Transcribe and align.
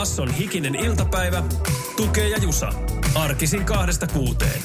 Basson 0.00 0.34
hikinen 0.34 0.74
iltapäivä. 0.74 1.42
Tukee 1.96 2.28
ja 2.28 2.38
Jusa. 2.42 2.72
Arkisin 3.14 3.64
kahdesta 3.64 4.06
kuuteen. 4.06 4.62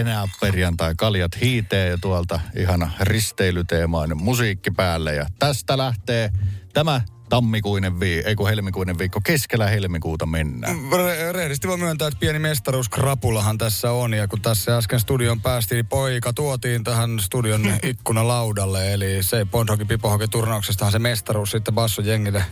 Enää 0.00 0.24
perjantai. 0.40 0.94
Kaljat 0.98 1.40
hiitee 1.40 1.88
ja 1.88 1.98
tuolta 2.00 2.40
ihana 2.56 2.90
risteilyteemainen 3.00 4.22
musiikki 4.22 4.70
päälle. 4.70 5.14
Ja 5.14 5.26
tästä 5.38 5.78
lähtee 5.78 6.30
tämä 6.74 7.00
tammikuinen 7.28 8.00
viikko, 8.00 8.28
ei 8.28 8.36
kun 8.36 8.48
helmikuinen 8.48 8.98
viikko, 8.98 9.20
keskellä 9.24 9.66
helmikuuta 9.66 10.26
mennään. 10.26 10.76
Re- 10.76 11.32
rehellisesti 11.32 11.68
voi 11.68 11.76
myöntää, 11.76 12.08
että 12.08 12.20
pieni 12.20 12.38
mestaruuskrapulahan 12.38 13.58
tässä 13.58 13.92
on. 13.92 14.14
Ja 14.14 14.28
kun 14.28 14.42
tässä 14.42 14.76
äsken 14.76 15.00
studion 15.00 15.40
päästiin, 15.40 15.76
niin 15.76 15.86
poika 15.86 16.32
tuotiin 16.32 16.84
tähän 16.84 17.20
studion 17.20 17.62
ikkunalaudalle. 17.82 18.92
Eli 18.92 19.22
se 19.22 19.44
Pondhoki 19.44 19.84
Pipohoki 19.84 20.28
turnauksestahan 20.28 20.92
se 20.92 20.98
mestaruus 20.98 21.50
sitten 21.50 21.74
Basso 21.74 22.02
jengille 22.02 22.44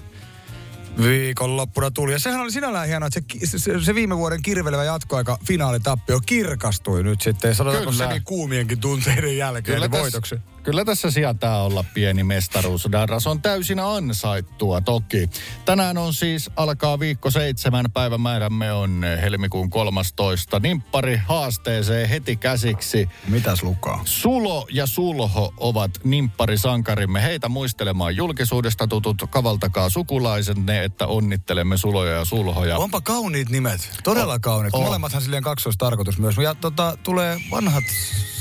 viikonloppuna 1.02 1.90
tuli. 1.90 2.12
Ja 2.12 2.18
sehän 2.18 2.40
oli 2.40 2.52
sinällään 2.52 2.88
hienoa, 2.88 3.06
että 3.06 3.20
se, 3.44 3.58
se, 3.58 3.84
se 3.84 3.94
viime 3.94 4.16
vuoden 4.16 4.42
kirvelevä 4.42 4.84
jatkoaika 4.84 5.38
finaalitappio 5.46 6.20
kirkastui 6.26 7.02
nyt 7.02 7.20
sitten. 7.20 7.54
Sanotaanko 7.54 7.90
Kyllä. 7.90 8.04
se 8.04 8.12
niin 8.12 8.24
kuumienkin 8.24 8.80
tunteiden 8.80 9.36
jälkeen 9.36 9.76
Kyllä 9.76 9.88
Kyllä 9.88 10.02
voitoksi. 10.02 10.34
Kyllä 10.64 10.84
tässä 10.84 11.10
sietää 11.10 11.62
olla 11.62 11.84
pieni 11.94 12.24
mestaruus. 12.24 12.88
Darras 12.92 13.26
on 13.26 13.42
täysin 13.42 13.80
ansaittua 13.80 14.80
toki. 14.80 15.30
Tänään 15.64 15.98
on 15.98 16.14
siis, 16.14 16.50
alkaa 16.56 16.98
viikko 16.98 17.30
seitsemän 17.30 17.86
päivämäärämme 17.92 18.72
on 18.72 19.02
helmikuun 19.22 19.70
13. 19.70 20.60
Nimppari 20.60 21.20
haasteeseen 21.26 22.08
heti 22.08 22.36
käsiksi. 22.36 23.08
Mitäs 23.28 23.62
lukaa? 23.62 24.00
Sulo 24.04 24.66
ja 24.70 24.86
Sulho 24.86 25.54
ovat 25.56 25.90
nimpparisankarimme. 26.04 27.22
Heitä 27.22 27.48
muistelemaan 27.48 28.16
julkisuudesta 28.16 28.86
tutut. 28.86 29.22
Kavaltakaa 29.30 29.90
sukulaiset 29.90 30.56
ne, 30.66 30.84
että 30.84 31.06
onnittelemme 31.06 31.76
Suloja 31.76 32.12
ja 32.12 32.24
Sulhoja. 32.24 32.78
Onpa 32.78 33.00
kauniit 33.00 33.50
nimet. 33.50 33.90
Todella 34.04 34.38
kauniit. 34.38 34.74
on. 34.74 34.82
Molemmathan 34.82 35.22
silleen 35.22 35.42
kaksoistarkoitus 35.42 36.18
myös. 36.18 36.36
Ja 36.36 36.54
tota, 36.54 36.98
tulee 37.02 37.38
vanhat 37.50 37.84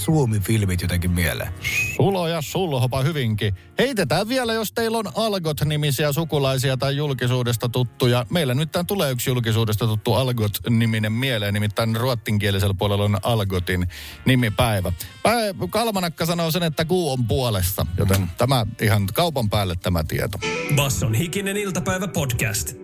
Suomi-filmit 0.03 0.81
jotenkin 0.81 1.11
mieleen. 1.11 1.53
Ja 2.13 2.41
Sulhopa 2.41 3.01
hyvinkin. 3.01 3.55
Heitetään 3.79 4.29
vielä, 4.29 4.53
jos 4.53 4.71
teillä 4.71 4.97
on 4.97 5.05
Algot-nimisiä 5.15 6.11
sukulaisia 6.11 6.77
tai 6.77 6.95
julkisuudesta 6.95 7.69
tuttuja. 7.69 8.25
Meillä 8.29 8.53
nyt 8.53 8.71
tämän 8.71 8.85
tulee 8.85 9.11
yksi 9.11 9.29
julkisuudesta 9.29 9.87
tuttu 9.87 10.13
Algot-niminen 10.13 11.11
mieleen, 11.11 11.53
nimittäin 11.53 11.95
ruottinkielisellä 11.95 12.73
puolella 12.73 13.03
on 13.03 13.17
Algotin 13.23 13.87
nimipäivä. 14.25 14.93
Pä- 15.27 15.67
Kalmanakka 15.69 16.25
sanoo 16.25 16.51
sen, 16.51 16.63
että 16.63 16.85
kuu 16.85 17.11
on 17.11 17.27
puolessa, 17.27 17.85
joten 17.97 18.29
tämä 18.37 18.65
ihan 18.81 19.07
kaupan 19.13 19.49
päälle 19.49 19.75
tämä 19.75 20.03
tieto. 20.03 20.39
Basson 20.75 21.13
hikinen 21.13 21.57
iltapäivä 21.57 22.07
podcast. 22.07 22.82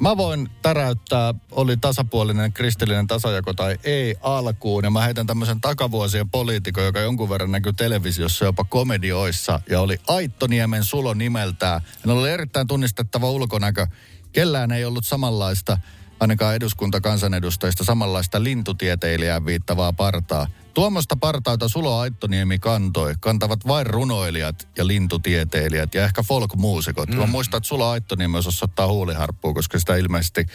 Mä 0.00 0.16
voin 0.16 0.48
täräyttää, 0.62 1.34
oli 1.50 1.76
tasapuolinen 1.76 2.52
kristillinen 2.52 3.06
tasajako 3.06 3.52
tai 3.54 3.78
ei 3.84 4.14
alkuun. 4.20 4.84
Ja 4.84 4.90
mä 4.90 5.00
heitän 5.00 5.26
tämmöisen 5.26 5.60
takavuosien 5.60 6.30
poliitikon, 6.30 6.84
joka 6.84 7.00
jonkun 7.00 7.28
verran 7.28 7.52
näkyy 7.52 7.72
televisiossa 7.72 8.44
jopa 8.44 8.64
komedioissa. 8.64 9.60
Ja 9.70 9.80
oli 9.80 9.98
Aittoniemen 10.08 10.84
Sulo 10.84 11.14
nimeltään. 11.14 11.80
Hän 12.06 12.16
oli 12.16 12.30
erittäin 12.30 12.66
tunnistettava 12.66 13.30
ulkonäkö. 13.30 13.86
Kellään 14.32 14.72
ei 14.72 14.84
ollut 14.84 15.06
samanlaista, 15.06 15.78
ainakaan 16.20 16.54
eduskuntakansanedustajista, 16.54 17.84
samanlaista 17.84 18.42
lintutieteilijään 18.42 19.46
viittavaa 19.46 19.92
partaa. 19.92 20.46
Tuommoista 20.74 21.16
partauta 21.16 21.68
Sulo 21.68 21.98
Aittoniemi 21.98 22.58
kantoi, 22.58 23.14
kantavat 23.20 23.66
vain 23.66 23.86
runoilijat 23.86 24.68
ja 24.78 24.86
lintutieteilijät 24.86 25.94
ja 25.94 26.04
ehkä 26.04 26.22
folk-muusikot. 26.22 27.08
Mm. 27.08 27.16
Mä 27.16 27.26
muistan, 27.26 27.58
että 27.58 27.68
Sulo 27.68 27.88
Aittoniemi 27.88 28.38
osasi 28.38 28.64
ottaa 28.64 28.86
huuliharppua, 28.86 29.54
koska 29.54 29.78
sitä 29.78 29.96
ilmeisesti, 29.96 30.46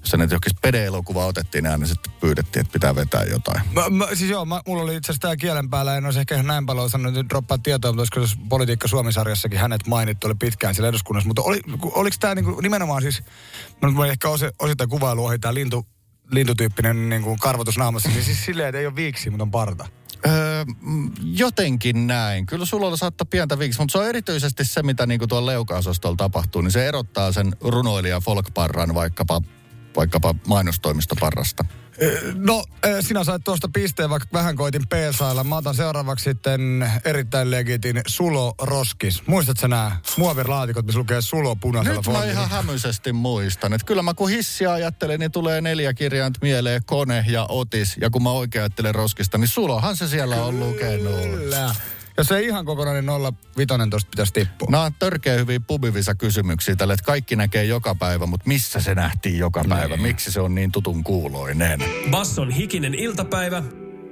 jos 0.00 0.14
nyt 0.16 0.30
jokin 0.30 0.52
pede-elokuva 0.62 1.26
otettiin, 1.26 1.64
niin 1.64 1.72
aina 1.72 1.86
sitten 1.86 2.12
pyydettiin, 2.20 2.60
että 2.60 2.72
pitää 2.72 2.94
vetää 2.94 3.24
jotain. 3.24 3.60
Mä, 3.72 3.90
mä, 3.90 4.06
siis 4.14 4.30
joo, 4.30 4.44
mä, 4.44 4.60
mulla 4.66 4.82
oli 4.82 4.96
itse 4.96 5.12
asiassa 5.12 5.28
tää 5.28 5.36
kielen 5.36 5.70
päällä, 5.70 5.96
en 5.96 6.04
olisi 6.04 6.20
ehkä 6.20 6.34
ihan 6.34 6.46
näin 6.46 6.66
paljon 6.66 6.90
sanonut 6.90 7.14
nyt 7.14 7.28
droppaa 7.28 7.58
tietoa, 7.58 7.92
mutta 7.92 8.00
olisiko 8.00 8.26
se 8.26 8.48
Politiikka 8.48 8.88
Suomi-sarjassakin 8.88 9.58
hänet 9.58 9.86
mainittu, 9.86 10.26
oli 10.26 10.34
pitkään 10.34 10.74
siellä 10.74 10.88
eduskunnassa. 10.88 11.28
Mutta 11.28 11.42
oli, 11.42 11.60
oliko 11.82 12.16
tämä 12.20 12.34
niinku 12.34 12.60
nimenomaan 12.60 13.02
siis, 13.02 13.22
mä 13.82 13.88
nyt 13.88 13.96
voin 13.96 14.10
ehkä 14.10 14.28
osi, 14.28 14.44
osittain 14.58 14.90
kuvailu 14.90 15.24
ohi, 15.24 15.38
tämä 15.38 15.54
lintu, 15.54 15.86
lintutyyppinen 16.30 17.08
niinku 17.08 17.36
karvotus 17.40 17.78
naamassa, 17.78 18.08
niin 18.08 18.24
siis 18.24 18.44
silleen, 18.44 18.68
että 18.68 18.78
ei 18.78 18.86
ole 18.86 18.96
viiksi, 18.96 19.30
mutta 19.30 19.42
on 19.42 19.50
parta. 19.50 19.88
Öö, 20.26 20.64
jotenkin 21.22 22.06
näin. 22.06 22.46
Kyllä 22.46 22.64
sulla 22.64 22.96
saattaa 22.96 23.26
pientä 23.30 23.58
viiksi, 23.58 23.80
mutta 23.80 23.92
se 23.92 23.98
on 23.98 24.08
erityisesti 24.08 24.64
se, 24.64 24.82
mitä 24.82 25.06
niinku 25.06 25.26
tuolla 25.26 25.50
leuka-osastolla 25.50 26.16
tapahtuu, 26.16 26.62
niin 26.62 26.72
se 26.72 26.88
erottaa 26.88 27.32
sen 27.32 27.56
runoilija 27.60 28.20
folkparran 28.20 28.94
vaikkapa, 28.94 29.42
vaikkapa 29.96 30.34
mainostoimistoparrasta. 30.46 31.64
No, 32.34 32.64
sinä 33.00 33.24
sait 33.24 33.44
tuosta 33.44 33.68
pisteen, 33.72 34.10
vaikka 34.10 34.28
vähän 34.32 34.56
koitin 34.56 34.88
peesailla. 34.88 35.44
Mä 35.44 35.56
otan 35.56 35.74
seuraavaksi 35.74 36.24
sitten 36.24 36.90
erittäin 37.04 37.50
legitin 37.50 38.00
Sulo 38.06 38.54
Roskis. 38.62 39.26
Muistatko 39.26 39.66
nämä 39.66 39.96
muovilaatikot, 40.16 40.86
missä 40.86 40.98
lukee 40.98 41.20
Sulo 41.20 41.56
punaisella 41.56 42.00
Nyt 42.06 42.12
mä 42.12 42.24
ihan 42.24 42.50
hämyisesti 42.50 43.12
muistan, 43.12 43.72
että 43.72 43.86
kyllä 43.86 44.02
mä 44.02 44.14
kun 44.14 44.30
hissiä 44.30 44.72
ajattelen, 44.72 45.20
niin 45.20 45.32
tulee 45.32 45.60
neljä 45.60 45.94
kirjainta 45.94 46.38
mieleen, 46.42 46.82
kone 46.86 47.24
ja 47.28 47.46
otis. 47.48 47.96
Ja 48.00 48.10
kun 48.10 48.22
mä 48.22 48.30
oikein 48.30 48.62
ajattelen 48.62 48.94
roskista, 48.94 49.38
niin 49.38 49.48
sulohan 49.48 49.96
se 49.96 50.08
siellä 50.08 50.36
on 50.44 50.60
lukenut. 50.60 51.20
Kyllä. 51.20 51.74
Jos 52.18 52.32
ei 52.32 52.46
ihan 52.46 52.64
kokonainen 52.64 53.06
05 53.56 53.90
tosta 53.90 54.10
pitäisi 54.10 54.32
tippua. 54.32 54.68
Nämä 54.70 54.84
on 54.84 54.92
törkeä 54.98 55.34
hyviä 55.34 55.60
pubivisa 55.60 56.14
kysymyksiä 56.14 56.76
tälle, 56.76 56.94
että 56.94 57.06
kaikki 57.06 57.36
näkee 57.36 57.64
joka 57.64 57.94
päivä, 57.94 58.26
mutta 58.26 58.48
missä 58.48 58.80
se 58.80 58.94
nähtiin 58.94 59.38
joka 59.38 59.64
päivä? 59.68 59.96
Miksi 59.96 60.32
se 60.32 60.40
on 60.40 60.54
niin 60.54 60.72
tutun 60.72 61.04
kuuloinen? 61.04 61.84
Basson 62.10 62.50
hikinen 62.50 62.94
iltapäivä. 62.94 63.62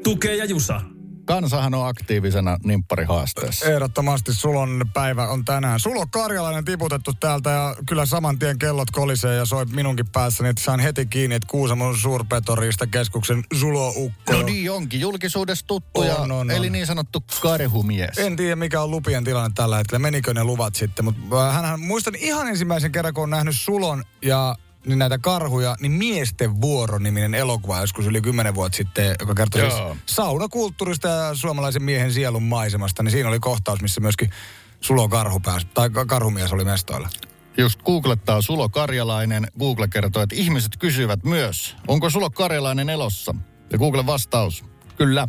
Tukee 0.04 0.36
ja 0.36 0.44
Jusa. 0.44 0.93
Kansahan 1.24 1.74
on 1.74 1.88
aktiivisena 1.88 2.58
nimpparihaasteessa. 2.64 3.66
Ehdottomasti 3.66 4.34
Sulon 4.34 4.84
päivä 4.94 5.28
on 5.28 5.44
tänään. 5.44 5.80
Sulo 5.80 6.06
Karjalainen 6.10 6.64
tiputettu 6.64 7.12
täältä 7.20 7.50
ja 7.50 7.76
kyllä 7.86 8.06
saman 8.06 8.38
tien 8.38 8.58
kellot 8.58 8.90
kolisee 8.90 9.34
ja 9.36 9.44
soi 9.44 9.64
minunkin 9.66 10.06
päässäni, 10.12 10.48
että 10.48 10.62
saan 10.62 10.80
heti 10.80 11.06
kiinni, 11.06 11.36
että 11.36 11.48
Kuusamon 11.50 11.98
suurpetoriista 11.98 12.86
keskuksen 12.86 13.44
Sulo 13.60 13.92
Ukko. 13.96 14.32
No 14.32 14.42
niin 14.42 14.70
onkin, 14.70 15.00
julkisuudessa 15.00 15.66
tuttu 15.66 16.02
ja, 16.02 16.16
On, 16.16 16.32
on, 16.32 16.50
eli 16.50 16.66
on. 16.66 16.72
niin 16.72 16.86
sanottu 16.86 17.24
karhumies. 17.42 18.18
En 18.18 18.36
tiedä, 18.36 18.56
mikä 18.56 18.80
on 18.80 18.90
lupien 18.90 19.24
tilanne 19.24 19.50
tällä 19.54 19.76
hetkellä, 19.76 19.98
menikö 19.98 20.34
ne 20.34 20.44
luvat 20.44 20.74
sitten, 20.74 21.04
mutta 21.04 21.52
hänhän 21.52 21.80
muistan 21.80 22.14
ihan 22.14 22.48
ensimmäisen 22.48 22.92
kerran, 22.92 23.14
kun 23.14 23.24
on 23.24 23.30
nähnyt 23.30 23.56
Sulon 23.56 24.04
ja 24.22 24.56
niin 24.86 24.98
näitä 24.98 25.18
karhuja, 25.18 25.76
niin 25.80 25.92
Miesten 25.92 26.60
vuoro-niminen 26.60 27.34
elokuva 27.34 27.80
joskus 27.80 28.06
yli 28.06 28.20
kymmenen 28.20 28.54
vuotta 28.54 28.76
sitten, 28.76 29.16
joka 29.20 29.34
kertoi 29.34 29.60
siis 29.60 29.82
saunakulttuurista 30.06 31.08
ja 31.08 31.34
suomalaisen 31.34 31.82
miehen 31.82 32.12
sielun 32.12 32.42
maisemasta, 32.42 33.02
niin 33.02 33.12
siinä 33.12 33.28
oli 33.28 33.40
kohtaus, 33.40 33.82
missä 33.82 34.00
myöskin 34.00 34.30
Sulo 34.80 35.08
karhu 35.08 35.40
pääsi, 35.40 35.66
tai 35.74 35.90
ka- 35.90 36.06
karhumies 36.06 36.52
oli 36.52 36.64
mestoilla. 36.64 37.08
Just 37.56 37.82
googlettaa 37.82 38.42
Sulo 38.42 38.68
Karjalainen. 38.68 39.46
Google 39.58 39.88
kertoo, 39.88 40.22
että 40.22 40.36
ihmiset 40.36 40.76
kysyvät 40.78 41.24
myös, 41.24 41.76
onko 41.88 42.10
Sulo 42.10 42.30
Karjalainen 42.30 42.90
elossa? 42.90 43.34
Ja 43.72 43.78
Google 43.78 44.06
vastaus, 44.06 44.64
kyllä. 44.96 45.28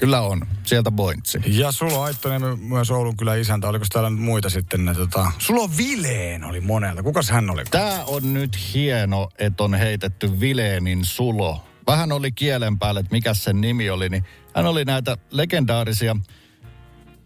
Kyllä 0.00 0.20
on. 0.20 0.46
Sieltä 0.64 0.90
pointsi. 0.90 1.38
Ja 1.46 1.72
Sulo 1.72 2.02
Aittonen 2.02 2.58
myös 2.58 2.90
Oulun 2.90 3.16
kyllä 3.16 3.34
isäntä, 3.34 3.68
oliko 3.68 3.84
täällä 3.92 4.10
nyt 4.10 4.20
muita 4.20 4.50
sitten 4.50 4.84
ne 4.84 4.94
tota... 4.94 5.32
Sulo 5.38 5.70
Vileen 5.76 6.44
oli 6.44 6.60
monelta, 6.60 7.02
kukas 7.02 7.30
hän 7.30 7.50
oli? 7.50 7.64
Tämä 7.64 8.04
on 8.06 8.34
nyt 8.34 8.74
hieno, 8.74 9.28
että 9.38 9.64
on 9.64 9.74
heitetty 9.74 10.40
Vileenin 10.40 11.04
Sulo. 11.04 11.64
Vähän 11.86 12.12
oli 12.12 12.32
kielen 12.32 12.78
päällä, 12.78 13.00
että 13.00 13.12
mikä 13.12 13.34
sen 13.34 13.60
nimi 13.60 13.90
oli, 13.90 14.08
niin 14.08 14.24
hän 14.54 14.66
oli 14.66 14.84
näitä 14.84 15.16
legendaarisia 15.30 16.16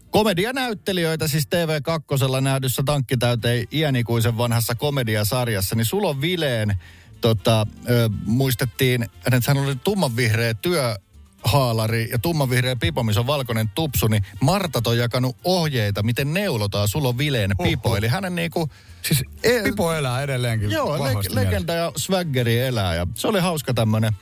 komedianäyttelijöitä, 0.09 1.27
siis 1.27 1.47
TV2 1.47 2.41
nähdyssä 2.41 2.83
tankkitäyteen 2.85 3.67
iänikuisen 3.71 4.37
vanhassa 4.37 4.75
komediasarjassa, 4.75 5.75
niin 5.75 5.85
Sulo 5.85 6.21
Vileen 6.21 6.75
tota, 7.21 7.67
ö, 7.89 8.09
muistettiin, 8.25 9.03
että 9.03 9.39
hän 9.47 9.57
oli 9.57 9.75
tummanvihreä 9.75 10.53
työ 10.53 10.95
haalari 11.43 12.09
ja 12.11 12.19
tummanvihreä 12.19 12.75
pipo, 12.75 13.03
missä 13.03 13.19
on 13.19 13.27
valkoinen 13.27 13.69
tupsu, 13.69 14.07
niin 14.07 14.25
Martat 14.41 14.87
on 14.87 14.97
jakanut 14.97 15.37
ohjeita, 15.43 16.03
miten 16.03 16.33
neulotaan 16.33 16.87
sulla 16.87 17.09
on 17.09 17.17
vileen 17.17 17.51
pipo. 17.63 17.89
Oho. 17.89 17.97
Eli 17.97 18.07
hänen 18.07 18.35
niinku... 18.35 18.69
Siis 19.01 19.23
e- 19.43 19.63
Pipo 19.63 19.93
elää 19.93 20.21
edelleenkin 20.21 20.71
Joo, 20.71 21.03
le- 21.03 21.43
legenda 21.43 21.73
ja 21.73 21.91
swaggeri 21.97 22.59
elää. 22.59 22.95
Ja 22.95 23.07
se 23.15 23.27
oli 23.27 23.39
hauska 23.39 23.73
tämmönen, 23.73 24.13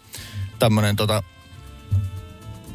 tämmönen 0.60 0.96
tota, 0.96 1.24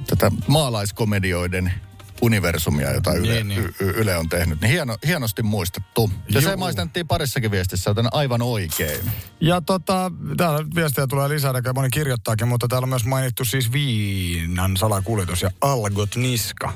tätä 0.07 0.31
maalaiskomedioiden 0.47 1.73
universumia, 2.23 2.93
jota 2.93 3.13
Yle, 3.13 3.35
Niin, 3.35 3.49
niin. 3.49 3.61
Y- 3.61 3.73
Y- 3.81 3.95
Yle 3.97 4.17
on 4.17 4.29
tehnyt. 4.29 4.61
Niin 4.61 4.71
hieno, 4.71 4.97
hienosti 5.07 5.43
muistettu. 5.43 6.11
Ja 6.31 6.41
se 6.41 6.49
Juu. 6.49 6.57
maistettiin 6.59 7.09
parissakin 7.09 7.51
viestissä, 7.51 7.91
joten 7.91 8.07
aivan 8.13 8.43
oikein. 8.43 9.11
Ja 9.41 9.61
tota, 9.61 10.13
täällä 10.37 10.63
nyt 10.63 10.75
viestejä 10.75 11.07
tulee 11.07 11.29
lisää, 11.29 11.53
ja 11.65 11.73
moni 11.73 11.91
kirjoittaakin, 11.91 12.49
mutta 12.49 12.69
täällä 12.69 12.85
on 12.85 12.89
myös 12.89 13.05
mainittu 13.05 13.45
siis 13.45 13.73
viinan 13.73 14.77
salakuljetus 14.77 15.43
ja 15.43 15.51
Algot 15.61 16.17
Niska. 16.17 16.73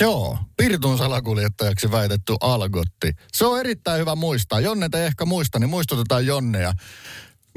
Joo, 0.00 0.38
Pirtun 0.56 0.98
salakuljettajaksi 0.98 1.90
väitetty 1.90 2.34
Algotti. 2.40 3.12
Se 3.32 3.46
on 3.46 3.60
erittäin 3.60 4.00
hyvä 4.00 4.14
muistaa. 4.14 4.60
Jonne 4.60 4.88
te 4.88 5.06
ehkä 5.06 5.24
muista, 5.24 5.58
niin 5.58 5.70
muistutetaan 5.70 6.26
Jonneja. 6.26 6.72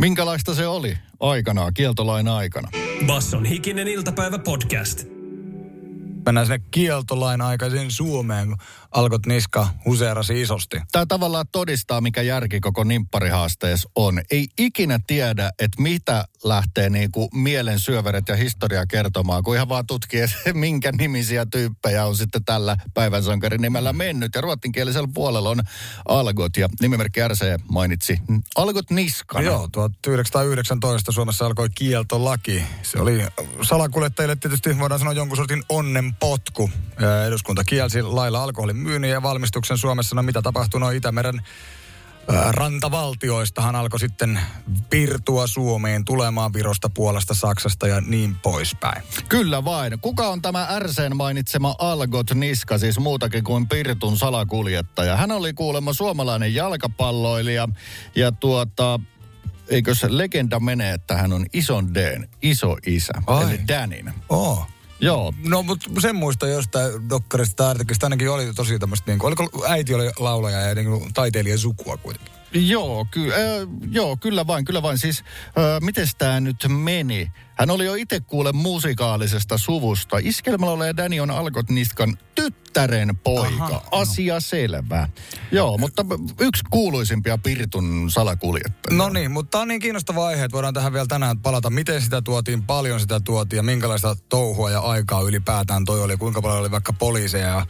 Minkälaista 0.02 0.56
se 0.56 0.68
oli 0.68 0.98
aikanaan, 1.20 1.74
kieltolain 1.74 2.28
aikana? 2.28 2.70
Basson 3.06 3.46
hikinen 3.46 3.88
iltapäivä 3.88 4.40
podcast. 4.40 5.17
Mennään 6.28 6.48
sinne 6.48 6.66
kieltolain 6.72 7.42
aikaisiin 7.42 7.92
Suomeen, 7.92 8.48
kun 8.48 8.58
Algot 8.92 9.26
Niska 9.26 9.68
huseerasi 9.86 10.42
isosti. 10.42 10.82
Tämä 10.92 11.06
tavallaan 11.06 11.46
todistaa, 11.52 12.02
mikä 12.02 12.22
järki 12.22 12.60
koko 12.60 12.84
nimpparihaasteessa 12.84 13.90
on. 13.96 14.22
Ei 14.32 14.48
ikinä 14.60 15.00
tiedä, 15.08 15.52
että 15.60 15.82
mitä 15.82 16.26
lähtee 16.44 16.90
niinku 16.90 17.30
mielen 17.34 17.80
syöveret 17.80 18.28
ja 18.28 18.36
historia 18.36 18.86
kertomaan, 18.86 19.44
kun 19.44 19.56
ihan 19.56 19.70
vaan 19.70 19.88
tutkii, 19.88 20.20
että 20.22 20.54
minkä 20.54 20.92
nimisiä 20.92 21.46
tyyppejä 21.46 22.06
on 22.06 22.18
sitten 22.18 22.46
tällä 22.46 22.78
päivän 22.94 23.24
sankarin 23.24 23.62
nimellä 23.62 23.94
mennyt. 23.94 24.36
Ja 24.36 24.42
ruotsinkielisellä 24.42 25.10
puolella 25.14 25.50
on 25.50 25.62
Algot 26.08 26.58
ja 26.58 26.70
nimimerkki 26.82 27.28
RC 27.28 27.62
mainitsi 27.72 28.20
Algot 28.56 28.92
Niskana. 28.92 29.46
Joo, 29.46 29.68
1919 29.72 31.12
Suomessa 31.12 31.46
alkoi 31.46 31.70
kieltolaki. 31.76 32.64
Se 32.84 33.00
oli 33.00 33.26
salakuljettajille 33.62 34.36
tietysti 34.36 34.80
voidaan 34.80 35.00
sanoa 35.00 35.14
jonkun 35.14 35.38
sortin 35.38 35.64
onnenpotku. 35.70 36.70
Eduskunta 37.28 37.64
kielsi 37.64 38.02
lailla 38.02 38.44
alkoholin 38.44 38.78
myynnin 38.88 39.12
ja 39.12 39.24
valmistuksen 39.24 39.78
Suomessa. 39.78 40.16
No 40.16 40.24
mitä 40.24 40.42
tapahtui 40.42 40.80
no 40.80 40.90
Itämeren 40.90 41.42
rantavaltioistahan 42.52 43.76
alkoi 43.76 44.00
sitten 44.00 44.40
pirtua 44.90 45.48
Suomeen 45.48 46.06
tulemaan 46.06 46.54
Virosta, 46.54 46.90
Puolasta, 46.90 47.34
Saksasta 47.34 47.88
ja 47.88 48.02
niin 48.02 48.36
poispäin. 48.36 49.04
Kyllä 49.30 49.66
vain. 49.66 50.00
Kuka 50.02 50.28
on 50.28 50.42
tämä 50.42 50.68
RCn 50.80 51.16
mainitsema 51.16 51.76
Algot 51.80 52.32
Niska, 52.34 52.78
siis 52.78 53.00
muutakin 53.00 53.44
kuin 53.44 53.68
Pirtun 53.68 54.18
salakuljettaja? 54.18 55.18
Hän 55.18 55.32
oli 55.32 55.54
kuulemma 55.54 55.94
suomalainen 55.94 56.54
jalkapalloilija 56.54 57.70
ja 58.16 58.32
tuota, 58.32 59.00
eikö 59.70 59.96
se 59.96 60.08
legenda 60.10 60.60
mene, 60.60 60.94
että 60.94 61.18
hän 61.18 61.34
on 61.34 61.46
ison 61.54 61.94
Dn 61.94 62.28
iso 62.42 62.78
isä, 62.86 63.14
Ai. 63.28 63.44
eli 63.44 63.60
Danin. 63.68 64.14
Oh. 64.30 64.68
Joo, 65.00 65.34
No, 65.44 65.64
mutta 65.64 65.90
sen 66.02 66.16
muista 66.16 66.48
jostain 66.48 67.10
dokkarista 67.10 67.56
tai 67.56 67.86
ainakin 68.04 68.30
oli 68.30 68.54
tosi 68.54 68.80
tämmöistä, 68.80 69.12
niin 69.12 69.20
kuin, 69.20 69.28
oliko 69.28 69.66
äiti 69.68 69.94
oli 69.94 70.10
laulaja 70.20 70.60
ja 70.60 70.76
niin 70.76 70.88
kuin, 70.88 71.14
taiteilijan 71.14 71.60
sukua 71.60 71.98
kuitenkin. 71.98 72.37
Joo, 72.54 73.08
ky- 73.12 73.34
äh, 73.34 73.40
joo, 73.92 74.18
kyllä 74.18 74.48
vain, 74.48 74.66
kyllä 74.66 74.82
vain. 74.82 74.98
Siis, 74.98 75.20
äh, 75.48 75.82
miten 75.82 76.08
tämä 76.18 76.40
nyt 76.40 76.66
meni? 76.68 77.32
Hän 77.56 77.70
oli 77.70 77.86
jo 77.86 77.94
itse 77.94 78.20
kuule 78.20 78.52
musikaalisesta 78.52 79.58
suvusta. 79.58 80.18
Iskelmällä 80.22 80.98
Dani 80.98 81.20
on 81.20 81.32
Algot 81.32 81.70
Niskan 81.70 82.18
tyttären 82.36 83.18
poika. 83.24 83.64
Aha, 83.64 83.70
no. 83.70 83.82
Asia 83.92 84.40
selvä. 84.40 85.10
Joo, 85.52 85.78
mutta 85.78 86.06
yksi 86.40 86.64
kuuluisimpia 86.70 87.38
Pirtun 87.38 88.12
salakuljettajia. 88.12 88.98
No 88.98 89.10
niin, 89.10 89.32
mutta 89.32 89.52
tämä 89.52 89.62
on 89.62 89.68
niin 89.68 89.82
kiinnostava 89.82 90.28
aihe, 90.28 90.44
että 90.44 90.56
voidaan 90.56 90.74
tähän 90.74 90.94
vielä 90.94 91.06
tänään 91.08 91.40
palata. 91.40 91.70
Miten 91.70 92.02
sitä 92.02 92.22
tuotiin, 92.22 92.64
paljon 92.64 93.00
sitä 93.00 93.20
tuotiin 93.20 93.58
ja 93.58 93.64
minkälaista 93.64 94.16
touhua 94.30 94.72
ja 94.72 94.80
aikaa 94.80 95.22
ylipäätään 95.22 95.86
toi 95.86 96.02
oli, 96.02 96.18
kuinka 96.18 96.42
paljon 96.42 96.60
oli 96.60 96.72
vaikka 96.72 96.94
poliiseja 96.94 97.48
ja 97.48 97.66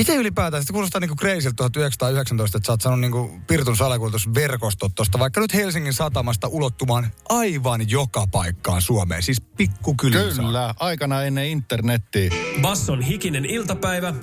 Miten 0.00 0.18
ylipäätään? 0.18 0.64
Se 0.64 0.72
kuulostaa 0.72 1.00
niinku 1.00 1.16
crazyltä 1.16 1.56
1919, 1.56 2.58
että 2.58 2.66
sä 2.66 2.72
oot 2.72 2.80
saanut 2.80 3.00
niinku 3.00 3.40
Pirtun 3.46 3.76
salakuljetusverkostot 3.76 4.92
tosta, 4.94 5.18
vaikka 5.18 5.40
nyt 5.40 5.54
Helsingin 5.54 5.92
satamasta 5.92 6.48
ulottumaan 6.48 7.12
aivan 7.28 7.90
joka 7.90 8.26
paikkaan 8.26 8.82
Suomeen, 8.82 9.22
siis 9.22 9.40
pikkukyliin. 9.40 10.22
saakka. 10.22 10.42
Kyllä, 10.42 10.74
aikana 10.78 11.22
ennen 11.22 11.46
internettiä. 11.46 12.30
Basson 12.60 13.02
hikinen 13.02 13.44
iltapäivä. 13.44 14.14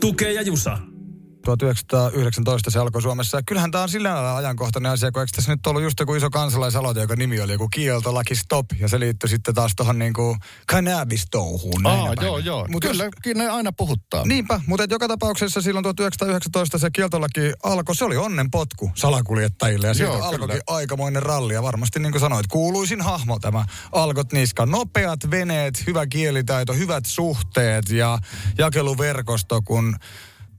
Tukee 0.00 0.32
ja 0.32 0.42
Jusa. 0.42 0.78
1919 1.44 2.70
se 2.70 2.78
alkoi 2.78 3.02
Suomessa. 3.02 3.38
Ja 3.38 3.42
kyllähän 3.46 3.70
tämä 3.70 3.82
on 3.82 3.88
sillä 3.88 4.14
lailla 4.14 4.36
ajankohtainen 4.36 4.92
asia, 4.92 5.12
kun 5.12 5.22
eikö 5.22 5.32
tässä 5.36 5.52
nyt 5.52 5.66
ollut 5.66 5.82
just 5.82 6.00
joku 6.00 6.14
iso 6.14 6.30
kansalaisaloite, 6.30 7.00
joka 7.00 7.16
nimi 7.16 7.40
oli 7.40 7.52
joku 7.52 7.68
kieltolaki 7.68 8.34
stop, 8.34 8.66
ja 8.80 8.88
se 8.88 9.00
liittyi 9.00 9.28
sitten 9.28 9.54
taas 9.54 9.72
tuohon 9.76 9.98
niinku 9.98 10.36
cannabis-touhuun. 10.72 11.82
näinä 11.82 12.02
Aa, 12.02 12.14
joo, 12.22 12.38
joo. 12.38 12.66
Mut 12.68 12.82
Kyllä, 12.82 13.04
jos- 13.04 13.34
ne 13.34 13.48
aina 13.48 13.72
puhuttaa. 13.72 14.26
Niinpä, 14.26 14.60
mutta 14.66 14.86
joka 14.90 15.08
tapauksessa 15.08 15.60
silloin 15.62 15.82
1919 15.82 16.78
se 16.78 16.90
kieltolaki 16.90 17.52
alkoi, 17.62 17.96
se 17.96 18.04
oli 18.04 18.16
onnenpotku 18.16 18.90
salakuljettajille 18.94 19.86
ja 19.86 19.94
siitä 19.94 20.12
Joo, 20.12 20.22
alkoikin 20.22 20.60
aikamoinen 20.66 21.22
ralli 21.22 21.54
ja 21.54 21.62
varmasti 21.62 22.00
niin 22.00 22.12
kuin 22.12 22.20
sanoit, 22.20 22.46
kuuluisin 22.46 23.00
hahmo 23.00 23.38
tämä 23.38 23.64
Algot 23.92 24.32
Niska. 24.32 24.66
Nopeat 24.66 25.30
veneet, 25.30 25.86
hyvä 25.86 26.06
kielitaito, 26.06 26.72
hyvät 26.72 27.06
suhteet 27.06 27.88
ja 27.90 28.18
jakeluverkosto, 28.58 29.62
kun 29.62 29.96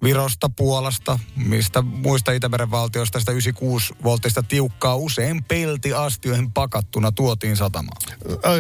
Virosta, 0.04 0.50
Puolasta, 0.50 1.20
mistä 1.36 1.82
muista 1.82 2.32
Itämeren 2.32 2.72
valtioista 2.72 3.20
sitä 3.20 3.32
96 3.32 3.94
volttista 4.04 4.44
tiukkaa 4.44 4.96
usein 4.96 5.44
peltiastioihin 5.44 6.52
pakattuna 6.52 7.12
tuotiin 7.12 7.58
satamaan. 7.58 8.02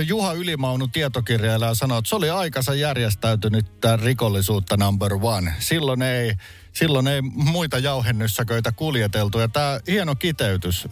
Juha 0.06 0.34
Ylimaunu 0.34 0.88
tietokirjailija 0.88 1.76
sanoi, 1.76 2.00
että 2.00 2.10
se 2.10 2.16
oli 2.16 2.30
aikansa 2.30 2.74
järjestäytynyt 2.76 3.66
rikollisuutta 4.04 4.78
number 4.78 5.14
one. 5.22 5.54
Silloin 5.60 6.02
ei, 6.02 6.34
silloin 6.75 7.07
ei 7.07 7.22
muita 7.22 7.80
jauhennyssäköitä 7.80 8.72
kuljeteltu. 8.72 9.39
Ja 9.39 9.48
tämä 9.48 9.80
hieno 9.88 10.16
kiteytys, 10.16 10.88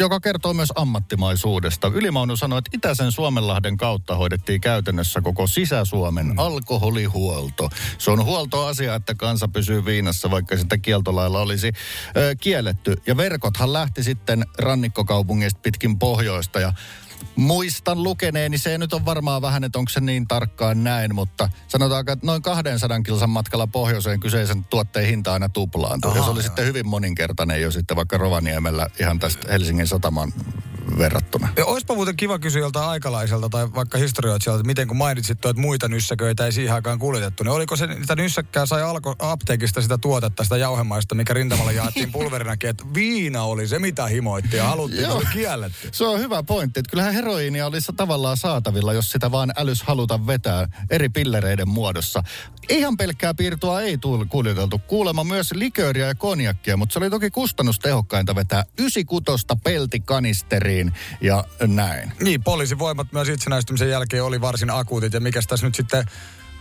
joka 0.00 0.20
kertoo 0.20 0.54
myös 0.54 0.72
ammattimaisuudesta. 0.74 1.90
Ylimaunu 1.94 2.36
sanoi, 2.36 2.58
että 2.58 2.70
Itäisen 2.74 3.12
Suomenlahden 3.12 3.76
kautta 3.76 4.16
hoidettiin 4.16 4.60
käytännössä 4.60 5.20
koko 5.20 5.46
Sisä-Suomen 5.46 6.34
alkoholihuolto. 6.36 7.70
Se 7.98 8.10
on 8.10 8.24
huoltoasia, 8.24 8.94
että 8.94 9.14
kansa 9.14 9.48
pysyy 9.48 9.84
viinassa, 9.84 10.30
vaikka 10.30 10.56
sitä 10.56 10.78
kieltolailla 10.78 11.40
olisi 11.40 11.72
kielletty. 12.40 12.96
Ja 13.06 13.16
verkothan 13.16 13.72
lähti 13.72 14.02
sitten 14.02 14.44
rannikkokaupungeista 14.58 15.60
pitkin 15.62 15.98
pohjoista 15.98 16.60
ja 16.60 16.72
Muistan 17.36 18.02
lukeneeni, 18.02 18.58
se 18.58 18.78
nyt 18.78 18.92
on 18.92 19.04
varmaan 19.04 19.42
vähän, 19.42 19.64
että 19.64 19.78
onko 19.78 19.90
se 19.90 20.00
niin 20.00 20.28
tarkkaan 20.28 20.84
näin, 20.84 21.14
mutta 21.14 21.48
sanotaanko, 21.68 22.12
että 22.12 22.26
noin 22.26 22.42
200 22.42 23.00
kilsan 23.00 23.30
matkalla 23.30 23.66
pohjoiseen 23.66 24.20
kyseisen 24.20 24.64
tuotteen 24.64 25.06
hinta 25.06 25.32
aina 25.32 25.48
tuplaantuu. 25.48 26.10
Aha, 26.10 26.18
ja 26.18 26.24
se 26.24 26.30
oli 26.30 26.38
joo. 26.38 26.46
sitten 26.46 26.66
hyvin 26.66 26.88
moninkertainen 26.88 27.62
jo 27.62 27.70
sitten 27.70 27.96
vaikka 27.96 28.18
Rovaniemellä 28.18 28.86
ihan 29.00 29.18
tästä 29.18 29.52
Helsingin 29.52 29.86
sataman 29.86 30.32
verrattuna. 30.98 31.48
Ja 31.56 31.64
olisipa 31.66 31.94
muuten 31.94 32.16
kiva 32.16 32.38
kysyä 32.38 32.60
joltain 32.60 32.88
aikalaiselta 32.88 33.48
tai 33.48 33.72
vaikka 33.74 33.98
historioitsijalta, 33.98 34.60
että 34.60 34.66
miten 34.66 34.88
kun 34.88 34.96
mainitsit 34.96 35.40
tuo, 35.40 35.50
että 35.50 35.60
muita 35.60 35.88
nyssäköitä 35.88 36.46
ei 36.46 36.52
siihen 36.52 36.74
aikaan 36.74 36.98
kuljetettu, 36.98 37.44
niin 37.44 37.52
oliko 37.52 37.76
se, 37.76 37.86
niitä 37.86 38.16
nyssäkkää 38.16 38.66
sai 38.66 38.82
alko, 38.82 39.14
apteekista 39.18 39.82
sitä 39.82 39.98
tuotetta, 39.98 40.44
sitä 40.44 40.56
jauhemaista, 40.56 41.14
mikä 41.14 41.34
rintamalla 41.34 41.72
jaettiin 41.72 42.12
pulverinakin, 42.18 42.70
että 42.70 42.84
viina 42.94 43.42
oli 43.42 43.68
se, 43.68 43.78
mitä 43.78 44.06
himoitti 44.06 44.56
ja 44.56 44.64
haluttiin, 44.64 45.00
että 45.00 45.12
se 45.12 45.18
oli 45.18 45.26
kielletty. 45.32 45.88
Se 45.92 46.04
on 46.04 46.20
hyvä 46.20 46.42
pointti, 46.42 46.80
että 46.80 46.90
kyllähän 46.90 47.14
heroiinia 47.24 47.66
olisi 47.66 47.92
tavallaan 47.96 48.36
saatavilla, 48.36 48.92
jos 48.92 49.10
sitä 49.10 49.30
vaan 49.30 49.52
älys 49.56 49.82
haluta 49.82 50.26
vetää 50.26 50.68
eri 50.90 51.08
pillereiden 51.08 51.68
muodossa. 51.68 52.22
Ihan 52.68 52.96
pelkkää 52.96 53.34
piirtoa 53.34 53.80
ei 53.80 53.98
kuljeteltu. 54.28 54.78
Kuulemma 54.78 55.24
myös 55.24 55.52
likööriä 55.52 56.06
ja 56.06 56.14
konjakkia, 56.14 56.76
mutta 56.76 56.92
se 56.92 56.98
oli 56.98 57.10
toki 57.10 57.30
kustannustehokkainta 57.30 58.34
vetää 58.34 58.64
96 58.78 59.44
peltikanisteriin 59.64 60.92
ja 61.20 61.44
näin. 61.66 62.12
Niin, 62.20 62.42
poliisivoimat 62.42 63.12
myös 63.12 63.28
itsenäistymisen 63.28 63.90
jälkeen 63.90 64.24
oli 64.24 64.40
varsin 64.40 64.70
akuutit 64.70 65.12
ja 65.12 65.20
mikä 65.20 65.40
tässä 65.48 65.66
nyt 65.66 65.74
sitten 65.74 66.04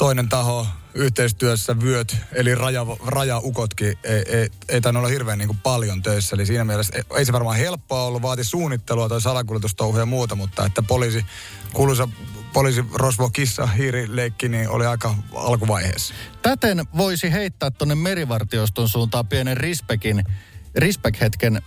toinen 0.03 0.29
taho 0.29 0.67
yhteistyössä 0.93 1.79
vyöt, 1.79 2.17
eli 2.31 2.55
raja, 2.55 2.85
rajaukotkin, 3.05 3.97
ei, 4.03 4.23
ei, 4.27 4.49
ei 4.69 4.81
tainnut 4.81 5.01
olla 5.01 5.09
hirveän 5.09 5.37
niin 5.37 5.57
paljon 5.63 6.01
töissä. 6.01 6.35
Eli 6.35 6.45
siinä 6.45 6.63
mielessä 6.63 6.93
ei, 6.95 7.03
ei 7.17 7.25
se 7.25 7.33
varmaan 7.33 7.57
helppoa 7.57 8.03
ollut, 8.03 8.21
vaati 8.21 8.43
suunnittelua 8.43 9.09
tai 9.09 9.21
salakuljetustouhuja 9.21 10.01
ja 10.01 10.05
muuta, 10.05 10.35
mutta 10.35 10.65
että 10.65 10.81
poliisi, 10.81 11.25
kuuluisa 11.73 12.09
poliisi 12.53 12.85
Rosvo 12.93 13.29
Kissa 13.29 13.67
hiirileikki, 13.67 14.49
niin 14.49 14.69
oli 14.69 14.85
aika 14.85 15.15
alkuvaiheessa. 15.35 16.13
Täten 16.41 16.85
voisi 16.97 17.31
heittää 17.31 17.71
tuonne 17.71 17.95
merivartioston 17.95 18.89
suuntaan 18.89 19.27
pienen 19.27 19.57
rispekin, 19.57 20.23
respect-hetken 20.75 21.61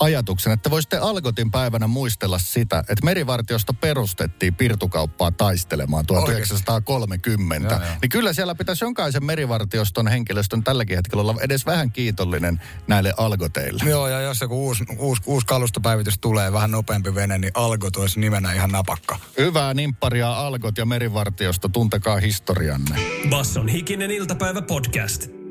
ajatuksen, 0.00 0.52
että 0.52 0.70
voisitte 0.70 0.98
Algotin 0.98 1.50
päivänä 1.50 1.86
muistella 1.86 2.38
sitä, 2.38 2.78
että 2.78 3.04
merivartiosta 3.04 3.72
perustettiin 3.72 4.54
pirtukauppaa 4.54 5.30
taistelemaan 5.30 6.06
1930. 6.06 7.74
Joo, 7.74 7.84
joo. 7.84 7.96
Niin 8.02 8.10
kyllä 8.10 8.32
siellä 8.32 8.54
pitäisi 8.54 8.84
jokaisen 8.84 9.24
merivartioston 9.24 10.08
henkilöstön 10.08 10.64
tälläkin 10.64 10.96
hetkellä 10.96 11.20
olla 11.20 11.34
edes 11.40 11.66
vähän 11.66 11.92
kiitollinen 11.92 12.60
näille 12.86 13.14
Algoteille. 13.16 13.84
Joo, 13.90 14.08
ja 14.08 14.20
jos 14.20 14.40
joku 14.40 14.66
uusi, 14.66 14.84
uusi, 14.98 15.22
uusi 15.26 15.46
kalustopäivitys 15.46 16.18
tulee, 16.18 16.52
vähän 16.52 16.70
nopeampi 16.70 17.14
vene, 17.14 17.38
niin 17.38 17.52
Algot 17.54 17.96
olisi 17.96 18.20
nimenä 18.20 18.52
ihan 18.52 18.70
napakka. 18.70 19.18
Hyvää 19.38 19.74
nimpparia 19.74 20.32
Algot 20.32 20.78
ja 20.78 20.86
merivartiosta, 20.86 21.68
tuntekaa 21.68 22.16
historianne. 22.16 23.00
Basson 23.30 23.68
hikinen 23.68 24.10
iltapäivä 24.10 24.62
podcast. 24.62 25.43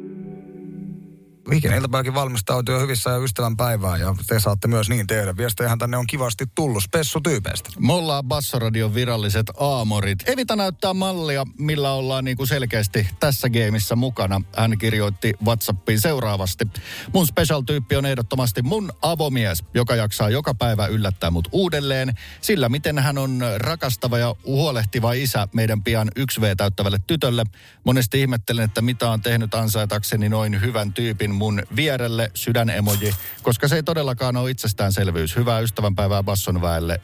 Hikinen 1.52 1.78
iltapäiväkin 1.78 2.14
valmistautuu 2.14 2.76
jo 2.76 2.82
hyvissä 2.82 3.10
ja 3.10 3.18
ystävän 3.18 3.58
päivään 3.58 4.00
ja 4.00 4.16
te 4.28 4.40
saatte 4.40 4.68
myös 4.68 4.90
niin 4.90 5.08
tehdä. 5.08 5.38
Viestejähän 5.38 5.80
tänne 5.80 5.98
on 5.98 6.08
kivasti 6.08 6.46
tullut 6.56 6.84
spessutyypeistä. 6.84 7.70
Me 7.80 7.94
ollaan 7.94 8.24
Bassoradion 8.26 8.96
viralliset 8.96 9.46
aamorit. 9.60 10.30
Evita 10.30 10.56
näyttää 10.56 10.94
mallia, 10.94 11.46
millä 11.60 11.92
ollaan 11.92 12.26
niin 12.26 12.38
kuin 12.38 12.48
selkeästi 12.48 13.08
tässä 13.20 13.50
gameissa 13.50 13.96
mukana. 13.96 14.42
Hän 14.58 14.78
kirjoitti 14.78 15.34
Whatsappiin 15.46 16.02
seuraavasti. 16.02 16.68
Mun 17.14 17.28
special-tyyppi 17.28 17.96
on 17.96 18.06
ehdottomasti 18.06 18.62
mun 18.62 18.92
avomies, 19.02 19.64
joka 19.74 19.96
jaksaa 19.96 20.30
joka 20.30 20.54
päivä 20.56 20.88
yllättää 20.88 21.32
mut 21.32 21.48
uudelleen. 21.52 22.14
Sillä 22.42 22.70
miten 22.70 23.00
hän 23.00 23.18
on 23.18 23.40
rakastava 23.58 24.18
ja 24.18 24.36
huolehtiva 24.46 25.14
isä 25.14 25.48
meidän 25.54 25.84
pian 25.84 26.12
1V 26.20 26.56
täyttävälle 26.58 27.00
tytölle. 27.08 27.44
Monesti 27.84 28.22
ihmettelen, 28.22 28.66
että 28.66 28.82
mitä 28.82 29.10
on 29.10 29.22
tehnyt 29.22 29.54
ansaitakseni 29.54 30.30
noin 30.30 30.62
hyvän 30.62 30.94
tyypin 30.94 31.33
mun 31.34 31.63
vierelle 31.75 32.32
sydänemoji, 32.34 33.16
koska 33.42 33.68
se 33.68 33.75
ei 33.75 33.84
todellakaan 33.84 34.38
ole 34.38 34.52
itsestäänselvyys. 34.52 35.36
Hyvää 35.36 35.60
ystävänpäivää 35.60 36.24
Basson 36.24 36.62
väelle 36.62 37.02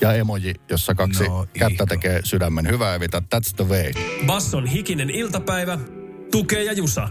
ja 0.00 0.12
emoji, 0.12 0.54
jossa 0.70 0.94
kaksi 0.94 1.28
No, 1.28 1.46
kättä 1.58 1.86
tekee 1.86 2.20
sydämen. 2.24 2.68
Hyvä 2.68 2.94
Evita, 2.94 3.22
that's 3.34 3.54
the 3.56 3.68
way. 3.68 3.92
Basson 4.26 4.66
hikinen 4.66 5.10
iltapäivä. 5.10 5.78
Tukee 6.30 6.64
ja 6.64 6.72
Jusa. 6.72 7.08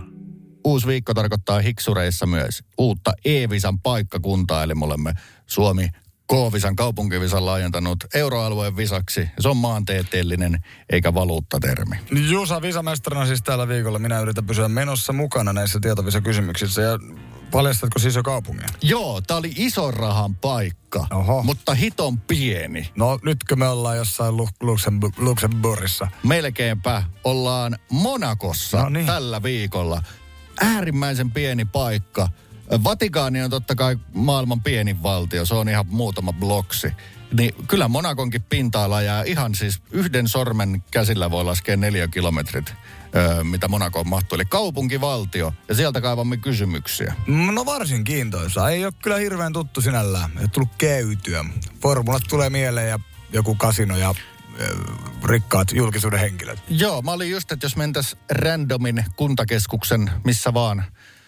Uusi 0.65 0.87
viikko 0.87 1.13
tarkoittaa 1.13 1.59
hiksureissa 1.59 2.25
myös 2.25 2.63
uutta 2.77 3.13
E-visan 3.25 3.79
paikkakuntaa, 3.79 4.63
eli 4.63 4.75
me 4.75 4.85
olemme 4.85 5.13
Suomi 5.47 5.89
K-visan 6.33 6.75
kaupunkivisan 6.75 7.45
laajentanut 7.45 7.97
euroalueen 8.13 8.77
visaksi. 8.77 9.29
Se 9.39 9.49
on 9.49 9.57
maantieteellinen 9.57 10.59
eikä 10.89 11.13
valuuttatermi. 11.13 11.95
Jusa 12.29 12.61
Visamestarina 12.61 13.25
siis 13.25 13.41
tällä 13.43 13.67
viikolla. 13.67 13.99
Minä 13.99 14.19
yritän 14.19 14.45
pysyä 14.45 14.67
menossa 14.67 15.13
mukana 15.13 15.53
näissä 15.53 15.79
tietovisa-kysymyksissä. 15.81 16.81
Ja 16.81 16.99
paljastatko 17.51 17.99
siis 17.99 18.15
jo 18.15 18.23
kaupungin? 18.23 18.65
Joo, 18.81 19.21
tää 19.21 19.37
oli 19.37 19.51
ison 19.55 19.93
rahan 19.93 20.35
paikka, 20.35 21.07
Oho. 21.11 21.43
mutta 21.43 21.73
hiton 21.73 22.19
pieni. 22.19 22.89
No 22.95 23.19
nytkö 23.23 23.55
me 23.55 23.67
ollaan 23.67 23.97
jossain 23.97 24.37
Lu- 24.37 24.49
Luxembu- 24.63 25.13
Luxemburgissa? 25.17 26.07
Melkeinpä 26.23 27.03
ollaan 27.23 27.77
Monakossa 27.91 28.77
No 28.81 28.89
niin. 28.89 29.05
tällä 29.05 29.43
viikolla. 29.43 30.03
Äärimmäisen 30.61 31.31
pieni 31.31 31.65
paikka. 31.65 32.29
Vatikaani 32.83 33.41
on 33.41 33.49
totta 33.49 33.75
kai 33.75 33.97
maailman 34.13 34.61
pienin 34.61 35.03
valtio, 35.03 35.45
se 35.45 35.53
on 35.53 35.69
ihan 35.69 35.85
muutama 35.89 36.33
bloksi. 36.33 36.87
Niin 37.37 37.53
kyllä 37.67 37.87
Monakonkin 37.87 38.41
pinta-ala 38.41 39.01
jää 39.01 39.23
ihan 39.23 39.55
siis 39.55 39.81
yhden 39.91 40.27
sormen 40.27 40.83
käsillä 40.91 41.31
voi 41.31 41.43
laskea 41.43 41.77
neljä 41.77 42.07
kilometrit, 42.07 42.73
öö, 43.15 43.43
mitä 43.43 43.67
Monakoon 43.67 44.07
mahtuu. 44.07 44.35
Eli 44.35 44.45
kaupunkivaltio, 44.45 45.53
ja 45.67 45.75
sieltä 45.75 46.01
kaivamme 46.01 46.37
kysymyksiä. 46.37 47.13
No 47.27 47.65
varsin 47.65 48.03
kiintoisa. 48.03 48.69
Ei 48.69 48.85
ole 48.85 48.93
kyllä 49.03 49.17
hirveän 49.17 49.53
tuttu 49.53 49.81
sinällään. 49.81 50.31
Ei 50.35 50.41
ole 50.41 50.47
tullut 50.47 50.75
käytyä. 50.77 51.45
Formulat 51.81 52.23
tulee 52.29 52.49
mieleen 52.49 52.89
ja 52.89 52.99
joku 53.33 53.55
kasino 53.55 53.97
ja 53.97 54.15
rikkaat 55.25 55.71
julkisuuden 55.71 56.19
henkilöt. 56.19 56.59
Joo, 56.69 57.01
mä 57.01 57.11
olin 57.11 57.31
just, 57.31 57.51
että 57.51 57.65
jos 57.65 57.75
mentäs 57.75 58.17
randomin 58.29 59.05
kuntakeskuksen 59.15 60.11
missä 60.23 60.53
vaan 60.53 60.83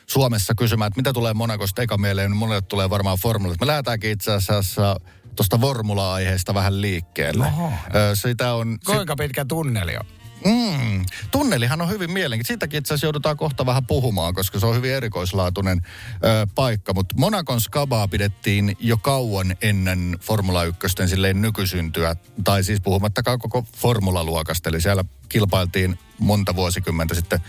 Suomessa 0.08 0.56
kysymään, 0.56 0.88
että 0.88 1.00
mitä 1.00 1.14
tulee 1.14 1.34
Monakosta 1.34 1.82
eka 1.82 1.98
mieleen, 1.98 2.32
niin 2.32 2.38
mulle 2.38 2.62
tulee 2.62 2.90
varmaan 2.90 3.18
formulat. 3.18 3.60
Me 3.60 3.68
lähdetäänkin 3.68 4.12
itse 4.12 4.32
asiassa 4.32 5.00
tuosta 5.36 5.58
formula-aiheesta 5.58 6.54
vähän 6.54 6.82
liikkeelle. 6.82 7.46
Oho. 7.46 7.72
Sitä 8.14 8.54
on... 8.54 8.78
Kuinka 8.86 9.16
pitkä 9.16 9.46
tunneli 9.46 9.98
on? 9.98 10.06
Mm, 10.46 11.06
tunnelihan 11.32 11.82
on 11.82 11.90
hyvin 11.90 12.12
mielenkiintoinen. 12.12 12.46
Siitäkin 12.46 12.78
itse 12.78 12.94
asiassa 12.94 13.06
joudutaan 13.06 13.38
kohta 13.38 13.66
vähän 13.66 13.86
puhumaan, 13.86 14.34
koska 14.34 14.60
se 14.60 14.66
on 14.66 14.76
hyvin 14.76 14.94
erikoislaatuinen 14.94 15.82
ö, 16.14 16.48
paikka. 16.56 16.94
Mutta 16.94 17.16
Monakon 17.18 17.62
skabaa 17.62 18.08
pidettiin 18.08 18.78
jo 18.80 18.98
kauan 18.98 19.56
ennen 19.62 20.18
Formula 20.22 20.64
1 20.64 20.80
silleen 21.08 21.42
nykysyntyä. 21.42 22.16
Tai 22.44 22.64
siis 22.64 22.82
puhumattakaan 22.82 23.40
koko 23.40 23.66
formulaluokasta. 23.78 24.70
Eli 24.70 24.82
siellä 24.82 25.06
kilpailtiin 25.30 26.00
monta 26.20 26.56
vuosikymmentä 26.56 27.16
sitten. 27.16 27.40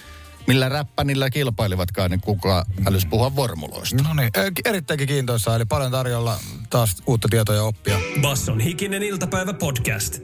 Millä 0.46 0.68
räppänillä 0.68 1.30
kilpailivatkaan, 1.30 2.10
niin 2.10 2.20
kuka 2.20 2.66
älys 2.86 3.06
puhua 3.06 3.30
formuloista. 3.30 4.02
No 4.02 4.14
niin, 4.14 4.30
erittäinkin 4.64 5.08
kiintoisa. 5.08 5.56
Eli 5.56 5.64
paljon 5.64 5.92
tarjolla 5.92 6.38
taas 6.70 6.96
uutta 7.06 7.28
tietoa 7.30 7.54
ja 7.54 7.62
oppia. 7.62 7.98
Basson 8.20 8.60
hikinen 8.60 9.02
iltapäivä 9.02 9.52
podcast. 9.52 10.18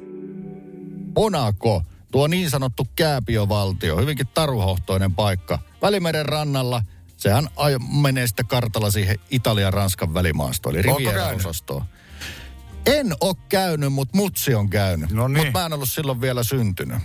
Monaco, 1.16 1.82
tuo 2.10 2.26
niin 2.26 2.50
sanottu 2.50 2.88
kääpiovaltio, 2.96 3.96
hyvinkin 3.96 4.26
taruhohtoinen 4.34 5.14
paikka. 5.14 5.58
Välimeren 5.82 6.26
rannalla, 6.26 6.82
sehän 7.16 7.44
aj- 7.56 8.00
menee 8.02 8.26
sitten 8.26 8.46
kartalla 8.46 8.90
siihen 8.90 9.18
Italian-Ranskan 9.30 10.14
välimaastoon, 10.14 10.74
eli 10.76 10.82
Riviera-osastoon. 10.82 11.84
En 12.86 13.14
ole 13.20 13.34
käynyt, 13.48 13.92
mutta 13.92 14.16
mutsi 14.16 14.54
on 14.54 14.70
käynyt. 14.70 15.10
No 15.10 15.28
niin. 15.28 15.46
Mutta 15.46 15.58
mä 15.60 15.66
en 15.66 15.72
ollut 15.72 15.90
silloin 15.90 16.20
vielä 16.20 16.42
syntynyt. 16.42 16.98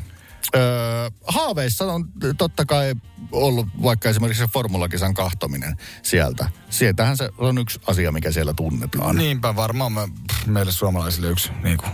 Öö, 0.56 1.10
haaveissa 1.28 1.94
on 1.94 2.06
totta 2.38 2.66
kai 2.66 2.96
ollut 3.32 3.68
vaikka 3.84 4.10
esimerkiksi 4.10 4.44
se 4.44 4.50
formulakisan 4.54 5.14
kahtominen 5.14 5.78
sieltä. 6.04 6.50
Sieltähän 6.70 7.18
se 7.18 7.30
on 7.38 7.58
yksi 7.58 7.80
asia, 7.88 8.12
mikä 8.12 8.32
siellä 8.32 8.54
tunnetaan. 8.54 9.16
Niinpä 9.16 9.56
varmaan 9.56 9.92
me, 9.92 10.08
meille 10.46 10.72
suomalaisille 10.72 11.28
yksi 11.28 11.52
niin 11.64 11.78
kuin, 11.78 11.92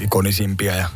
ikonisimpia 0.00 0.74
ja 0.74 0.88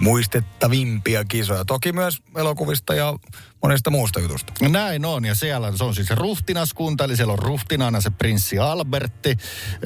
muistettavimpia 0.00 1.24
kisoja. 1.24 1.64
Toki 1.64 1.92
myös 1.92 2.22
elokuvista 2.36 2.94
ja 2.94 3.14
monesta 3.62 3.90
muusta 3.90 4.20
jutusta. 4.20 4.52
Näin 4.68 5.04
on, 5.04 5.24
ja 5.24 5.34
siellä 5.34 5.72
se 5.76 5.84
on 5.84 5.94
siis 5.94 6.10
ruhtinaskunta, 6.10 7.04
eli 7.04 7.16
siellä 7.16 7.32
on 7.32 7.38
ruhtinaana 7.38 8.00
se 8.00 8.10
prinssi 8.10 8.58
Albertti. 8.58 9.36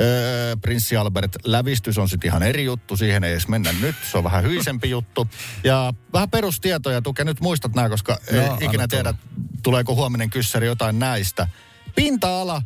Öö, 0.01 0.57
prinssi 0.57 0.97
Albert 0.97 1.37
lävistys 1.45 1.99
on 1.99 2.09
sitten 2.09 2.29
ihan 2.29 2.43
eri 2.43 2.65
juttu, 2.65 2.97
siihen 2.97 3.25
ei 3.25 3.33
edes 3.33 3.49
mennä 3.49 3.73
nyt, 3.81 3.97
se 4.11 4.19
on 4.19 4.25
vähän 4.25 4.45
hyisempi 4.45 4.91
juttu. 4.91 5.29
Ja 5.65 5.95
vähän 6.13 6.31
perustietoja, 6.31 7.03
Tuke 7.03 7.25
nyt 7.25 7.41
muistat 7.41 7.75
nämä, 7.75 7.89
koska 7.89 8.19
no, 8.33 8.59
ikinä 8.61 8.89
tiedä, 8.89 9.15
tuleeko 9.63 9.95
huominen 9.95 10.31
kyssäri 10.31 10.67
jotain 10.67 10.99
näistä. 10.99 11.49
Pinta-ala, 11.95 12.63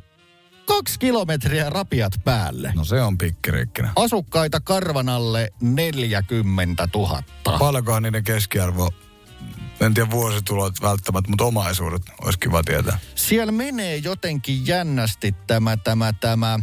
kaksi 0.77 0.99
kilometriä 0.99 1.71
rapiat 1.71 2.12
päälle. 2.25 2.73
No 2.77 2.85
se 2.85 3.03
on 3.03 3.19
pikkiriikkinen. 3.19 3.91
Asukkaita 3.97 4.61
karvanalle 4.61 5.53
40 5.61 6.89
000. 6.95 7.23
Paljonkohan 7.59 8.03
niiden 8.03 8.25
keskiarvo, 8.25 8.91
en 9.81 9.95
tiedä 9.95 10.11
vuositulot 10.11 10.75
välttämättä, 10.83 11.31
mutta 11.31 11.45
omaisuudet 11.45 12.03
olisi 12.23 12.39
kiva 12.39 12.62
tietää. 12.62 12.99
siellä 13.15 13.53
menee 13.53 13.97
jotenkin 13.97 14.67
jännästi 14.67 15.35
tämä, 15.47 15.77
tämä, 15.77 16.12
tämä, 16.12 16.59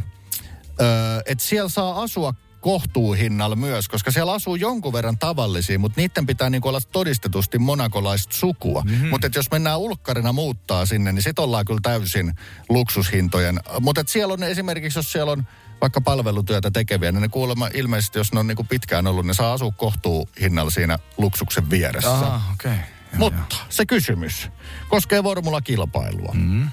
öö, 0.81 1.21
että 1.25 1.43
siellä 1.43 1.69
saa 1.69 2.01
asua 2.01 2.33
kohtuuhinnalla 2.67 3.55
myös, 3.55 3.87
koska 3.87 4.11
siellä 4.11 4.33
asuu 4.33 4.55
jonkun 4.55 4.93
verran 4.93 5.17
tavallisia, 5.17 5.79
mutta 5.79 6.01
niiden 6.01 6.25
pitää 6.25 6.49
niinku 6.49 6.67
olla 6.67 6.81
todistetusti 6.91 7.59
monakolaista 7.59 8.37
sukua. 8.37 8.81
Mm-hmm. 8.81 9.07
Mutta 9.07 9.29
jos 9.35 9.51
mennään 9.51 9.79
ulkkarina 9.79 10.33
muuttaa 10.33 10.85
sinne, 10.85 11.11
niin 11.11 11.23
sit 11.23 11.39
ollaan 11.39 11.65
kyllä 11.65 11.79
täysin 11.83 12.33
luksushintojen. 12.69 13.59
Mutta 13.79 14.03
siellä 14.07 14.33
on 14.33 14.43
esimerkiksi, 14.43 14.99
jos 14.99 15.11
siellä 15.11 15.31
on 15.31 15.47
vaikka 15.81 16.01
palvelutyötä 16.01 16.71
tekeviä, 16.71 17.11
niin 17.11 17.21
ne 17.21 17.27
kuulemma 17.27 17.69
ilmeisesti, 17.73 18.19
jos 18.19 18.33
ne 18.33 18.39
on 18.39 18.47
niinku 18.47 18.63
pitkään 18.63 19.07
ollut, 19.07 19.25
ne 19.25 19.33
saa 19.33 19.53
asua 19.53 19.71
kohtuuhinnalla 19.71 20.71
siinä 20.71 20.99
luksuksen 21.17 21.69
vieressä. 21.69 22.11
Ah, 22.11 22.51
okei. 22.53 22.71
Okay. 22.71 22.96
Mutta 23.17 23.55
se 23.69 23.85
kysymys 23.85 24.49
koskee 24.89 25.23
formulakilpailua. 25.23 26.31
Mm. 26.33 26.69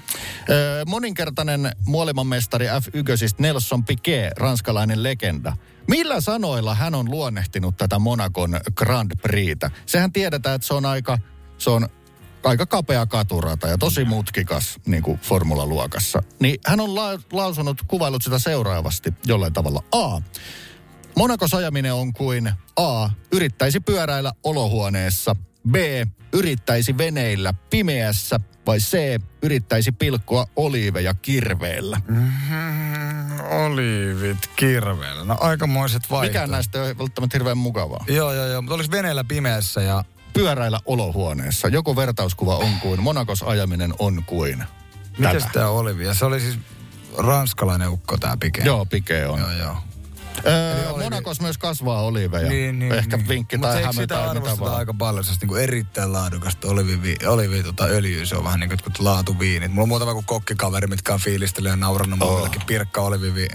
Öö, 0.49 0.85
moninkertainen 0.85 1.71
maailmanmestari 1.87 2.67
F1 2.67 3.35
Nelson 3.39 3.85
Piquet, 3.85 4.37
ranskalainen 4.37 5.03
legenda. 5.03 5.57
Millä 5.87 6.21
sanoilla 6.21 6.75
hän 6.75 6.95
on 6.95 7.11
luonnehtinut 7.11 7.77
tätä 7.77 7.99
Monakon 7.99 8.59
Grand 8.75 9.11
Prixtä? 9.21 9.71
Sehän 9.85 10.11
tiedetään, 10.11 10.55
että 10.55 10.67
se 10.67 10.73
on 10.73 10.85
aika, 10.85 11.17
se 11.57 11.69
on 11.69 11.89
aika 12.43 12.65
kapea 12.65 13.05
katurata 13.05 13.67
ja 13.67 13.77
tosi 13.77 14.05
mutkikas 14.05 14.79
niin 14.85 15.03
kuin 15.03 15.19
formulaluokassa. 15.19 16.23
Niin 16.39 16.59
hän 16.65 16.79
on 16.79 16.95
la- 16.95 17.19
lausunut, 17.31 17.81
kuvailut 17.87 18.23
sitä 18.23 18.39
seuraavasti 18.39 19.13
jollain 19.25 19.53
tavalla. 19.53 19.83
A. 19.91 20.21
Monakos 21.17 21.53
ajaminen 21.53 21.93
on 21.93 22.13
kuin 22.13 22.51
A. 22.75 23.09
Yrittäisi 23.31 23.79
pyöräillä 23.79 24.33
olohuoneessa. 24.43 25.35
B. 25.71 25.75
Yrittäisi 26.33 26.97
veneillä 26.97 27.53
pimeässä. 27.69 28.39
Vai 28.67 28.77
C. 28.77 29.21
Yrittäisi 29.41 29.91
pilkkoa 29.91 30.45
oliiveja 30.55 31.13
kirveellä. 31.13 32.01
Olivit 33.49 34.49
kirveellä. 34.55 35.23
No 35.23 35.37
aikamoiset 35.39 36.01
vaihtoehdot. 36.01 36.31
Mikään 36.31 36.51
näistä 36.51 36.83
ei 36.87 36.97
välttämättä 36.97 37.35
hirveän 37.37 37.57
mukavaa. 37.57 38.05
Joo, 38.07 38.33
joo, 38.33 38.45
joo. 38.45 38.61
Mutta 38.61 38.75
olisi 38.75 38.91
veneellä 38.91 39.23
pimeässä 39.23 39.81
ja... 39.81 40.03
Pyöräillä 40.33 40.79
olohuoneessa. 40.85 41.67
Joku 41.67 41.95
vertauskuva 41.95 42.57
on 42.57 42.79
kuin, 42.81 43.01
Monakos 43.03 43.43
ajaminen 43.43 43.93
on 43.99 44.23
kuin. 44.25 44.63
Mikäs 45.17 45.43
Tätä. 45.43 45.53
tää 45.53 45.69
Olivia? 45.69 46.13
Se 46.13 46.25
oli 46.25 46.39
siis 46.39 46.59
ranskalainen 47.17 47.89
ukko 47.89 48.17
tää 48.17 48.37
Pike. 48.39 48.61
Joo, 48.61 48.85
Pike 48.85 49.27
on. 49.27 49.39
Joo, 49.39 49.51
joo. 49.51 49.77
Öö, 50.45 50.89
Olivi- 50.89 51.03
Monakos 51.03 51.41
myös 51.41 51.57
kasvaa 51.57 52.01
oliveja. 52.01 52.49
Ehkä 52.97 53.19
vinkki 53.27 53.57
Mut 53.57 53.67
tai 53.67 53.81
häme 53.83 53.93
sitä 53.93 54.07
tai 54.07 54.17
mitä 54.17 54.31
arvostetaan 54.31 54.59
vaan. 54.59 54.79
aika 54.79 54.93
paljon, 54.93 55.23
se 55.23 55.31
on 55.31 55.37
niinku 55.41 55.55
erittäin 55.55 56.13
laadukasta 56.13 56.67
olivi, 56.67 57.15
olivi 57.27 57.63
tota, 57.63 57.83
öljyä, 57.85 58.25
se 58.25 58.35
on 58.35 58.43
vähän 58.43 58.59
niin 58.59 58.69
kuin 58.69 58.79
laatuviinit. 58.99 59.71
Mulla 59.71 59.83
on 59.83 59.89
muutama 59.89 60.13
kuin 60.13 60.25
kokkikaveri, 60.25 60.87
mitkä 60.87 61.13
on 61.13 61.19
fiilistellyt 61.19 61.69
ja 61.69 61.75
naurannut 61.75 62.21
oh. 62.21 62.31
muillekin 62.31 62.61
pirkka 62.67 63.01
olivivi. 63.01 63.47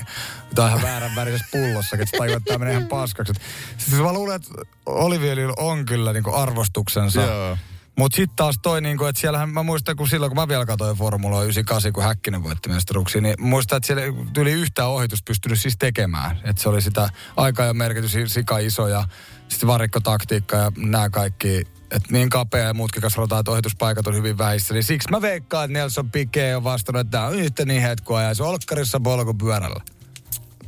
Tämä 0.54 0.66
on 0.66 0.70
ihan 0.70 0.82
väärän 0.82 1.14
värisessä 1.16 1.46
pullossa, 1.52 1.96
että 1.96 2.18
tajuu, 2.18 2.36
että 2.36 2.46
tämä 2.46 2.58
menee 2.58 2.74
ihan 2.74 2.88
paskaksi. 2.88 3.30
Et 3.30 3.42
Siis 3.78 4.02
mä 4.02 4.12
luulen, 4.12 4.36
että 4.36 4.48
oliviöljyllä 4.86 5.54
on 5.56 5.86
kyllä 5.86 6.12
niinku 6.12 6.34
arvostuksensa. 6.34 7.20
Joo. 7.20 7.56
Mutta 8.00 8.16
sitten 8.16 8.36
taas 8.36 8.58
toi, 8.62 8.80
niinku, 8.80 9.04
että 9.04 9.20
siellähän 9.20 9.48
mä 9.48 9.62
muistan, 9.62 9.96
kun 9.96 10.08
silloin 10.08 10.30
kun 10.30 10.36
mä 10.36 10.48
vielä 10.48 10.66
katsoin 10.66 10.96
Formula 10.96 11.42
98, 11.42 11.92
kun 11.92 12.02
Häkkinen 12.02 12.42
voitti 12.42 12.68
mestaruksia, 12.68 13.20
niin 13.20 13.34
muistan, 13.38 13.76
että 13.76 13.86
siellä 13.86 14.02
tuli 14.32 14.52
yhtään 14.52 14.88
ohitusta 14.88 15.24
pystynyt 15.26 15.60
siis 15.60 15.76
tekemään. 15.78 16.40
Että 16.44 16.62
se 16.62 16.68
oli 16.68 16.82
sitä 16.82 17.08
aikaa 17.36 17.66
ja 17.66 17.74
merkitys 17.74 18.16
sika 18.26 18.58
iso 18.58 18.88
ja 18.88 19.04
sitten 19.48 19.66
varikkotaktiikka 19.66 20.56
ja 20.56 20.72
nämä 20.76 21.10
kaikki. 21.10 21.58
Että 21.90 22.08
niin 22.10 22.30
kapea 22.30 22.64
ja 22.64 22.74
mutkikas 22.74 23.16
rota, 23.16 23.38
että 23.38 23.50
ohituspaikat 23.50 24.06
on 24.06 24.14
hyvin 24.14 24.38
vähissä. 24.38 24.74
Niin 24.74 24.84
siksi 24.84 25.10
mä 25.10 25.20
veikkaan, 25.20 25.64
että 25.64 25.78
Nelson 25.78 26.10
Piquet 26.10 26.56
on 26.56 26.64
vastannut, 26.64 27.00
että 27.00 27.10
tämä 27.10 27.26
on 27.26 27.34
yhtä 27.34 27.64
niin 27.64 27.82
hetkoa 27.82 28.22
ja 28.22 28.34
se 28.34 28.42
olkkarissa 28.42 29.00
polkupyörällä. 29.00 29.80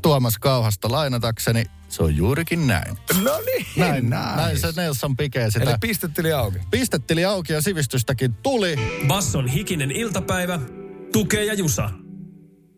Tuomas 0.02 0.38
Kauhasta 0.40 0.90
lainatakseni, 0.90 1.64
se 1.88 2.02
on 2.02 2.16
juurikin 2.16 2.66
näin. 2.66 2.98
No 3.22 3.38
niin, 3.46 3.66
Näin, 3.76 4.10
näin 4.10 4.58
se 4.60 4.72
Nelson 4.76 5.16
Pike 5.16 5.50
sitä 5.50 5.64
Eli 5.64 5.74
pistetteli 5.80 6.32
auki. 6.32 6.58
pistetteli 6.70 7.24
auki 7.24 7.52
ja 7.52 7.60
sivistystäkin 7.62 8.34
tuli. 8.34 8.76
Basson 9.06 9.48
hikinen 9.48 9.90
iltapäivä, 9.90 10.60
tukee 11.12 11.44
ja 11.44 11.54
jusa. 11.54 11.90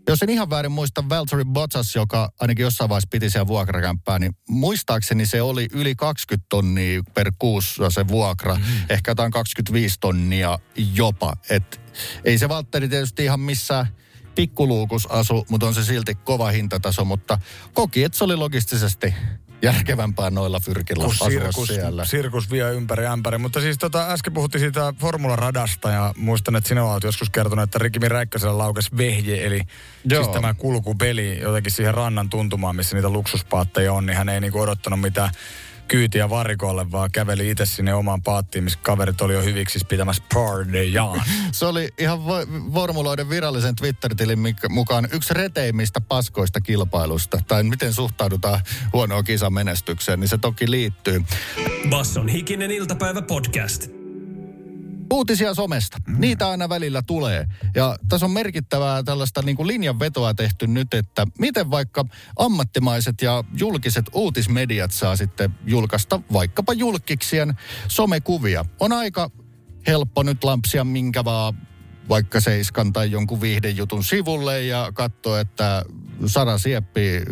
Jos 0.08 0.22
en 0.22 0.30
ihan 0.30 0.50
väärin 0.50 0.72
muista, 0.72 1.08
Valtteri 1.08 1.44
Bottas, 1.44 1.94
joka 1.94 2.32
ainakin 2.40 2.62
jossain 2.62 2.88
vaiheessa 2.88 3.08
piti 3.10 3.30
siellä 3.30 3.46
vuokrakämppää, 3.46 4.18
niin 4.18 4.32
muistaakseni 4.48 5.26
se 5.26 5.42
oli 5.42 5.66
yli 5.72 5.94
20 5.94 6.46
tonnia 6.48 7.02
per 7.14 7.32
kuussa 7.38 7.90
se 7.90 8.08
vuokra. 8.08 8.54
Mm. 8.54 8.62
Ehkä 8.88 9.10
jotain 9.10 9.32
25 9.32 9.96
tonnia 10.00 10.58
jopa. 10.94 11.36
Et 11.50 11.80
ei 12.24 12.38
se 12.38 12.48
Valtteri 12.48 12.88
tietysti 12.88 13.24
ihan 13.24 13.40
missään 13.40 13.86
pikkuluukus 14.34 15.06
asu, 15.10 15.46
mutta 15.48 15.66
on 15.66 15.74
se 15.74 15.84
silti 15.84 16.14
kova 16.14 16.50
hintataso, 16.50 17.04
mutta 17.04 17.38
koki, 17.74 18.04
että 18.04 18.18
se 18.18 18.24
oli 18.24 18.36
logistisesti 18.36 19.14
järkevämpää 19.62 20.30
noilla 20.30 20.60
fyrkillä 20.60 21.04
kun 21.04 21.12
asua 21.12 21.28
sirkus, 21.28 21.68
siellä. 21.68 22.04
sirkus 22.04 22.50
vie 22.50 22.72
ympäri 22.72 23.06
ämpäri. 23.06 23.38
Mutta 23.38 23.60
siis 23.60 23.78
tota, 23.78 24.12
äsken 24.12 24.32
puhuttiin 24.32 24.60
siitä 24.60 24.94
formularadasta 25.00 25.90
ja 25.90 26.14
muistan, 26.16 26.56
että 26.56 26.68
sinä 26.68 26.84
olet 26.84 27.04
joskus 27.04 27.30
kertonut, 27.30 27.62
että 27.62 27.78
Rikimi 27.78 28.08
Räikkösellä 28.08 28.58
laukesi 28.58 28.90
vehje, 28.96 29.46
eli 29.46 29.60
Joo. 30.04 30.22
siis 30.22 30.34
tämä 30.34 30.54
kulkupeli 30.54 31.38
jotenkin 31.40 31.72
siihen 31.72 31.94
rannan 31.94 32.30
tuntumaan, 32.30 32.76
missä 32.76 32.96
niitä 32.96 33.08
luksuspaatteja 33.08 33.92
on, 33.92 34.06
niin 34.06 34.16
hän 34.16 34.28
ei 34.28 34.40
niinku 34.40 34.60
odottanut 34.60 35.00
mitään 35.00 35.30
kyytiä 35.88 36.30
varikolle, 36.30 36.92
vaan 36.92 37.10
käveli 37.10 37.50
itse 37.50 37.66
sinne 37.66 37.94
omaan 37.94 38.22
paattiin, 38.22 38.64
missä 38.64 38.78
kaverit 38.82 39.20
oli 39.20 39.34
jo 39.34 39.42
hyviksi 39.42 39.78
pitämässä 39.88 40.22
pardejaan. 40.34 41.22
Se 41.52 41.66
oli 41.66 41.88
ihan 41.98 42.18
vo- 42.18 42.72
formuloiden 42.72 43.28
virallisen 43.28 43.76
Twitter-tilin 43.76 44.38
mukaan 44.68 45.08
yksi 45.12 45.34
reteimmistä 45.34 46.00
paskoista 46.00 46.60
kilpailusta. 46.60 47.38
Tai 47.48 47.62
miten 47.62 47.92
suhtaudutaan 47.92 48.60
huonoon 48.92 49.24
kisan 49.24 49.52
menestykseen, 49.52 50.20
niin 50.20 50.28
se 50.28 50.38
toki 50.38 50.70
liittyy. 50.70 51.24
Basson 51.88 52.28
hikinen 52.28 52.70
iltapäivä 52.70 53.22
podcast. 53.22 54.03
Uutisia 55.14 55.54
somesta. 55.54 55.98
Niitä 56.18 56.48
aina 56.48 56.68
välillä 56.68 57.02
tulee. 57.06 57.46
Ja 57.74 57.96
tässä 58.08 58.26
on 58.26 58.32
merkittävää 58.32 59.02
tällaista 59.02 59.42
niin 59.42 59.56
kuin 59.56 59.66
linjanvetoa 59.66 60.34
tehty 60.34 60.66
nyt, 60.66 60.94
että 60.94 61.26
miten 61.38 61.70
vaikka 61.70 62.04
ammattimaiset 62.38 63.22
ja 63.22 63.44
julkiset 63.58 64.04
uutismediat 64.12 64.90
saa 64.90 65.16
sitten 65.16 65.54
julkaista 65.66 66.20
vaikkapa 66.32 66.72
julkiksien 66.72 67.54
somekuvia. 67.88 68.64
On 68.80 68.92
aika 68.92 69.30
helppo 69.86 70.22
nyt 70.22 70.44
lampsia 70.44 70.84
minkä 70.84 71.24
vaan 71.24 71.54
vaikka 72.08 72.40
Seiskan 72.40 72.92
tai 72.92 73.10
jonkun 73.10 73.40
viihdejutun 73.40 74.04
sivulle 74.04 74.62
ja 74.62 74.90
katsoa, 74.94 75.40
että 75.40 75.84
Sara 76.26 76.58
Sieppi 76.58 77.22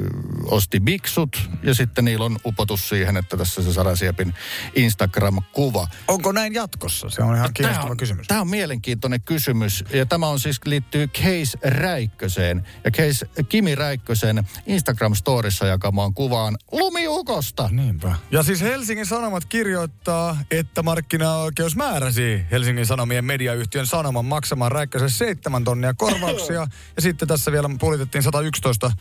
osti 0.45 0.81
biksut 0.81 1.51
ja 1.63 1.75
sitten 1.75 2.05
niillä 2.05 2.25
on 2.25 2.39
upotus 2.47 2.89
siihen, 2.89 3.17
että 3.17 3.37
tässä 3.37 3.63
se 3.63 3.73
Sara 3.73 3.97
Siepin 3.97 4.35
Instagram-kuva. 4.75 5.89
Onko 6.09 6.33
näin 6.33 6.55
jatkossa? 6.55 7.11
Se 7.11 7.23
on 7.23 7.37
ihan 7.37 7.55
kiinnostava 7.55 7.91
on, 7.91 7.97
kysymys. 7.97 8.27
Tämä 8.27 8.41
on 8.41 8.51
mielenkiintoinen 8.51 9.21
kysymys 9.23 9.85
ja 9.93 10.07
tämä 10.07 10.27
on 10.27 10.41
siis 10.41 10.61
liittyy 10.65 11.09
Case 11.09 11.59
Räikköseen. 11.65 12.67
Ja 12.85 12.91
Case 12.91 13.27
Kimi 13.49 13.75
Räikkösen 13.75 14.47
Instagram-storissa 14.67 15.67
jakamaan 15.67 16.15
kuvaan 16.15 16.57
lumiukosta. 16.73 17.69
Niinpä. 17.73 18.15
Ja 18.31 18.43
siis 18.43 18.61
Helsingin 18.61 19.07
Sanomat 19.07 19.45
kirjoittaa, 19.45 20.39
että 20.51 20.83
markkinaoikeus 20.83 21.77
määräsi 21.77 22.45
Helsingin 22.51 22.87
Sanomien 22.87 23.25
mediayhtiön 23.25 23.87
Sanoman 23.87 24.25
maksamaan 24.25 24.62
Räikkösen 24.69 25.11
7 25.11 25.65
tonnia 25.65 25.95
korvauksia. 25.95 26.67
ja 26.97 27.03
sitten 27.03 27.29
tässä 27.29 27.53
vielä 27.53 27.71
pulitettiin 27.81 28.23
111 28.23 28.93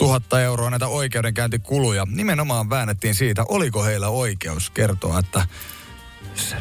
000 0.00 0.40
euroa 0.40 0.70
näitä 0.70 0.86
oikeudenkäyntikuluja. 0.88 2.06
Nimenomaan 2.10 2.70
väännettiin 2.70 3.14
siitä, 3.14 3.44
oliko 3.48 3.84
heillä 3.84 4.08
oikeus 4.08 4.70
kertoa, 4.70 5.18
että 5.18 5.46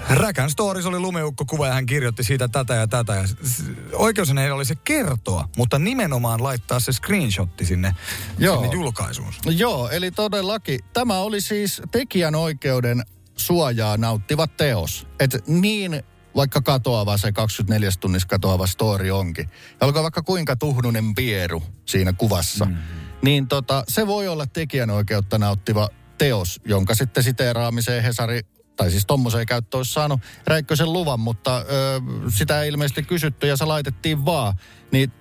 Räkän 0.09 0.49
stories 0.49 0.85
oli 0.85 0.99
lumeukko-kuva 0.99 1.67
ja 1.67 1.73
hän 1.73 1.85
kirjoitti 1.85 2.23
siitä 2.23 2.47
tätä 2.47 2.73
ja 2.75 2.87
tätä. 2.87 3.15
Ja 3.15 3.27
s- 3.27 3.35
s- 3.43 3.63
oikeushan 3.93 4.37
heillä 4.37 4.55
oli 4.55 4.65
se 4.65 4.75
kertoa, 4.75 5.49
mutta 5.57 5.79
nimenomaan 5.79 6.43
laittaa 6.43 6.79
se 6.79 6.91
screenshotti 6.91 7.65
sinne, 7.65 7.95
Joo. 8.37 8.55
sinne 8.61 8.73
julkaisuun. 8.73 9.33
Joo, 9.45 9.89
eli 9.89 10.11
todellakin 10.11 10.79
tämä 10.93 11.17
oli 11.19 11.41
siis 11.41 11.81
tekijänoikeuden 11.91 13.03
suojaa 13.35 13.97
nauttiva 13.97 14.47
teos. 14.47 15.07
Että 15.19 15.39
niin 15.47 16.03
vaikka 16.35 16.61
katoava 16.61 17.17
se 17.17 17.31
24 17.31 17.89
tunnissa 17.99 18.27
katoava 18.27 18.67
story 18.67 19.11
onkin. 19.11 19.49
Ja 19.81 19.87
olkoon 19.87 20.03
vaikka 20.03 20.21
kuinka 20.21 20.55
tuhnunen 20.55 21.15
pieru 21.15 21.63
siinä 21.85 22.13
kuvassa. 22.13 22.65
Mm. 22.65 22.77
Niin 23.21 23.47
tota, 23.47 23.83
se 23.87 24.07
voi 24.07 24.27
olla 24.27 24.45
tekijänoikeutta 24.45 25.37
nauttiva 25.37 25.89
teos, 26.17 26.59
jonka 26.65 26.95
sitten 26.95 27.23
siteeraamiseen 27.23 28.03
Hesari 28.03 28.41
tai 28.75 28.91
siis 28.91 29.05
tommoseen 29.05 29.45
käyttö 29.45 29.77
olisi 29.77 29.93
saanut 29.93 30.19
Räikkösen 30.47 30.93
luvan, 30.93 31.19
mutta 31.19 31.57
ö, 31.57 31.63
sitä 32.29 32.61
ei 32.61 32.69
ilmeisesti 32.69 33.03
kysytty 33.03 33.47
ja 33.47 33.57
se 33.57 33.65
laitettiin 33.65 34.25
vaan. 34.25 34.53
Niin 34.91 35.11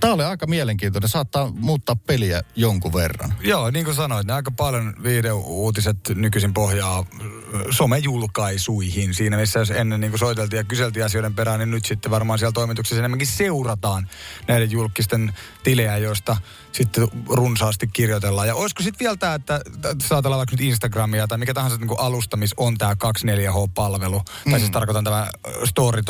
tämä 0.00 0.14
oli 0.14 0.24
aika 0.24 0.46
mielenkiintoinen. 0.46 1.08
Saattaa 1.08 1.52
muuttaa 1.54 1.96
peliä 1.96 2.42
jonkun 2.56 2.92
verran. 2.92 3.34
Joo, 3.40 3.70
niin 3.70 3.84
kuin 3.84 3.94
sanoit, 3.94 4.26
ne 4.26 4.32
aika 4.32 4.50
paljon 4.50 4.94
videouutiset 5.02 5.96
nykyisin 6.14 6.54
pohjaa 6.54 6.98
ö, 6.98 7.24
somejulkaisuihin. 7.70 9.14
Siinä 9.14 9.36
missä 9.36 9.58
jos 9.58 9.70
ennen 9.70 10.00
niin 10.00 10.10
kuin 10.10 10.18
soiteltiin 10.18 10.58
ja 10.58 10.64
kyseltiin 10.64 11.04
asioiden 11.04 11.34
perään, 11.34 11.58
niin 11.58 11.70
nyt 11.70 11.84
sitten 11.84 12.10
varmaan 12.10 12.38
siellä 12.38 12.52
toimituksessa 12.52 12.98
enemmänkin 12.98 13.26
seurataan 13.26 14.08
näiden 14.48 14.70
julkisten 14.70 15.32
tilejä, 15.64 15.96
joista 15.96 16.36
sitten 16.72 17.08
runsaasti 17.28 17.86
kirjoitellaan. 17.86 18.48
Ja 18.48 18.54
olisiko 18.54 18.82
sitten 18.82 19.04
vielä 19.04 19.16
tämä, 19.16 19.34
että 19.34 19.60
saatellaan 20.02 20.38
vaikka 20.38 20.56
nyt 20.56 20.66
Instagramia 20.66 21.28
tai 21.28 21.38
mikä 21.38 21.54
tahansa 21.54 21.76
niin 21.76 21.88
kuin 21.88 22.00
alusta, 22.00 22.36
missä 22.36 22.56
on 22.58 22.78
tämä 22.78 22.92
24H-palvelu. 22.92 24.18
Mm. 24.18 24.50
Tai 24.50 24.60
siis 24.60 24.70
tarkoitan 24.70 25.04
tämä 25.04 25.28
story 25.64 26.02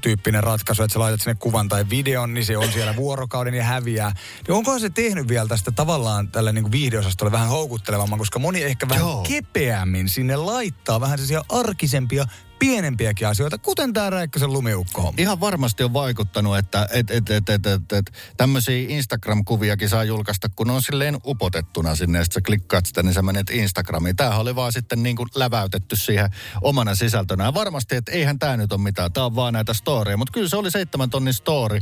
tyyppinen 0.00 0.44
ratkaisu, 0.44 0.82
että 0.82 0.92
sä 0.92 1.00
laitat 1.00 1.20
sinne 1.20 1.36
kuvan 1.38 1.68
tai 1.68 1.86
videon, 1.90 2.34
niin 2.34 2.44
se 2.44 2.56
on 2.56 2.72
siellä 2.72 2.85
vuorokauden 2.96 3.54
ja 3.54 3.64
häviää. 3.64 4.12
Niin 4.46 4.54
onkohan 4.54 4.80
se 4.80 4.90
tehnyt 4.90 5.28
vielä 5.28 5.48
tästä 5.48 5.70
tavallaan 5.70 6.28
tälle 6.28 6.52
niin 6.52 6.72
viihdeosastolle 6.72 7.32
vähän 7.32 7.48
houkuttelevamman, 7.48 8.18
koska 8.18 8.38
moni 8.38 8.62
ehkä 8.62 8.88
vähän 8.88 9.06
Joo. 9.06 9.22
kepeämmin 9.28 10.08
sinne 10.08 10.36
laittaa 10.36 11.00
vähän 11.00 11.18
sellaisia 11.18 11.44
arkisempia, 11.48 12.26
pienempiäkin 12.58 13.28
asioita, 13.28 13.58
kuten 13.58 13.92
tämä 13.92 14.10
Räikkösen 14.10 14.52
lumiukko 14.52 15.14
Ihan 15.18 15.40
varmasti 15.40 15.84
on 15.84 15.92
vaikuttanut, 15.92 16.58
että 16.58 16.88
et, 16.92 17.10
et, 17.10 17.30
et, 17.30 17.48
et, 17.48 17.66
et, 17.66 17.92
et, 17.92 18.12
tämmöisiä 18.36 18.88
Instagram-kuviakin 18.88 19.88
saa 19.88 20.04
julkaista, 20.04 20.48
kun 20.56 20.70
on 20.70 20.82
silleen 20.82 21.16
upotettuna 21.26 21.94
sinne, 21.96 22.24
sitten 22.24 22.42
sä 22.42 22.46
klikkaat 22.46 22.86
sitä, 22.86 23.02
niin 23.02 23.14
sä 23.14 23.22
menet 23.22 23.50
Instagramiin. 23.50 24.16
Tämähän 24.16 24.40
oli 24.40 24.56
vaan 24.56 24.72
sitten 24.72 25.02
niin 25.02 25.16
kuin 25.16 25.28
läväytetty 25.34 25.96
siihen 25.96 26.30
omana 26.62 26.94
sisältönä. 26.94 27.44
Ja 27.44 27.54
varmasti, 27.54 27.96
että 27.96 28.12
eihän 28.12 28.38
tämä 28.38 28.56
nyt 28.56 28.72
ole 28.72 28.80
mitään, 28.80 29.12
tämä 29.12 29.26
on 29.26 29.36
vaan 29.36 29.52
näitä 29.52 29.74
storeja, 29.74 30.16
mutta 30.16 30.32
kyllä 30.32 30.48
se 30.48 30.56
oli 30.56 30.70
seitsemän 30.70 31.10
tonnin 31.10 31.34
story, 31.34 31.80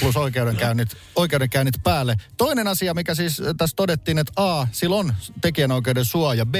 plus 0.00 0.16
oikeudenkäynnit, 0.16 0.96
oikeudenkäynnit 1.16 1.82
päälle. 1.84 2.16
Toinen 2.36 2.68
asia, 2.68 2.94
mikä 2.94 3.14
siis 3.14 3.42
tässä 3.56 3.76
todettiin, 3.76 4.18
että 4.18 4.32
A, 4.36 4.66
sillä 4.72 4.96
on 4.96 5.14
tekijänoikeuden 5.40 6.04
suoja, 6.04 6.46
B, 6.46 6.54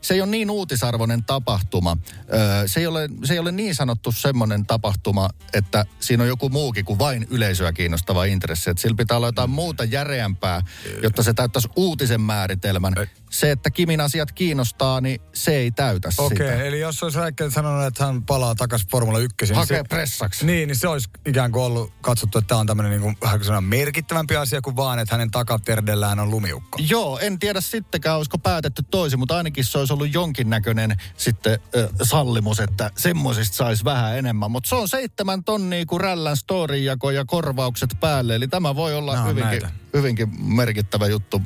se 0.00 0.14
ei 0.14 0.20
ole 0.20 0.30
niin 0.30 0.50
uutisarvoinen 0.50 1.24
tapahtuma. 1.24 1.96
Ö, 2.32 2.68
se 2.68 2.79
se 2.80 2.82
ei, 2.82 2.86
ole, 2.86 3.08
se 3.24 3.32
ei 3.32 3.38
ole 3.38 3.52
niin 3.52 3.74
sanottu 3.74 4.12
semmoinen 4.12 4.66
tapahtuma, 4.66 5.30
että 5.52 5.84
siinä 6.00 6.22
on 6.22 6.28
joku 6.28 6.48
muukin 6.48 6.84
kuin 6.84 6.98
vain 6.98 7.26
yleisöä 7.30 7.72
kiinnostava 7.72 8.24
intressi. 8.24 8.70
Että 8.70 8.80
sillä 8.80 8.96
pitää 8.96 9.16
olla 9.16 9.28
jotain 9.28 9.50
muuta 9.50 9.84
järeämpää, 9.84 10.62
jotta 11.02 11.22
se 11.22 11.34
täyttäisi 11.34 11.68
uutisen 11.76 12.20
määritelmän. 12.20 12.94
Se, 13.30 13.50
että 13.50 13.70
Kimin 13.70 14.00
asiat 14.00 14.32
kiinnostaa, 14.32 15.00
niin 15.00 15.20
se 15.32 15.56
ei 15.56 15.70
täytä 15.70 16.08
Okei, 16.18 16.36
sitä. 16.38 16.54
okay, 16.54 16.66
eli 16.66 16.80
jos 16.80 17.02
olisi 17.02 17.18
Räikkönen 17.18 17.50
sanonut, 17.50 17.86
että 17.86 18.06
hän 18.06 18.22
palaa 18.22 18.54
takaisin 18.54 18.88
Formula 18.90 19.18
1, 19.18 19.36
niin 19.40 19.54
Hakee 19.54 19.78
se, 19.78 19.84
pressaksi. 19.88 20.46
niin, 20.46 20.66
niin 20.68 20.76
se 20.76 20.88
olisi 20.88 21.08
ikään 21.26 21.52
kuin 21.52 21.62
ollut 21.62 21.92
katsottu, 22.00 22.38
että 22.38 22.48
tämä 22.48 22.60
on 22.60 22.66
tämmöinen 22.66 23.00
niin 23.00 23.16
kuin, 23.16 23.64
merkittävämpi 23.64 24.36
asia 24.36 24.60
kuin 24.60 24.76
vaan, 24.76 24.98
että 24.98 25.14
hänen 25.14 25.30
takaterdellään 25.30 26.18
on 26.18 26.30
lumiukko. 26.30 26.78
Joo, 26.88 27.18
en 27.18 27.38
tiedä 27.38 27.60
sittenkään, 27.60 28.16
olisiko 28.16 28.38
päätetty 28.38 28.82
toisin, 28.90 29.18
mutta 29.18 29.36
ainakin 29.36 29.64
se 29.64 29.78
olisi 29.78 29.92
ollut 29.92 30.14
jonkinnäköinen 30.14 30.96
sitten 31.16 31.52
äh, 31.52 31.88
sallimus, 32.02 32.60
että 32.60 32.69
semmoisista 32.96 33.56
saisi 33.56 33.84
vähän 33.84 34.18
enemmän. 34.18 34.50
Mutta 34.50 34.68
se 34.68 34.74
on 34.74 34.88
seitsemän 34.88 35.44
tonnia 35.44 35.86
kuin 35.86 36.00
rällän 36.00 36.36
storyjako 36.36 37.10
ja 37.10 37.24
korvaukset 37.24 37.90
päälle, 38.00 38.34
eli 38.34 38.48
tämä 38.48 38.74
voi 38.74 38.94
olla 38.94 39.12
on 39.12 39.28
hyvinkin, 39.28 39.44
näitä. 39.44 39.70
hyvinkin 39.94 40.44
merkittävä 40.44 41.06
juttu. 41.06 41.42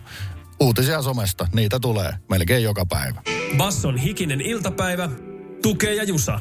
Uutisia 0.61 1.03
somesta, 1.03 1.49
niitä 1.55 1.81
tulee 1.81 2.15
melkein 2.31 2.63
joka 2.63 2.87
päivä. 2.87 3.23
Basson 3.57 3.97
hikinen 3.97 4.41
iltapäivä. 4.41 5.09
Tukee 5.63 5.95
ja 5.95 6.05
Jusa. 6.05 6.41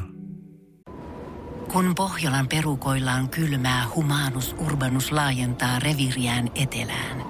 Kun 1.72 1.94
Pohjolan 1.94 2.48
perukoillaan 2.48 3.28
kylmää, 3.28 3.86
humanus 3.94 4.56
urbanus 4.58 5.12
laajentaa 5.12 5.78
reviriään 5.78 6.50
etelään. 6.54 7.24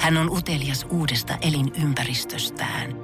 Hän 0.00 0.16
on 0.16 0.30
utelias 0.30 0.86
uudesta 0.90 1.38
elinympäristöstään. 1.40 3.03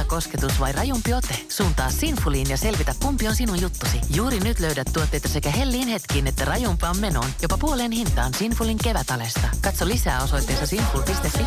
Hella 0.00 0.10
kosketus 0.10 0.60
vai 0.60 0.72
rajumpi 0.72 1.14
ote? 1.14 1.34
Suuntaa 1.48 1.90
Sinfuliin 1.90 2.50
ja 2.50 2.56
selvitä, 2.56 2.94
kumpi 3.02 3.28
on 3.28 3.36
sinun 3.36 3.60
juttusi. 3.60 4.00
Juuri 4.14 4.40
nyt 4.40 4.60
löydät 4.60 4.86
tuotteita 4.92 5.28
sekä 5.28 5.50
hellin 5.50 5.88
hetkiin 5.88 6.26
että 6.26 6.44
rajumpaan 6.44 6.96
menoon. 6.96 7.26
Jopa 7.42 7.58
puoleen 7.58 7.92
hintaan 7.92 8.34
Sinfulin 8.34 8.78
kevätalesta. 8.84 9.48
Katso 9.60 9.88
lisää 9.88 10.22
osoitteessa 10.22 10.66
sinful.fi. 10.66 11.44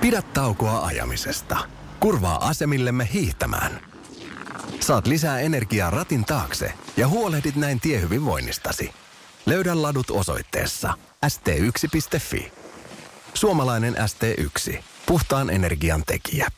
Pidä 0.00 0.22
taukoa 0.22 0.86
ajamisesta. 0.86 1.56
Kurvaa 2.00 2.48
asemillemme 2.48 3.08
hiihtämään. 3.12 3.80
Saat 4.80 5.06
lisää 5.06 5.40
energiaa 5.40 5.90
ratin 5.90 6.24
taakse 6.24 6.72
ja 6.96 7.08
huolehdit 7.08 7.56
näin 7.56 7.80
tiehyvinvoinnistasi. 7.80 9.05
Löydä 9.46 9.82
ladut 9.82 10.10
osoitteessa 10.10 10.94
st1.fi. 11.26 12.52
Suomalainen 13.34 13.94
ST1. 13.94 14.76
Puhtaan 15.06 15.50
energian 15.50 16.02
tekijä. 16.06 16.48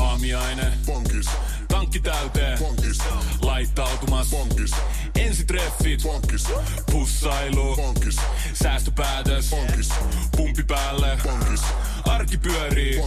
Aamiaine. 0.00 0.72
Bonkis. 0.86 1.26
Tankki 1.68 2.00
täyteen. 2.00 2.58
Bonkis. 2.58 2.98
Laittautumas. 3.42 4.30
Bonkis. 4.30 4.70
Ensitreffit. 5.14 6.02
Bonkis. 6.02 6.48
Pussailu. 6.92 7.76
Bonkis. 7.76 8.16
Säästöpäätös. 8.62 9.50
Bonkis. 9.50 9.88
Pumpi 10.36 10.62
päälle. 10.62 11.18
Bonkis. 11.22 11.62
Arki 12.04 12.38
pyörii. 12.38 13.00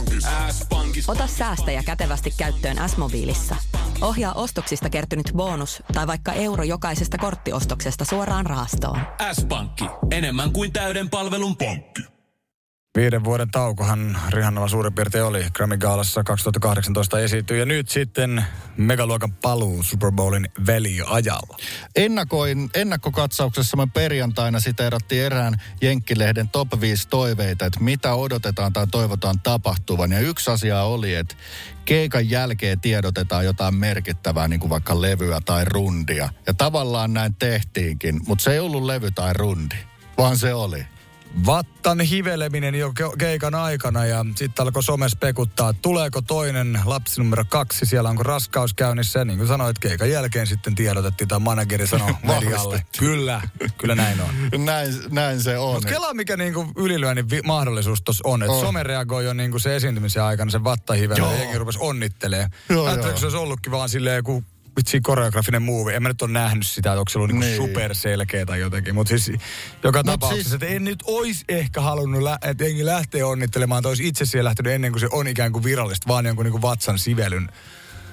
S-pankis. 0.52 1.10
Ota 1.10 1.28
säästäjä 1.28 1.84
kätevästi 1.84 2.34
käyttöön 2.38 2.90
S-mobiilissa. 2.90 3.56
Ohjaa 4.02 4.34
ostoksista 4.34 4.90
kertynyt 4.90 5.32
bonus 5.36 5.84
tai 5.94 6.08
vaikka 6.08 6.34
euro 6.34 6.64
jokaisesta 6.64 7.18
korttiostoksesta 7.18 8.06
suoraan 8.06 8.46
rahastoon. 8.46 9.00
S-pankki. 9.34 9.86
Enemmän 10.12 10.52
kuin 10.52 10.74
täyden 10.74 11.10
palvelun 11.10 11.58
pankki. 11.58 12.17
Viiden 12.98 13.24
vuoden 13.24 13.52
taukohan 13.52 14.18
Rihannalla 14.30 14.68
suurin 14.68 14.94
piirtein 14.94 15.24
oli. 15.24 15.46
Grammy 15.54 15.78
Gaalassa 15.78 16.24
2018 16.24 17.20
esiintyi 17.20 17.60
ja 17.60 17.66
nyt 17.66 17.90
sitten 17.90 18.46
megaluokan 18.78 19.34
paluu 19.34 19.84
Super 19.84 20.12
Bowlin 20.12 20.50
väliajalla. 20.68 21.58
Ennakoin, 21.96 22.70
ennakkokatsauksessa 22.76 23.78
me 23.78 23.88
perjantaina 23.94 24.60
siteerattiin 24.60 25.24
erään 25.24 25.62
Jenkkilehden 25.82 26.50
top 26.50 26.68
5 26.82 27.08
toiveita, 27.08 27.66
että 27.66 27.80
mitä 27.80 28.14
odotetaan 28.14 28.74
tai 28.74 28.88
toivotaan 28.88 29.40
tapahtuvan. 29.40 30.12
Ja 30.12 30.20
yksi 30.20 30.52
asia 30.52 30.82
oli, 30.82 31.16
että 31.16 31.36
keikan 31.86 32.30
jälkeen 32.30 32.80
tiedotetaan 32.80 33.46
jotain 33.46 33.76
merkittävää, 33.76 34.48
niin 34.48 34.60
kuin 34.60 34.70
vaikka 34.70 35.02
levyä 35.02 35.40
tai 35.46 35.66
rundia. 35.66 36.30
Ja 36.48 36.54
tavallaan 36.54 37.14
näin 37.14 37.36
tehtiinkin, 37.36 38.22
mutta 38.28 38.44
se 38.44 38.52
ei 38.52 38.60
ollut 38.60 38.84
levy 38.84 39.12
tai 39.12 39.34
rundi, 39.34 39.76
vaan 40.18 40.38
se 40.38 40.54
oli. 40.54 40.97
Vattan 41.46 42.00
hiveleminen 42.00 42.76
jo 42.76 42.90
ke- 42.90 43.16
keikan 43.18 43.56
aikana 43.56 44.06
ja 44.06 44.26
sitten 44.36 44.64
alkoi 44.64 44.84
some 44.84 45.10
spekuttaa, 45.10 45.70
että 45.70 45.82
tuleeko 45.82 46.22
toinen 46.22 46.80
lapsi 46.86 47.22
numero 47.22 47.46
kaksi, 47.50 47.86
siellä 47.86 48.10
onko 48.10 48.24
raskaus 48.24 48.74
käynnissä. 48.74 49.20
Ja 49.20 49.26
niin 49.26 49.38
kuin 49.38 49.48
sanoit, 49.48 49.80
keikan 49.80 50.10
jälkeen 50.10 50.48
sitten 50.48 50.76
tiedotettiin, 50.76 51.28
tai 51.28 51.40
manageri 51.40 51.88
sanoi 51.88 52.14
medialle. 52.24 52.84
Kyllä, 53.00 53.42
kyllä 53.78 53.96
näin 53.96 54.22
on. 54.22 54.30
Näin, 54.66 54.94
näin 55.12 55.42
se 55.42 55.58
on. 55.58 55.74
Mutta 55.74 55.90
kelaa 55.90 56.14
mikä 56.14 56.38
niinku 56.38 56.72
ylilyönnin 56.78 57.30
vi- 57.30 57.42
mahdollisuus 57.42 58.02
tuossa 58.02 58.28
on. 58.28 58.44
Että 58.44 58.60
some 58.60 58.84
reagoi 58.84 59.26
jo 59.26 59.34
niinku 59.34 59.60
se 59.60 59.76
esiintymisen 59.76 60.24
aikana, 60.24 60.52
se 60.52 60.64
vattahivellä 60.64 61.20
Joo. 61.20 61.32
ja 61.32 61.38
jengi 61.40 61.58
rupesi 61.58 61.80
onnittelee. 61.82 62.48
Joo, 62.70 62.90
joo. 62.90 62.98
kun 62.98 63.18
se 63.20 63.26
olisi 63.26 63.38
ollutkin 63.38 63.72
vaan 63.72 63.90
silleen 63.90 64.16
joku 64.16 64.44
vitsi 64.78 65.02
koreografinen 65.02 65.62
movie. 65.62 65.96
En 65.96 66.04
mä 66.04 66.10
nyt 66.10 66.22
ole 66.22 66.32
nähnyt 66.32 66.68
sitä, 66.68 66.90
että 66.92 67.00
onko 67.00 67.10
se 67.10 67.18
ollut 67.18 67.32
niinku 67.32 67.46
Niin. 67.46 67.58
superselkeä 67.58 68.46
tai 68.46 68.60
jotenkin. 68.60 68.96
Mutta 68.96 69.10
siis 69.18 69.40
joka 69.84 70.00
Mut 70.00 70.06
tapauksessa, 70.06 70.44
siis- 70.50 70.54
että 70.54 70.66
en 70.76 70.84
nyt 70.84 71.04
olisi 71.06 71.46
ehkä 71.50 71.82
halunnut, 71.82 72.22
lä- 72.22 72.38
että 72.42 72.64
jengi 72.64 72.86
lähtee 72.86 73.24
onnittelemaan, 73.24 73.80
että 73.80 73.90
olisi 73.90 74.08
itse 74.08 74.26
siellä 74.26 74.48
lähtenyt 74.48 74.74
ennen 74.74 74.92
kuin 74.92 75.00
se 75.00 75.08
on 75.12 75.28
ikään 75.28 75.52
kuin 75.52 75.64
virallista, 75.64 76.08
vaan 76.08 76.26
jonkun 76.26 76.46
niinku 76.46 76.62
vatsan 76.62 77.00
sivelyn 77.00 77.50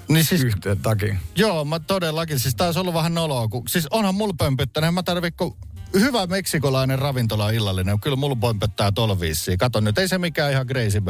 Niin 0.08 0.24
siis 0.24 0.44
yhteen 0.44 0.78
takia. 0.78 1.16
Joo, 1.36 1.64
mä 1.64 1.80
todellakin. 1.80 2.38
Siis 2.38 2.54
taisi 2.54 2.78
ollut 2.78 2.94
vähän 2.94 3.14
noloa. 3.14 3.48
Kun, 3.48 3.62
siis 3.68 3.86
onhan 3.90 4.14
mulla 4.14 4.34
pömpöttänyt. 4.38 4.88
En 4.88 4.94
mä 4.94 5.02
tarvi, 5.02 5.30
kun 5.30 5.56
hyvä 6.00 6.26
meksikolainen 6.26 6.98
ravintola 6.98 7.50
illallinen. 7.50 8.00
Kyllä 8.00 8.16
mulla 8.16 8.36
pömpöttää 8.36 8.92
tol 8.92 9.20
viisiin. 9.20 9.58
Kato 9.58 9.80
nyt, 9.80 9.98
ei 9.98 10.08
se 10.08 10.18
mikään 10.18 10.52
ihan 10.52 10.66
crazy 10.66 11.02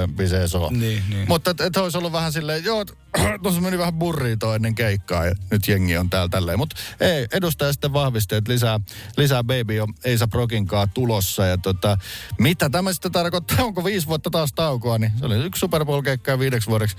se 0.47 0.59
on. 0.59 0.81
Niin, 0.81 1.03
niin. 1.09 1.29
Mutta 1.29 1.51
et, 1.51 1.61
et 1.61 1.77
olisi 1.77 1.99
ollut 1.99 2.13
vähän 2.13 2.33
silleen, 2.33 2.65
joo, 2.65 2.85
tuossa 3.43 3.61
meni 3.61 3.79
vähän 3.79 3.95
burrito 3.95 4.55
ennen 4.55 4.75
keikkaa 4.75 5.27
ja 5.27 5.35
nyt 5.51 5.69
jengi 5.69 5.97
on 5.97 6.11
täällä 6.11 6.29
tälleen. 6.29 6.59
Mutta 6.59 6.77
ei, 7.01 7.27
edustaja 7.33 7.73
sitten 7.73 7.93
vahvisti, 7.93 8.35
että 8.35 8.53
lisää, 8.53 8.81
lisää 9.17 9.45
Baby 9.45 9.81
on 9.81 9.95
Eisa 10.05 10.29
Prokinkaa 10.29 10.87
tulossa. 10.87 11.47
Ja 11.47 11.59
tota, 11.59 11.99
mitä 12.39 12.71
tämä 12.71 12.93
sitten 12.93 13.13
tarkoittaa, 13.13 13.65
onko 13.65 13.85
viisi 13.85 14.07
vuotta 14.07 14.31
taas 14.31 14.53
taukoa, 14.53 14.99
niin 14.99 15.13
se 15.19 15.27
oli 15.27 15.45
yksi 15.45 15.59
Super 15.61 15.85
Bowl-keikka 15.85 16.39
viideksi 16.39 16.71
vuodeksi 16.71 16.97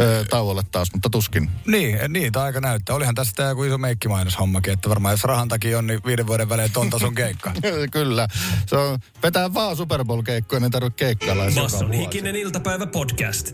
ö, 0.00 0.24
tauolle 0.30 0.62
taas, 0.70 0.92
mutta 0.92 1.10
tuskin. 1.10 1.50
Niin, 1.66 1.98
niin, 2.08 2.32
tämä 2.32 2.44
aika 2.44 2.60
näyttää. 2.60 2.96
Olihan 2.96 3.14
tässä 3.14 3.32
tämä 3.36 3.48
joku 3.48 3.64
iso 3.64 3.78
meikkimainoshommakin, 3.78 4.72
että 4.72 4.88
varmaan 4.88 5.12
jos 5.12 5.24
rahan 5.24 5.48
takia 5.48 5.78
on, 5.78 5.86
niin 5.86 6.00
viiden 6.06 6.26
vuoden 6.26 6.48
välein 6.48 6.72
ton 6.72 6.90
tason 6.90 7.14
keikka. 7.24 7.52
Kyllä. 7.92 8.28
Se 8.66 8.76
on, 8.76 8.98
vetää 9.22 9.54
vaan 9.54 9.76
Super 9.76 10.04
Bowl-keikkoja, 10.04 10.60
niin 10.60 10.70
tarvitse 10.70 10.96
keikkailla. 10.96 11.44
Basson 11.44 11.88
vuosi. 11.88 11.98
hikinen 11.98 12.36
iltapäivä 12.36 12.86
podcast. 12.86 13.52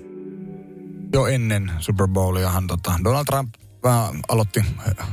Jo 1.12 1.26
ennen 1.26 1.72
Super 1.78 2.08
Bowliahan 2.08 2.66
tota, 2.66 2.92
Donald 3.04 3.24
Trump 3.24 3.54
vähän 3.82 4.20
aloitti 4.28 4.60
äh, 5.00 5.08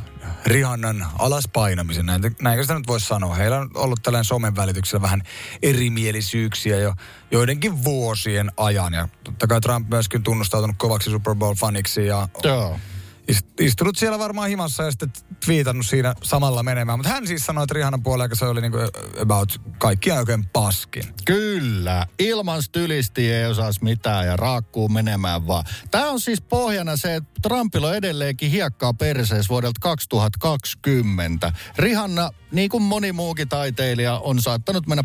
Rihannan 0.46 1.06
alaspainamisen. 1.20 2.06
Näin, 2.06 2.22
näinkö 2.41 2.63
sitä 2.63 2.74
nyt 2.74 2.88
voisi 2.88 3.08
sanoa? 3.08 3.36
Heillä 3.36 3.60
on 3.60 3.70
ollut 3.76 4.04
tällainen 4.04 4.26
somen 4.26 4.56
välityksellä 4.56 5.02
vähän 5.02 5.22
erimielisyyksiä 5.62 6.78
jo 6.78 6.94
joidenkin 7.32 7.84
vuosien 7.84 8.52
ajan. 8.58 8.94
Ja 8.94 9.08
totta 9.24 9.48
kai 9.48 9.62
Trump 9.62 9.89
myöskin 9.89 10.24
tunnustautunut 10.24 10.76
kovaksi 10.80 11.10
Super 11.10 11.34
Bowl-faniksi 11.34 12.02
ja 12.02 12.28
Joo. 12.44 12.80
Ist- 13.31 13.47
istunut 13.59 13.95
siellä 13.97 14.19
varmaan 14.19 14.49
himassa 14.49 14.83
ja 14.83 14.91
sitten 14.91 15.11
twiitannut 15.45 15.85
siinä 15.85 16.13
samalla 16.23 16.63
menemään. 16.63 16.99
Mutta 16.99 17.11
hän 17.11 17.27
siis 17.27 17.45
sanoi, 17.45 17.63
että 17.63 17.73
Rihannan 17.73 18.03
puolella 18.03 18.35
se 18.35 18.45
oli 18.45 18.61
niinku 18.61 18.77
about 19.21 19.61
kaikkia 19.77 20.15
oikein 20.15 20.45
paskin. 20.45 21.03
Kyllä. 21.25 22.07
Ilman 22.19 22.63
stylisti 22.63 23.31
ei 23.33 23.45
osaisi 23.45 23.83
mitään 23.83 24.27
ja 24.27 24.38
raakkuu 24.38 24.89
menemään 24.89 25.47
vaan. 25.47 25.63
Tämä 25.91 26.09
on 26.09 26.21
siis 26.21 26.41
pohjana 26.41 26.97
se, 26.97 27.15
että 27.15 27.31
Trumpilla 27.41 27.88
on 27.88 27.95
edelleenkin 27.95 28.51
hiekkaa 28.51 28.93
perseessä 28.93 29.49
vuodelta 29.49 29.79
2020. 29.81 31.53
Rihanna, 31.77 32.29
niin 32.51 32.69
kuin 32.69 32.83
moni 32.83 33.11
muukin 33.11 33.49
taiteilija, 33.49 34.19
on 34.19 34.41
saattanut 34.41 34.88
mennä 34.88 35.03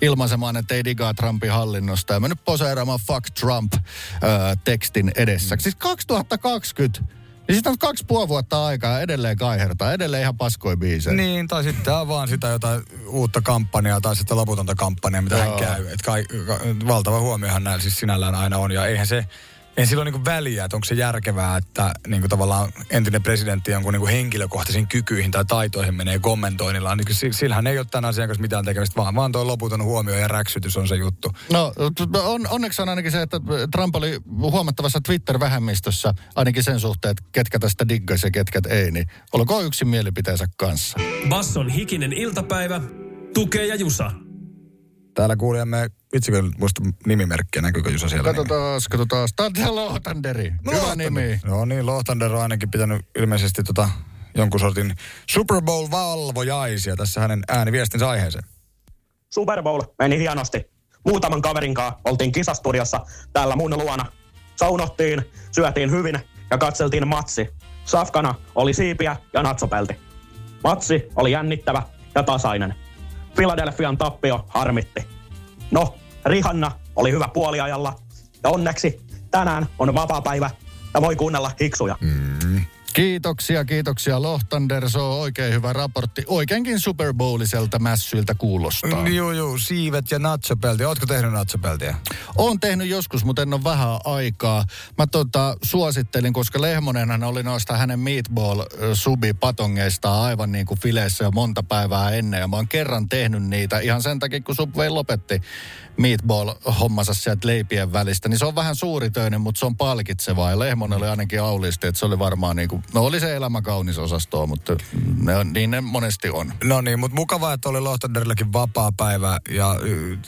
ilmaisemaan, 0.00 0.56
että 0.56 0.74
ei 0.74 0.84
digaa 0.84 1.14
Trumpin 1.14 1.50
hallinnosta 1.50 2.14
ja 2.14 2.20
mennyt 2.20 2.44
poseeraamaan 2.44 3.00
Fuck 3.06 3.30
Trump-tekstin 3.40 5.12
edessä. 5.16 5.56
Siis 5.60 5.74
2020 5.76 7.17
Niin 7.48 7.56
sitten 7.56 7.70
on 7.70 7.78
kaksi 7.78 8.04
puoli 8.06 8.28
vuotta 8.28 8.66
aikaa 8.66 9.00
edelleen 9.00 9.36
kaihertaa, 9.36 9.92
edelleen 9.92 10.22
ihan 10.22 10.36
paskoi 10.36 10.76
biisejä. 10.76 11.16
Niin, 11.16 11.48
tai 11.48 11.64
sitten 11.64 11.94
on 11.94 12.08
vaan 12.08 12.28
sitä 12.28 12.46
jotain 12.46 12.82
uutta 13.06 13.40
kampanjaa 13.40 14.00
tai 14.00 14.16
sitten 14.16 14.36
loputonta 14.36 14.74
kampanjaa, 14.74 15.22
mitä 15.22 15.36
hän 15.36 15.48
Joo. 15.48 15.58
käy. 15.58 15.86
Et 15.88 16.02
kai, 16.02 16.24
ka, 16.46 16.60
valtava 16.86 17.20
huomiohan 17.20 17.64
näillä 17.64 17.82
siis 17.82 17.98
sinällään 17.98 18.34
aina 18.34 18.58
on. 18.58 18.72
Ja 18.72 18.86
eihän 18.86 19.06
se, 19.06 19.26
ei 19.78 19.86
sillä 19.86 20.02
ole 20.02 20.10
niinku 20.10 20.24
väliä, 20.24 20.64
että 20.64 20.76
onko 20.76 20.84
se 20.84 20.94
järkevää, 20.94 21.56
että 21.56 21.94
niinku 22.06 22.28
tavallaan 22.28 22.72
entinen 22.90 23.22
presidentti 23.22 23.70
jonkun 23.70 23.92
niinku 23.92 24.06
henkilökohtaisiin 24.06 24.86
kykyihin 24.86 25.30
tai 25.30 25.44
taitoihin 25.44 25.94
menee 25.94 26.18
kommentoinnilla. 26.18 26.96
Niin 26.96 27.14
si- 27.14 27.32
sillähän 27.32 27.66
ei 27.66 27.78
ole 27.78 27.86
tämän 27.90 28.08
asian 28.08 28.28
kanssa 28.28 28.42
mitään 28.42 28.64
tekemistä, 28.64 28.96
vaan, 28.96 29.14
vaan 29.14 29.32
tuo 29.32 29.46
loputon 29.46 29.82
huomio 29.82 30.14
ja 30.14 30.28
räksytys 30.28 30.76
on 30.76 30.88
se 30.88 30.96
juttu. 30.96 31.32
No 31.52 31.72
on, 32.22 32.46
onneksi 32.50 32.82
on 32.82 32.88
ainakin 32.88 33.12
se, 33.12 33.22
että 33.22 33.40
Trump 33.72 33.96
oli 33.96 34.20
huomattavassa 34.40 35.00
Twitter-vähemmistössä 35.00 36.14
ainakin 36.36 36.64
sen 36.64 36.80
suhteen, 36.80 37.10
että 37.10 37.22
ketkä 37.32 37.58
tästä 37.58 37.88
diggasi 37.88 38.26
ja 38.26 38.30
ketkä 38.30 38.60
ei, 38.68 38.90
niin 38.90 39.06
olkoon 39.32 39.64
yksin 39.64 39.88
mielipiteensä 39.88 40.46
kanssa. 40.56 40.98
Basson 41.28 41.68
hikinen 41.68 42.12
iltapäivä, 42.12 42.80
tukee 43.34 43.66
ja 43.66 43.74
jusa. 43.74 44.10
Täällä 45.14 45.36
kuulijamme, 45.36 45.90
vitsikö 46.12 46.42
muista 46.58 46.82
nimimerkkiä, 47.06 47.62
näkyykö 47.62 47.90
Jusa 47.90 48.08
siellä? 48.08 48.24
Katsotaan, 48.24 48.80
katsotaan. 48.90 49.28
Tämä 49.36 49.68
on 49.68 49.74
Lohtanderi. 49.76 50.52
Hyvä 50.72 50.94
nimi. 50.96 51.40
No 51.44 51.64
niin, 51.64 51.86
Lohtander 51.86 52.32
on 52.34 52.42
ainakin 52.42 52.70
pitänyt 52.70 53.06
ilmeisesti 53.18 53.62
tota, 53.62 53.88
jonkun 54.34 54.60
sortin 54.60 54.94
Super 55.30 55.56
Bowl-valvojaisia 55.56 56.96
tässä 56.96 57.20
hänen 57.20 57.42
ääniviestinsä 57.48 58.08
aiheeseen. 58.08 58.44
Super 59.30 59.62
Bowl 59.62 59.82
meni 59.98 60.18
hienosti. 60.18 60.70
Muutaman 61.06 61.42
kaverin 61.42 61.74
kanssa 61.74 62.00
oltiin 62.04 62.32
kisastudiossa 62.32 63.00
täällä 63.32 63.56
mun 63.56 63.78
luona. 63.78 64.06
Saunottiin, 64.56 65.22
syötiin 65.52 65.90
hyvin 65.90 66.18
ja 66.50 66.58
katseltiin 66.58 67.08
matsi. 67.08 67.48
Safkana 67.84 68.34
oli 68.54 68.74
siipiä 68.74 69.16
ja 69.32 69.42
natsopelti. 69.42 69.96
Matsi 70.64 71.08
oli 71.16 71.32
jännittävä 71.32 71.82
ja 72.14 72.22
tasainen. 72.22 72.74
Philadelphian 73.38 73.98
tappio 73.98 74.44
harmitti. 74.48 75.06
No, 75.70 75.94
Rihanna 76.26 76.70
oli 76.96 77.12
hyvä 77.12 77.28
puoliajalla 77.34 77.94
ja 78.44 78.50
onneksi 78.50 79.00
tänään 79.30 79.66
on 79.78 79.94
vapaa 79.94 80.22
päivä 80.22 80.50
ja 80.94 81.02
voi 81.02 81.16
kuunnella 81.16 81.50
hiksuja. 81.60 81.96
Kiitoksia, 82.98 83.64
kiitoksia 83.64 84.22
Lohtander. 84.22 84.90
Se 84.90 84.98
on 84.98 85.20
oikein 85.20 85.54
hyvä 85.54 85.72
raportti. 85.72 86.24
Oikeinkin 86.26 86.80
Super 86.80 87.14
Bowliselta 87.14 87.78
mässyiltä 87.78 88.34
kuulostaa. 88.34 89.08
Joo, 89.08 89.32
joo, 89.32 89.58
siivet 89.58 90.10
ja 90.10 90.18
natsopelti. 90.18 90.84
Ootko 90.84 91.06
tehnyt 91.06 91.32
natsopeltiä? 91.32 91.96
Olen 92.36 92.60
tehnyt 92.60 92.88
joskus, 92.88 93.24
mutta 93.24 93.42
en 93.42 93.54
ole 93.54 93.64
vähän 93.64 93.98
aikaa. 94.04 94.64
Mä 94.98 95.06
tota, 95.06 95.56
suosittelin, 95.62 96.32
koska 96.32 96.60
Lehmonenhan 96.60 97.24
oli 97.24 97.42
noista 97.42 97.76
hänen 97.76 98.00
meatball 98.00 98.62
subi 98.94 99.32
patongeistaan 99.32 100.22
aivan 100.22 100.52
niin 100.52 100.66
kuin 100.66 100.80
fileissä 100.80 101.24
jo 101.24 101.30
monta 101.30 101.62
päivää 101.62 102.10
ennen. 102.10 102.40
Ja 102.40 102.48
mä 102.48 102.56
oon 102.56 102.68
kerran 102.68 103.08
tehnyt 103.08 103.42
niitä 103.42 103.78
ihan 103.78 104.02
sen 104.02 104.18
takia, 104.18 104.40
kun 104.40 104.56
Subway 104.56 104.88
lopetti 104.88 105.42
meatball-hommansa 105.98 107.14
sieltä 107.14 107.46
leipien 107.48 107.92
välistä. 107.92 108.28
Niin 108.28 108.38
se 108.38 108.44
on 108.44 108.54
vähän 108.54 108.76
suuritöinen, 108.76 109.40
mutta 109.40 109.58
se 109.58 109.66
on 109.66 109.76
palkitsevaa. 109.76 110.50
Ja 110.50 110.58
Lehmonen 110.58 110.98
oli 110.98 111.06
ainakin 111.06 111.42
aulisti, 111.42 111.86
että 111.86 111.98
se 111.98 112.06
oli 112.06 112.18
varmaan 112.18 112.56
niin 112.56 112.68
kuin, 112.68 112.82
no 112.94 113.04
oli 113.04 113.20
se 113.20 113.36
elämä 113.36 113.62
kaunis 113.62 113.98
osastoa, 113.98 114.46
mutta 114.46 114.76
ne 115.22 115.36
on, 115.36 115.52
niin 115.52 115.70
ne 115.70 115.80
monesti 115.80 116.30
on. 116.30 116.52
No 116.64 116.80
niin, 116.80 116.98
mutta 116.98 117.14
mukavaa, 117.14 117.52
että 117.52 117.68
oli 117.68 117.80
Lohtanderillakin 117.80 118.52
vapaa 118.52 118.92
päivä. 118.96 119.38
Ja 119.50 119.76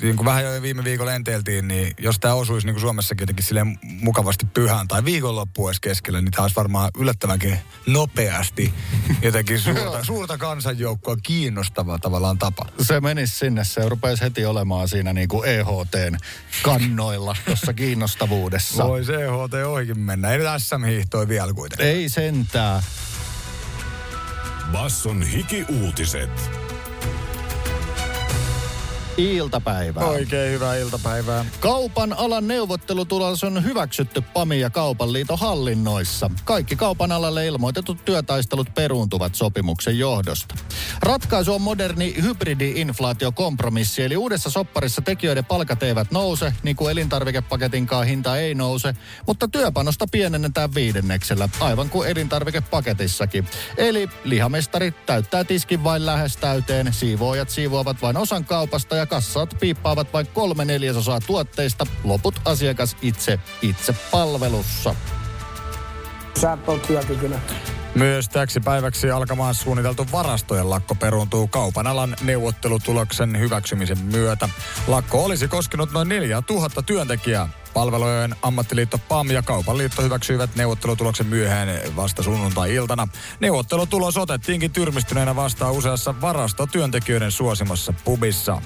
niin 0.03 0.17
kuin 0.17 0.25
vähän 0.25 0.45
jo 0.45 0.63
viime 0.63 0.85
viikolla 0.85 1.15
enteiltiin, 1.15 1.69
niin 1.69 1.95
jos 1.99 2.19
tämä 2.19 2.35
osuisi 2.35 2.67
niin 2.67 2.75
kuin 2.75 2.81
Suomessakin 2.81 3.23
jotenkin 3.23 3.45
silleen 3.45 3.79
mukavasti 3.83 4.47
pyhään 4.47 4.89
tai 4.89 5.05
viikonloppuun 5.05 5.71
edes 5.71 5.81
keskellä, 5.81 6.21
niin 6.21 6.31
tämä 6.31 6.45
olisi 6.45 6.57
varmaan 6.57 6.91
yllättävänkin 6.99 7.59
nopeasti 7.87 8.75
jotenkin 9.23 9.61
suurta, 9.71 10.05
suurta 10.05 10.39
kansanjoukkoa 10.39 11.17
kiinnostava 11.23 11.99
tavallaan 11.99 12.39
tapa. 12.39 12.67
se 12.83 13.01
menisi 13.01 13.39
sinne, 13.39 13.65
se 13.65 13.89
rupesi 13.89 14.23
heti 14.23 14.47
olemaan 14.47 14.89
siinä 14.89 15.13
niin 15.13 15.29
kuin 15.29 15.49
EHTn 15.61 16.17
kannoilla 16.63 17.37
tuossa 17.45 17.73
kiinnostavuudessa. 17.73 18.89
Voi 18.89 19.03
CHT 19.03 19.55
ohikin 19.67 19.99
mennä. 19.99 20.33
Ei 20.33 20.39
nyt 20.39 20.47
SM-hiihtoi 20.59 21.29
vielä 21.29 21.53
kuitenkaan. 21.53 21.89
Ei 21.89 22.09
sentää. 22.09 22.83
Basson 24.73 25.23
hiki-uutiset. 25.23 26.51
Iltapäivää. 29.17 30.05
Oikein 30.05 30.53
hyvää 30.53 30.77
iltapäivää. 30.77 31.45
Kaupan 31.61 32.13
alan 32.13 32.49
neuvottelutulos 32.49 33.45
on 33.45 33.65
hyväksytty 33.65 34.21
PAMI 34.21 34.61
ja 34.61 34.71
Kaupan 34.71 35.13
liiton 35.13 35.39
hallinnoissa. 35.39 36.31
Kaikki 36.45 36.77
kaupan 36.77 37.13
alalle 37.13 37.47
ilmoitetut 37.47 38.05
työtaistelut 38.05 38.75
peruuntuvat 38.75 39.35
sopimuksen 39.35 39.99
johdosta. 39.99 40.55
Ratkaisu 41.03 41.55
on 41.55 41.63
moderni 41.63 42.15
hybridi-inflaatiokompromissi, 42.23 44.03
eli 44.03 44.17
uudessa 44.17 44.51
sopparissa 44.51 45.03
tekijöiden 45.03 45.45
palkat 45.45 45.83
eivät 45.83 46.11
nouse, 46.11 46.53
niin 46.63 46.77
kuin 46.77 46.93
elintarvikepaketinkaan 46.93 48.07
hinta 48.07 48.37
ei 48.37 48.55
nouse, 48.55 48.95
mutta 49.27 49.49
työpanosta 49.49 50.07
pienennetään 50.11 50.75
viidenneksellä, 50.75 51.49
aivan 51.61 51.91
kuin 51.91 52.09
elintarvikepaketissakin. 52.09 53.47
Eli 53.77 54.09
lihamestari 54.25 54.95
täyttää 55.07 55.45
tiskin 55.45 55.85
vain 55.85 56.07
lähes 56.07 56.37
täyteen, 56.37 56.93
siivoojat 56.93 57.51
siivoavat 57.51 58.03
vain 58.03 58.17
osan 58.17 58.45
kaupasta 58.45 58.97
ja 59.01 59.07
kassaat 59.07 59.57
piippaavat 59.61 60.13
vain 60.13 60.27
kolme 60.27 60.65
neljäsosaa 60.65 61.21
tuotteista, 61.21 61.87
loput 62.05 62.35
asiakas 62.45 62.97
itse 63.03 63.39
itse 63.63 63.95
palvelussa. 64.11 64.95
Sä 66.41 66.59
oot 66.67 66.83
työkykyinen. 66.83 67.41
Myös 67.95 68.29
täksi 68.29 68.61
päiväksi 68.61 69.11
alkamaan 69.11 69.55
suunniteltu 69.55 70.07
varastojen 70.13 70.71
lakko 70.71 70.95
peruuntuu 70.95 71.49
kaupan 71.49 71.87
alan 71.87 72.17
neuvottelutuloksen 72.23 73.39
hyväksymisen 73.39 73.99
myötä. 73.99 74.49
Lakko 74.87 75.25
olisi 75.25 75.49
koskenut 75.49 75.93
noin 75.93 76.09
4000 76.09 76.83
työntekijää. 76.83 77.49
Palvelujen 77.75 78.37
ammattiliitto 78.43 78.99
PAM 78.99 79.31
ja 79.31 79.43
Kaupan 79.43 79.79
liitto 79.79 80.03
hyväksyivät 80.03 80.57
neuvottelutuloksen 80.57 81.27
myöhään 81.27 81.69
vasta 81.97 82.23
sunnuntai-iltana. 82.23 83.09
Neuvottelutulos 83.41 84.17
otettiinkin 84.17 84.71
tyrmistyneenä 84.71 85.37
vastaan 85.37 85.73
useassa 85.73 86.21
varastotyöntekijöiden 86.21 87.33
suosimassa 87.33 87.95
pubissa. 88.05 88.63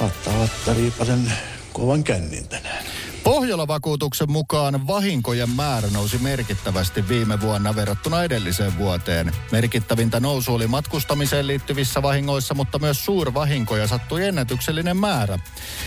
Saattaa 0.00 0.34
olla, 0.34 0.44
että 0.44 0.72
riipasen 0.74 1.32
kovan 1.72 2.04
kännin 2.04 2.48
tänään. 2.48 2.84
Pohjola-vakuutuksen 3.24 4.30
mukaan 4.30 4.86
vahinkojen 4.86 5.50
määrä 5.50 5.88
nousi 5.92 6.18
merkittävästi 6.18 7.08
viime 7.08 7.40
vuonna 7.40 7.76
verrattuna 7.76 8.22
edelliseen 8.24 8.78
vuoteen. 8.78 9.32
Merkittävintä 9.52 10.20
nousu 10.20 10.54
oli 10.54 10.66
matkustamiseen 10.66 11.46
liittyvissä 11.46 12.02
vahingoissa, 12.02 12.54
mutta 12.54 12.78
myös 12.78 13.04
suurvahinkoja 13.04 13.86
sattui 13.86 14.24
ennätyksellinen 14.24 14.96
määrä. 14.96 15.38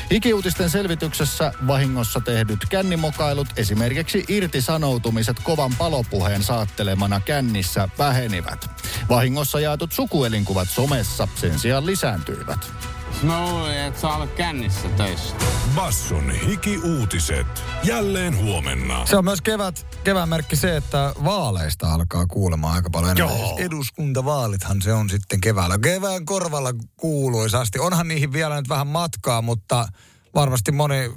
Ikiuutisten 0.09 0.69
selvityksessä 0.69 1.53
vahingossa 1.67 2.21
tehdyt 2.21 2.59
kännimokailut, 2.69 3.47
esimerkiksi 3.57 4.25
irtisanoutumiset 4.27 5.37
kovan 5.43 5.71
palopuheen 5.77 6.43
saattelemana 6.43 7.19
kännissä, 7.19 7.89
vähenivät. 7.99 8.69
Vahingossa 9.09 9.59
jaetut 9.59 9.91
sukuelinkuvat 9.91 10.69
somessa 10.69 11.27
sen 11.35 11.59
sijaan 11.59 11.85
lisääntyivät. 11.85 12.92
Mä 13.23 13.41
luulin, 13.49 13.77
että 13.77 14.01
sä 14.01 14.07
olet 14.07 14.33
kännissä 14.33 14.89
töissä. 14.89 15.35
Basson 15.75 16.31
hiki-uutiset. 16.31 17.47
Jälleen 17.83 18.37
huomenna. 18.37 19.05
Se 19.05 19.17
on 19.17 19.23
myös 19.23 19.41
kevät, 19.41 19.87
kevään 20.03 20.29
merkki 20.29 20.55
se, 20.55 20.77
että 20.77 21.13
vaaleista 21.23 21.93
alkaa 21.93 22.25
kuulemaan 22.25 22.75
aika 22.75 22.89
paljon 22.89 23.11
enemmän. 23.11 23.39
Joo. 23.39 23.47
Siis 23.47 23.59
Eduskuntavaalithan 23.59 24.81
se 24.81 24.93
on 24.93 25.09
sitten 25.09 25.41
keväällä. 25.41 25.77
Kevään 25.77 26.25
korvalla 26.25 26.69
kuuluisasti. 26.97 27.79
Onhan 27.79 28.07
niihin 28.07 28.33
vielä 28.33 28.55
nyt 28.55 28.69
vähän 28.69 28.87
matkaa, 28.87 29.41
mutta 29.41 29.87
varmasti 30.35 30.71
moni 30.71 31.11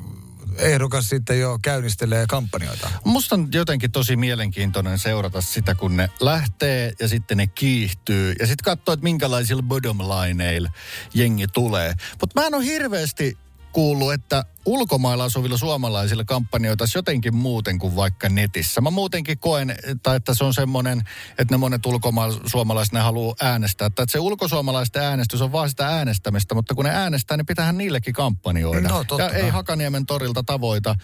ehdokas 0.59 1.09
sitten 1.09 1.41
jo 1.41 1.59
käynnistelee 1.63 2.25
kampanjoita. 2.29 2.91
Musta 3.05 3.35
on 3.35 3.49
jotenkin 3.53 3.93
tosi 3.93 4.17
mielenkiintoinen 4.17 4.99
seurata 4.99 5.41
sitä, 5.41 5.75
kun 5.75 5.97
ne 5.97 6.11
lähtee 6.21 6.93
ja 7.01 7.09
sitten 7.09 7.37
ne 7.37 7.47
kiihtyy. 7.47 8.35
Ja 8.39 8.47
sitten 8.47 8.65
katsoo, 8.65 8.93
että 8.93 9.05
minkälaisilla 9.05 9.63
bottom 9.63 9.99
lineilla 9.99 10.71
jengi 11.15 11.49
tulee. 11.49 11.95
Mutta 12.21 12.41
mä 12.41 12.47
en 12.47 12.55
ole 12.55 12.65
hirveästi 12.65 13.39
kuullut, 13.77 14.13
että 14.13 14.45
ulkomailla 14.65 15.25
asuvilla 15.25 15.59
suomalaisilla 15.59 16.25
kampanjoita 16.25 16.85
jotenkin 16.95 17.35
muuten 17.35 17.79
kuin 17.79 17.97
vaikka 17.97 18.29
netissä. 18.29 18.81
Mä 18.81 18.91
muutenkin 18.91 19.39
koen, 19.39 19.71
että, 19.71 20.15
että 20.15 20.35
se 20.35 20.45
on 20.45 20.55
semmoinen, 20.55 21.03
että 21.39 21.55
ne 21.55 21.57
monet 21.57 21.87
ulkomailla 21.87 22.41
suomalaiset 22.47 22.93
ne 22.93 23.01
haluaa 23.01 23.35
äänestää. 23.41 23.87
Että 23.87 24.05
se 24.09 24.19
ulkosuomalaisten 24.19 25.03
äänestys 25.03 25.43
on 25.43 25.53
vaan 25.53 25.71
sitä 25.71 25.89
äänestämistä, 25.89 26.55
mutta 26.55 26.75
kun 26.75 26.85
ne 26.85 26.91
äänestää, 26.91 27.37
niin 27.37 27.47
pitäähän 27.47 27.79
niillekin 27.79 28.15
kampanjoida. 28.15 28.89
No, 28.89 29.05
totta 29.05 29.25
ja 29.25 29.31
ei 29.31 29.49
Hakaniemen 29.49 30.07
torilta 30.07 30.43
tavoita 30.43 30.95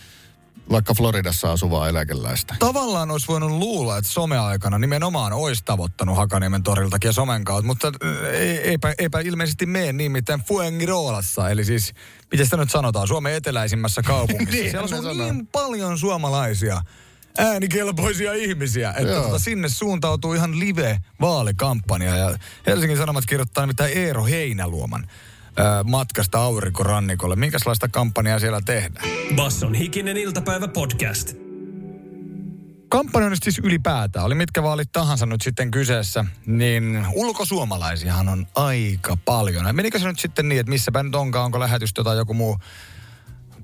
vaikka 0.71 0.95
Floridassa 0.95 1.53
asuvaa 1.53 1.89
eläkeläistä. 1.89 2.55
Tavallaan 2.59 3.11
olisi 3.11 3.29
voinut 3.29 3.51
luulla, 3.51 3.99
että 3.99 4.11
someaikana 4.11 4.79
nimenomaan 4.79 5.33
olisi 5.33 5.63
tavoittanut 5.65 6.17
Hakaniemen 6.17 6.63
toriltakin 6.63 7.09
ja 7.09 7.13
somen 7.13 7.45
kautta, 7.45 7.67
mutta 7.67 7.89
äh, 8.05 8.35
ei- 8.35 8.59
eipä, 8.59 8.95
eipä 8.99 9.21
ilmeisesti 9.21 9.67
mene 9.67 9.93
niin 9.93 10.13
mitään 10.13 10.41
Fuengirolassa, 10.49 11.51
eli 11.51 11.65
siis, 11.65 11.95
miten 12.31 12.47
sitä 12.47 12.57
nyt 12.57 12.71
sanotaan, 12.71 13.09
Suomen 13.09 13.35
eteläisimmässä 13.35 14.03
kaupungissa. 14.13 14.55
Niin, 14.55 14.71
Siellä 14.71 14.85
asuu 14.85 15.03
sanoo. 15.03 15.13
niin 15.33 15.47
paljon 15.47 15.99
suomalaisia, 15.99 16.83
äänikelpoisia 17.39 18.33
ihmisiä. 18.33 18.91
Että 18.91 19.03
Joo. 19.13 19.23
tota, 19.23 19.39
sinne 19.39 19.69
suuntautuu 19.69 20.35
ihan 20.35 20.59
live-vaalikampanja. 20.59 22.17
Ja 22.17 22.39
Helsingin 22.67 22.99
Sanomat 22.99 23.27
kirjoittaa 23.27 23.63
nimittäin 23.67 23.93
Eero 23.99 24.25
Heinäluoman 24.25 25.07
matkasta 25.85 26.39
aurinkorannikolle. 26.39 27.37
Minkälaista 27.37 27.89
kampanjaa 27.89 28.39
siellä 28.39 28.61
tehdään? 28.65 29.09
Basson 29.37 29.75
hikinen 29.75 30.17
iltapäivä 30.17 30.69
podcast. 30.69 31.37
kampanjoinnista 32.89 33.45
siis 33.45 33.59
ylipäätään, 33.59 34.27
oli 34.27 34.35
mitkä 34.35 34.63
vaalit 34.63 34.93
tahansa 34.93 35.27
nyt 35.27 35.41
sitten 35.41 35.71
kyseessä, 35.71 36.25
niin 36.47 37.07
ulkosuomalaisiahan 37.15 38.29
on 38.29 38.47
aika 38.55 39.17
paljon. 39.25 39.67
Ja 39.67 39.73
menikö 39.73 39.99
se 39.99 40.07
nyt 40.07 40.19
sitten 40.19 40.49
niin, 40.49 40.61
että 40.61 40.71
missäpä 40.71 41.03
nyt 41.03 41.15
onkaan, 41.15 41.45
onko 41.45 41.61
lähetystö 41.61 42.05
tai 42.05 42.17
joku 42.17 42.35
muu 42.35 42.59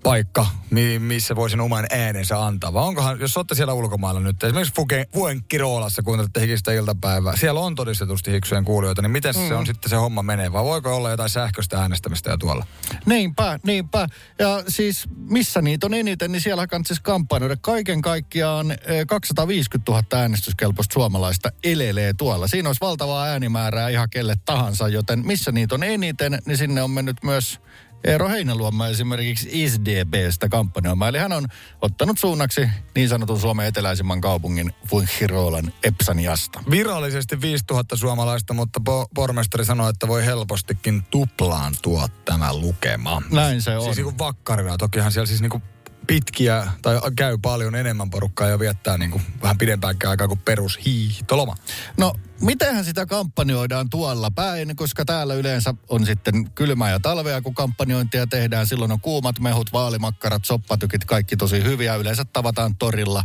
paikka, 0.02 0.46
mi- 0.70 0.98
missä 0.98 1.36
voisin 1.36 1.60
oman 1.60 1.86
äänensä 1.90 2.44
antaa. 2.44 2.72
Vai 2.72 2.84
onkohan, 2.84 3.20
jos 3.20 3.36
olette 3.36 3.54
siellä 3.54 3.72
ulkomailla 3.72 4.20
nyt, 4.20 4.44
esimerkiksi 4.44 4.74
Fuenkiroolassa, 5.14 6.02
kuuntelette 6.02 6.40
hikistä 6.40 6.72
iltapäivää, 6.72 7.36
siellä 7.36 7.60
on 7.60 7.74
todistetusti 7.74 8.32
hiksujen 8.32 8.64
kuulijoita, 8.64 9.02
niin 9.02 9.10
miten 9.10 9.34
mm. 9.34 9.48
se 9.48 9.54
on 9.54 9.66
sitten 9.66 9.90
se 9.90 9.96
homma 9.96 10.22
menee? 10.22 10.52
Vai 10.52 10.64
voiko 10.64 10.96
olla 10.96 11.10
jotain 11.10 11.30
sähköistä 11.30 11.80
äänestämistä 11.80 12.30
ja 12.30 12.38
tuolla? 12.38 12.66
Niinpä, 13.06 13.58
niinpä. 13.62 14.06
Ja 14.38 14.62
siis 14.68 15.04
missä 15.16 15.62
niitä 15.62 15.86
on 15.86 15.94
eniten, 15.94 16.32
niin 16.32 16.40
siellä 16.40 16.66
kannattaa 16.66 16.88
siis 16.88 17.00
kampanjoida. 17.00 17.56
Kaiken 17.60 18.02
kaikkiaan 18.02 18.70
eh, 18.70 19.06
250 19.06 19.92
000 19.92 20.04
äänestyskelpoista 20.12 20.92
suomalaista 20.92 21.48
elelee 21.64 22.12
tuolla. 22.18 22.48
Siinä 22.48 22.68
olisi 22.68 22.80
valtavaa 22.80 23.24
äänimäärää 23.24 23.88
ihan 23.88 24.10
kelle 24.10 24.34
tahansa, 24.44 24.88
joten 24.88 25.26
missä 25.26 25.52
niitä 25.52 25.74
on 25.74 25.82
eniten, 25.82 26.38
niin 26.46 26.58
sinne 26.58 26.82
on 26.82 26.90
mennyt 26.90 27.16
myös 27.22 27.60
Eero 28.04 28.28
Heinäluoma 28.28 28.88
esimerkiksi 28.88 29.68
SDBstä 29.68 30.48
kampanjoimaan. 30.48 31.08
Eli 31.08 31.18
hän 31.18 31.32
on 31.32 31.46
ottanut 31.82 32.18
suunnaksi 32.18 32.68
niin 32.94 33.08
sanotun 33.08 33.40
Suomen 33.40 33.66
eteläisimmän 33.66 34.20
kaupungin 34.20 34.72
Fuengirolan 34.88 35.72
Epsaniasta. 35.84 36.62
Virallisesti 36.70 37.40
5000 37.40 37.96
suomalaista, 37.96 38.54
mutta 38.54 38.80
po- 38.90 39.08
pormestari 39.14 39.64
sanoi, 39.64 39.90
että 39.90 40.08
voi 40.08 40.26
helpostikin 40.26 41.02
tuplaantua 41.10 42.08
tämä 42.24 42.54
lukema. 42.54 43.22
Näin 43.30 43.62
se 43.62 43.76
on. 43.76 43.84
Siis 43.84 43.96
niin 43.96 44.04
kuin 44.04 44.18
vakkarina. 44.18 44.78
Tokihan 44.78 45.12
siellä 45.12 45.26
siis 45.26 45.40
niin 45.40 45.50
kuin 45.50 45.62
pitkiä 46.08 46.66
tai 46.82 47.00
käy 47.16 47.38
paljon 47.42 47.74
enemmän 47.74 48.10
porukkaa 48.10 48.48
ja 48.48 48.58
viettää 48.58 48.98
niin 48.98 49.10
kuin 49.10 49.22
vähän 49.42 49.58
pidempäänkään 49.58 50.10
aikaa 50.10 50.28
kuin 50.28 50.38
perushiihtoloma. 50.38 51.56
No, 51.96 52.12
mitenhän 52.40 52.84
sitä 52.84 53.06
kampanjoidaan 53.06 53.90
tuolla 53.90 54.30
päin, 54.30 54.76
koska 54.76 55.04
täällä 55.04 55.34
yleensä 55.34 55.74
on 55.88 56.06
sitten 56.06 56.50
kylmää 56.50 56.90
ja 56.90 57.00
talvea, 57.00 57.42
kun 57.42 57.54
kampanjointia 57.54 58.26
tehdään. 58.26 58.66
Silloin 58.66 58.92
on 58.92 59.00
kuumat 59.00 59.40
mehut, 59.40 59.72
vaalimakkarat, 59.72 60.44
soppatykit, 60.44 61.04
kaikki 61.04 61.36
tosi 61.36 61.64
hyviä. 61.64 61.94
Yleensä 61.94 62.24
tavataan 62.24 62.76
torilla 62.76 63.22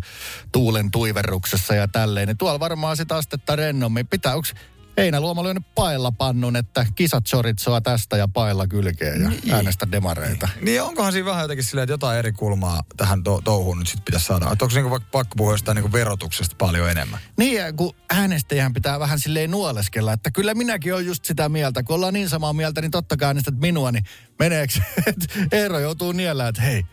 tuulen 0.52 0.92
tuiverruksessa 0.92 1.76
ja 1.76 1.88
tälleen. 1.88 2.28
Niin 2.28 2.38
tuolla 2.38 2.60
varmaan 2.60 2.98
sitä 2.98 3.16
astetta 3.16 3.56
rennommin. 3.56 4.08
Pitää, 4.08 4.36
onks 4.36 4.54
Heinäluoma 4.98 5.44
lyönyt 5.44 5.64
pailla 5.76 6.12
pannun, 6.12 6.56
että 6.56 6.86
kisat 6.96 7.28
soritsoa 7.28 7.82
tästä 7.82 8.18
ja 8.18 8.28
pailla 8.28 8.68
kylkeen 8.68 9.22
ja 9.22 9.30
niin. 9.30 9.54
äänestä 9.54 9.92
demareita. 9.92 10.50
Niin 10.62 10.82
onkohan 10.82 11.12
siinä 11.12 11.26
vähän 11.26 11.42
jotenkin 11.42 11.64
silleen, 11.64 11.84
että 11.84 11.94
jotain 11.94 12.20
eri 12.20 12.32
kulmaa 12.32 12.84
tähän 12.98 13.24
to- 13.24 13.42
touhuun 13.44 13.80
nyt 13.80 13.88
sitten 13.88 14.06
pitäisi 14.06 14.26
saada? 14.26 14.52
Että 14.52 14.66
onko 14.66 14.76
niinku 14.76 14.90
vaikka 14.90 15.10
pakko 15.12 15.36
puhua 15.38 15.54
jostain 15.54 15.76
niinku 15.76 15.92
verotuksesta 15.92 16.56
paljon 16.60 16.90
enemmän? 16.90 17.20
Niin, 17.38 17.58
ja 17.58 17.74
kun 17.74 17.96
äänestäjän 18.10 18.74
pitää 18.74 19.00
vähän 19.00 19.20
silleen 19.20 19.52
nuoleskella, 19.52 20.14
että 20.14 20.32
kyllä 20.32 20.54
minäkin 20.54 20.94
olen 20.94 21.06
just 21.06 21.26
sitä 21.26 21.50
mieltä. 21.50 21.84
Kun 21.84 21.96
ollaan 21.96 22.14
niin 22.14 22.30
samaa 22.30 22.54
mieltä, 22.54 22.82
niin 22.82 22.92
totta 22.92 23.18
kai 23.18 23.28
äänestät 23.28 23.60
minua, 23.60 23.92
niin 23.92 24.04
meneekö, 24.40 24.74
että 25.08 25.26
Eero 25.52 25.80
joutuu 25.80 26.12
niellä, 26.12 26.48
että 26.48 26.62
hei, 26.62 26.86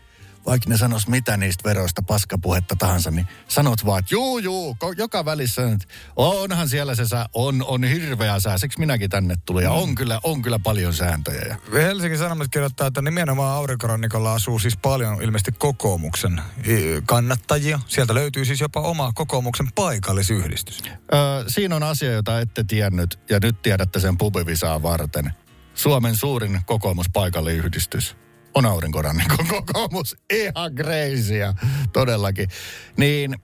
vaikka 0.45 0.69
ne 0.69 0.77
sanois 0.77 1.07
mitä 1.07 1.37
niistä 1.37 1.69
veroista 1.69 2.01
paskapuhetta 2.01 2.75
tahansa, 2.75 3.11
niin 3.11 3.27
sanot 3.47 3.85
vaan, 3.85 3.99
että 3.99 4.15
juu, 4.15 4.37
juu, 4.37 4.77
joka 4.97 5.25
välissä 5.25 5.61
nyt, 5.61 5.87
onhan 6.15 6.69
siellä 6.69 6.95
se 6.95 7.07
sää, 7.07 7.25
on, 7.33 7.63
on 7.67 7.83
hirveä 7.83 8.39
sää, 8.39 8.57
siksi 8.57 8.79
minäkin 8.79 9.09
tänne 9.09 9.35
tulin, 9.45 9.63
ja 9.63 9.71
on 9.71 9.95
kyllä, 9.95 10.19
on 10.23 10.41
kyllä 10.41 10.59
paljon 10.59 10.93
sääntöjä. 10.93 11.41
Ja 11.41 11.57
Helsingin 11.73 12.19
Sanomat 12.19 12.47
kirjoittaa, 12.51 12.87
että 12.87 13.01
nimenomaan 13.01 13.55
aurinkorannikolla 13.55 14.33
asuu 14.33 14.59
siis 14.59 14.77
paljon 14.77 15.21
ilmeisesti 15.21 15.51
kokoomuksen 15.51 16.41
kannattajia. 17.05 17.79
Sieltä 17.87 18.13
löytyy 18.13 18.45
siis 18.45 18.61
jopa 18.61 18.81
oma 18.81 19.11
kokoomuksen 19.15 19.67
paikallisyhdistys. 19.75 20.83
Öö, 21.13 21.43
siinä 21.47 21.75
on 21.75 21.83
asia, 21.83 22.11
jota 22.11 22.39
ette 22.39 22.63
tiennyt, 22.63 23.19
ja 23.29 23.39
nyt 23.41 23.61
tiedätte 23.61 23.99
sen 23.99 24.17
pubivisaa 24.17 24.83
varten. 24.83 25.33
Suomen 25.73 26.15
suurin 26.15 26.61
kokoomuspaikalliyhdistys 26.65 28.15
on 28.53 28.65
aurinkorannikon 28.65 29.47
kokoomus. 29.47 30.17
Ihan 30.33 30.75
kreisiä, 30.75 31.53
todellakin. 31.93 32.49
Niin, 32.97 33.35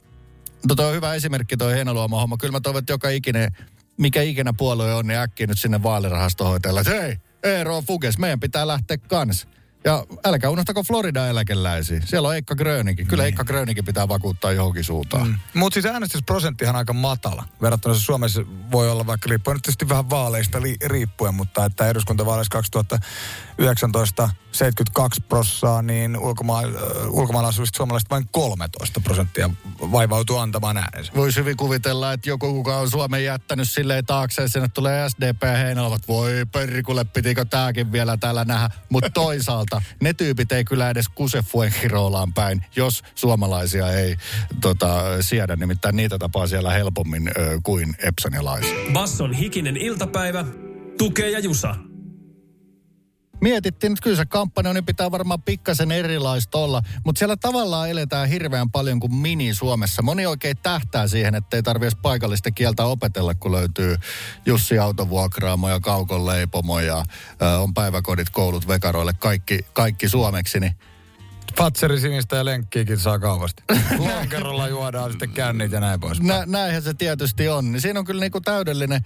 tota 0.68 0.88
on 0.88 0.94
hyvä 0.94 1.14
esimerkki 1.14 1.58
toi 1.58 1.74
Heinäluoma 1.74 2.22
homma. 2.22 2.38
Kyllä 2.38 2.52
mä 2.52 2.60
toivon, 2.60 2.80
että 2.80 2.94
joka 2.94 3.10
ikinen, 3.10 3.52
mikä 3.98 4.22
ikinä 4.22 4.54
puolue 4.58 4.94
on, 4.94 5.08
niin 5.08 5.20
äkkiä 5.20 5.48
nyt 5.48 5.60
sinne 5.60 5.84
vaalirahastohoitajalle, 5.84 6.82
että 6.82 7.02
hei, 7.02 7.18
Eero 7.44 7.82
Fuges, 7.82 8.18
meidän 8.18 8.40
pitää 8.40 8.68
lähteä 8.68 8.98
kans. 8.98 9.48
Ja 9.84 10.06
älkää 10.26 10.50
unohtako 10.50 10.84
Florida-eläkeläisiä. 10.84 12.02
Siellä 12.06 12.28
on 12.28 12.36
Eikka 12.36 12.56
Gröninkin. 12.56 13.08
Kyllä 13.08 13.26
Eikka 13.26 13.44
Gröninkin 13.44 13.86
pitää 13.86 14.08
vakuuttaa 14.08 14.52
johonkin 14.52 14.84
suuntaan. 14.84 15.28
Mm. 15.28 15.36
Mutta 15.54 15.74
siis 15.74 15.86
äänestysprosenttihan 15.86 16.76
aika 16.76 16.94
matala. 16.94 17.44
Verrattuna 17.62 17.96
se 17.96 18.02
Suomessa 18.02 18.42
voi 18.72 18.92
olla 18.92 19.08
vaikka 19.08 19.30
riippuen 19.30 19.56
nyt 19.56 19.62
tietysti 19.64 19.90
vähän 19.90 20.10
vaaleista 20.10 20.62
li- 20.62 20.78
riippuen, 20.86 21.36
mutta 21.36 21.66
että 21.66 21.88
eduskuntavaaleissa 21.88 22.52
2019 22.52 23.00
72 24.52 25.22
prossaa, 25.22 25.82
niin 25.82 26.18
ulkoma- 26.18 26.66
äh, 26.66 27.10
ulkomailla 27.10 27.50
asuvista 27.50 27.78
suomalaisista 27.78 28.16
vain 28.16 28.28
13 28.32 29.00
prosenttia 29.02 29.50
vaivautuu 29.80 30.38
antamaan 30.38 30.78
äänensä. 30.78 31.12
Voisi 31.16 31.40
hyvin 31.40 31.58
kuvitella, 31.58 32.14
että 32.14 32.30
joku, 32.30 32.54
kuka 32.54 32.78
on 32.78 32.90
Suomen 32.90 33.24
jättänyt 33.24 33.70
silleen 33.70 34.06
taakse, 34.06 34.42
ja 34.42 34.48
sinne 34.48 34.68
tulee 34.74 35.10
SDP 35.10 35.44
ja 35.44 35.58
Heinäluomat, 35.58 36.08
voi 36.08 36.32
perikulle, 36.52 37.04
pitikö 37.04 37.46
tääkin 37.46 37.92
vielä 37.92 38.18
täällä 38.18 38.46
nähdä. 38.46 38.70
Mutta 38.90 39.10
toisaalta 39.24 39.82
ne 40.02 40.14
tyypit 40.14 40.52
ei 40.52 40.66
kyllä 40.66 40.90
edes 40.90 41.10
kuse 41.16 41.42
Fuengirolaan 41.42 42.34
päin, 42.34 42.66
jos 42.76 43.04
suomalaisia 43.16 43.92
ei 43.92 44.16
tota, 44.62 45.04
siedä. 45.22 45.56
Nimittäin 45.56 45.96
niitä 45.96 46.18
tapaa 46.18 46.48
siellä 46.48 46.72
helpommin 46.72 47.28
ö, 47.28 47.60
kuin 47.64 47.96
epsanilaisia. 48.04 48.92
Basson 48.94 49.34
hikinen 49.34 49.78
iltapäivä. 49.78 50.46
Tukee 50.98 51.30
ja 51.30 51.40
Jusa. 51.40 51.87
Mietittiin, 53.42 53.94
että 53.94 54.04
kyllä 54.04 54.16
se 54.16 54.26
kampanja 54.26 54.74
niin 54.74 54.86
pitää 54.86 55.12
varmaan 55.12 55.42
pikkasen 55.42 55.92
erilaista 55.92 56.58
olla, 56.58 56.82
mutta 57.06 57.20
siellä 57.20 57.38
tavallaan 57.38 57.90
eletään 57.90 58.30
hirveän 58.30 58.72
paljon 58.72 59.00
kuin 59.00 59.16
mini 59.16 59.54
Suomessa. 59.54 60.02
Moni 60.02 60.26
oikein 60.26 60.58
tähtää 60.64 61.08
siihen, 61.08 61.36
että 61.36 61.58
ei 61.58 61.64
tarvitse 61.64 61.98
paikallista 62.02 62.52
kieltä 62.52 62.86
opetella, 62.86 63.36
kun 63.36 63.52
löytyy 63.52 63.96
Jussi 64.46 64.80
Autovuokraamo 64.80 65.70
ja 65.70 65.80
Kaukon 65.80 66.26
leipomo 66.26 66.80
ja 66.80 67.06
ö, 67.42 67.60
on 67.60 67.74
päiväkodit, 67.74 68.30
koulut 68.30 68.68
vekaroille, 68.68 69.14
kaikki, 69.14 69.60
kaikki 69.74 70.10
suomeksi, 70.10 70.60
niin 70.60 70.76
Fatseri 71.58 72.00
sinistä 72.00 72.36
ja 72.36 72.46
lenkkiäkin 72.46 72.98
saa 73.00 73.20
kaupasta. 73.20 73.64
Lonkerolla 73.98 74.68
juodaan 74.68 75.12
sitten 75.12 75.30
kännit 75.30 75.72
ja 75.72 75.80
näin 75.80 76.00
pois. 76.00 76.22
Nä, 76.22 76.44
näinhän 76.46 76.82
se 76.82 76.94
tietysti 76.94 77.50
on. 77.50 77.72
Niin 77.72 77.82
siinä 77.82 78.00
on 78.00 78.06
kyllä 78.06 78.22
niinku 78.22 78.42
täydellinen 78.42 79.02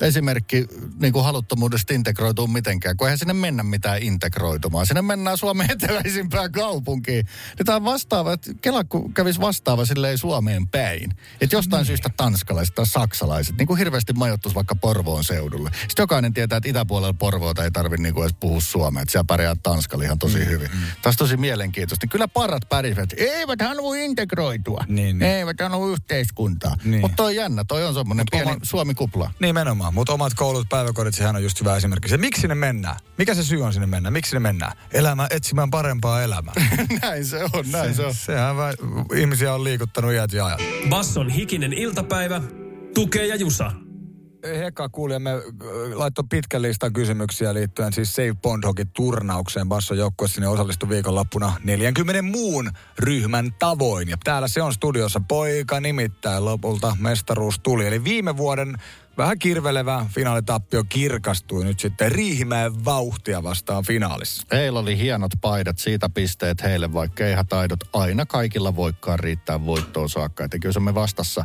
esimerkki 0.00 0.66
niinku 1.00 1.22
haluttomuudesta 1.22 1.94
integroitua 1.94 2.46
mitenkään, 2.46 2.96
kun 2.96 3.06
eihän 3.06 3.18
sinne 3.18 3.32
mennä 3.34 3.62
mitään 3.62 4.02
integroitumaan. 4.02 4.86
Sinne 4.86 5.02
mennään 5.02 5.38
Suomen 5.38 5.70
eteläisimpään 5.70 6.52
kaupunkiin. 6.52 7.26
Niin 7.58 7.66
tämä 7.66 7.76
on 7.76 7.84
vastaava, 7.84 8.32
että 8.32 8.50
Kela 8.60 8.84
kävisi 9.14 9.40
vastaava 9.40 9.84
silleen 9.84 10.18
Suomeen 10.18 10.68
päin. 10.68 11.10
Että 11.40 11.56
jostain 11.56 11.80
Niin. 11.80 11.86
syystä 11.86 12.10
tanskalaiset 12.16 12.74
tai 12.74 12.86
saksalaiset 12.86 13.56
niin 13.58 13.66
kuin 13.66 13.78
hirveästi 13.78 14.12
majoittuisi 14.12 14.54
vaikka 14.54 14.74
Porvoon 14.74 15.24
seudulle. 15.24 15.70
Sitten 15.74 16.02
jokainen 16.02 16.34
tietää, 16.34 16.56
että 16.56 16.68
itäpuolella 16.68 17.14
Porvoota 17.18 17.64
ei 17.64 17.70
tarvitse 17.70 18.02
niinku 18.02 18.22
edes 18.22 18.34
puhua 18.40 18.60
suomea. 18.60 19.02
Että 19.02 19.12
siellä 19.12 19.24
pärjää 19.26 19.54
Tanskalla 19.62 20.04
ihan 20.04 20.18
tosi 20.18 20.38
Mm, 20.38 20.44
hyvin. 20.46 20.68
Tämä 20.70 20.80
on 21.06 21.14
tosi 21.18 21.36
mielenkiintoista. 21.36 21.95
Niin 22.02 22.10
Kyllä 22.10 22.28
parrat 22.28 22.62
pärjäävät. 22.68 23.10
Eivät 23.16 23.60
halua 23.62 23.96
integroitua. 23.96 24.84
Niin, 24.88 25.18
niin. 25.18 25.30
Eivät 25.30 25.56
halua 25.68 25.92
yhteiskuntaa. 25.92 26.76
Niin. 26.84 27.00
Mutta 27.00 27.16
toi 27.16 27.26
on 27.26 27.36
jännä, 27.36 27.64
toi 27.68 27.84
on 27.84 27.94
semmoinen 27.94 28.26
pieni 28.30 28.50
oma- 28.50 28.60
Suomi-kupla. 28.62 29.30
Nimenomaan, 29.40 29.94
mutta 29.94 30.12
omat 30.12 30.34
koulut, 30.34 30.68
päiväkodit, 30.68 31.14
sehän 31.14 31.36
on 31.36 31.42
just 31.42 31.60
hyvä 31.60 31.76
esimerkki. 31.76 32.08
Se, 32.08 32.16
miksi 32.16 32.40
sinne 32.40 32.54
mennään? 32.54 32.96
Mikä 33.18 33.34
se 33.34 33.44
syy 33.44 33.62
on 33.62 33.72
sinne 33.72 33.86
mennä? 33.86 34.10
Miksi 34.10 34.30
sinne 34.30 34.40
mennään? 34.40 34.72
Elämä, 34.92 35.26
etsimään 35.30 35.70
parempaa 35.70 36.22
elämää. 36.22 36.54
näin 37.02 37.24
se 37.26 37.44
on, 37.44 37.64
näin 37.72 37.94
se, 37.94 38.04
on. 38.06 38.14
Sehän 38.14 38.56
vä, 38.56 38.74
ihmisiä 39.14 39.54
on 39.54 39.64
liikuttanut 39.64 40.12
iät 40.12 40.32
ja 40.32 40.46
ajat. 40.46 40.60
Basson 40.88 41.30
hikinen 41.30 41.72
iltapäivä. 41.72 42.40
Tukee 42.94 43.26
ja 43.26 43.36
Jusa. 43.36 43.72
Heka 44.44 44.88
kuulijamme 44.88 45.30
äh, 45.30 45.40
laittoi 45.94 46.24
pitkän 46.30 46.62
listan 46.62 46.92
kysymyksiä 46.92 47.54
liittyen 47.54 47.92
siis 47.92 48.14
Save 48.14 48.34
Bond 48.42 48.64
Hockey 48.64 48.84
turnaukseen. 48.94 49.68
Basson 49.68 49.98
joukkue 49.98 50.28
sinne 50.28 50.48
osallistui 50.48 50.88
viikonloppuna 50.88 51.52
40 51.64 52.22
muun 52.22 52.70
ryhmän 52.98 53.52
tavoin. 53.58 54.08
Ja 54.08 54.16
täällä 54.24 54.48
se 54.48 54.62
on 54.62 54.74
studiossa 54.74 55.20
poika 55.28 55.80
nimittäin 55.80 56.44
lopulta 56.44 56.96
mestaruus 57.00 57.60
tuli. 57.62 57.86
Eli 57.86 58.04
viime 58.04 58.36
vuoden 58.36 58.76
vähän 59.18 59.38
kirvelevä 59.38 60.06
finaalitappio 60.14 60.84
kirkastui 60.88 61.64
nyt 61.64 61.80
sitten 61.80 62.12
Riihimäen 62.12 62.84
vauhtia 62.84 63.42
vastaan 63.42 63.84
finaalissa. 63.84 64.46
Heillä 64.52 64.78
oli 64.78 64.98
hienot 64.98 65.32
paidat, 65.40 65.78
siitä 65.78 66.08
pisteet 66.08 66.62
heille, 66.62 66.92
vaikka 66.92 67.14
keihätaidot 67.14 67.80
aina 67.92 68.26
kaikilla 68.26 68.76
voikaan 68.76 69.18
riittää 69.18 69.66
voittoon 69.66 70.08
saakka. 70.08 70.44
Että 70.44 70.58
kyllä 70.58 70.72
se 70.72 70.80
me 70.80 70.94
vastassa. 70.94 71.44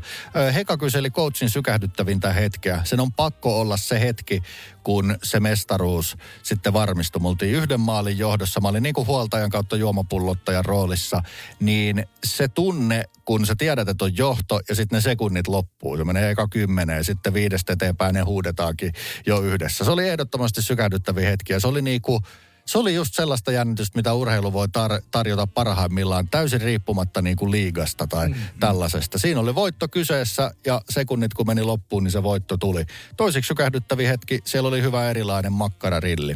Heka 0.54 0.78
kyseli 0.78 1.10
coachin 1.10 1.50
sykähdyttävintä 1.50 2.34
hetkeä. 2.34 2.82
Sen 2.84 3.00
on 3.00 3.14
pakko 3.14 3.60
olla 3.60 3.78
se 3.78 4.00
hetki, 4.00 4.44
kun 4.84 5.18
se 5.24 5.40
mestaruus 5.40 6.18
sitten 6.44 6.74
varmistui. 6.74 7.22
Me 7.22 7.48
yhden 7.48 7.80
maalin 7.80 8.18
johdossa. 8.18 8.62
Mä 8.62 8.68
olin 8.68 8.84
niin 8.84 8.94
kuin 8.94 9.08
huoltajan 9.08 9.50
kautta 9.50 9.76
juomapullottajan 9.76 10.66
roolissa. 10.66 11.24
Niin 11.60 12.06
se 12.24 12.48
tunne, 12.48 13.04
kun 13.26 13.46
sä 13.46 13.56
tiedät, 13.58 13.90
että 13.90 14.06
on 14.06 14.18
johto 14.18 14.60
ja 14.70 14.76
sitten 14.76 14.98
ne 14.98 15.02
sekunnit 15.02 15.48
loppuu. 15.48 15.98
Se 15.98 16.04
menee 16.04 16.32
eka 16.32 16.48
kymmenen 16.48 16.98
ja 16.98 17.04
sitten 17.04 17.34
viidestä 17.62 17.74
eteenpäin 17.74 18.14
ne 18.14 18.22
huudetaankin 18.22 18.93
jo 19.26 19.41
yhdessä. 19.41 19.86
Se 19.86 19.91
oli 19.91 20.09
ehdottomasti 20.09 20.62
sykähdyttäviä 20.62 21.30
hetkiä. 21.30 21.59
Se 21.59 21.68
oli 21.68 21.82
niin 21.82 22.01
kuin 22.01 22.22
se 22.66 22.78
oli 22.78 22.95
just 22.95 23.16
sellaista 23.16 23.51
jännitystä, 23.51 23.99
mitä 23.99 24.14
urheilu 24.14 24.53
voi 24.53 24.68
tar- 24.68 25.01
tarjota 25.12 25.47
parhaimmillaan 25.47 26.28
täysin 26.28 26.62
riippumatta 26.62 27.22
niin 27.22 27.38
kuin 27.38 27.51
liigasta 27.51 28.07
tai 28.07 28.30
mm. 28.30 28.36
tällaisesta. 28.59 29.18
Siinä 29.18 29.39
oli 29.39 29.55
voitto 29.55 29.88
kyseessä 29.88 30.51
ja 30.66 30.82
sekunnit 30.89 31.34
kun 31.34 31.47
meni 31.47 31.64
loppuun, 31.64 32.03
niin 32.03 32.12
se 32.12 32.24
voitto 32.24 32.57
tuli. 32.57 32.86
Toisiksi 33.18 33.47
sykähdyttäviä 33.47 34.09
hetki, 34.09 34.39
siellä 34.45 34.68
oli 34.68 34.82
hyvä 34.82 35.09
erilainen 35.09 35.53
makkararilli. 35.53 36.36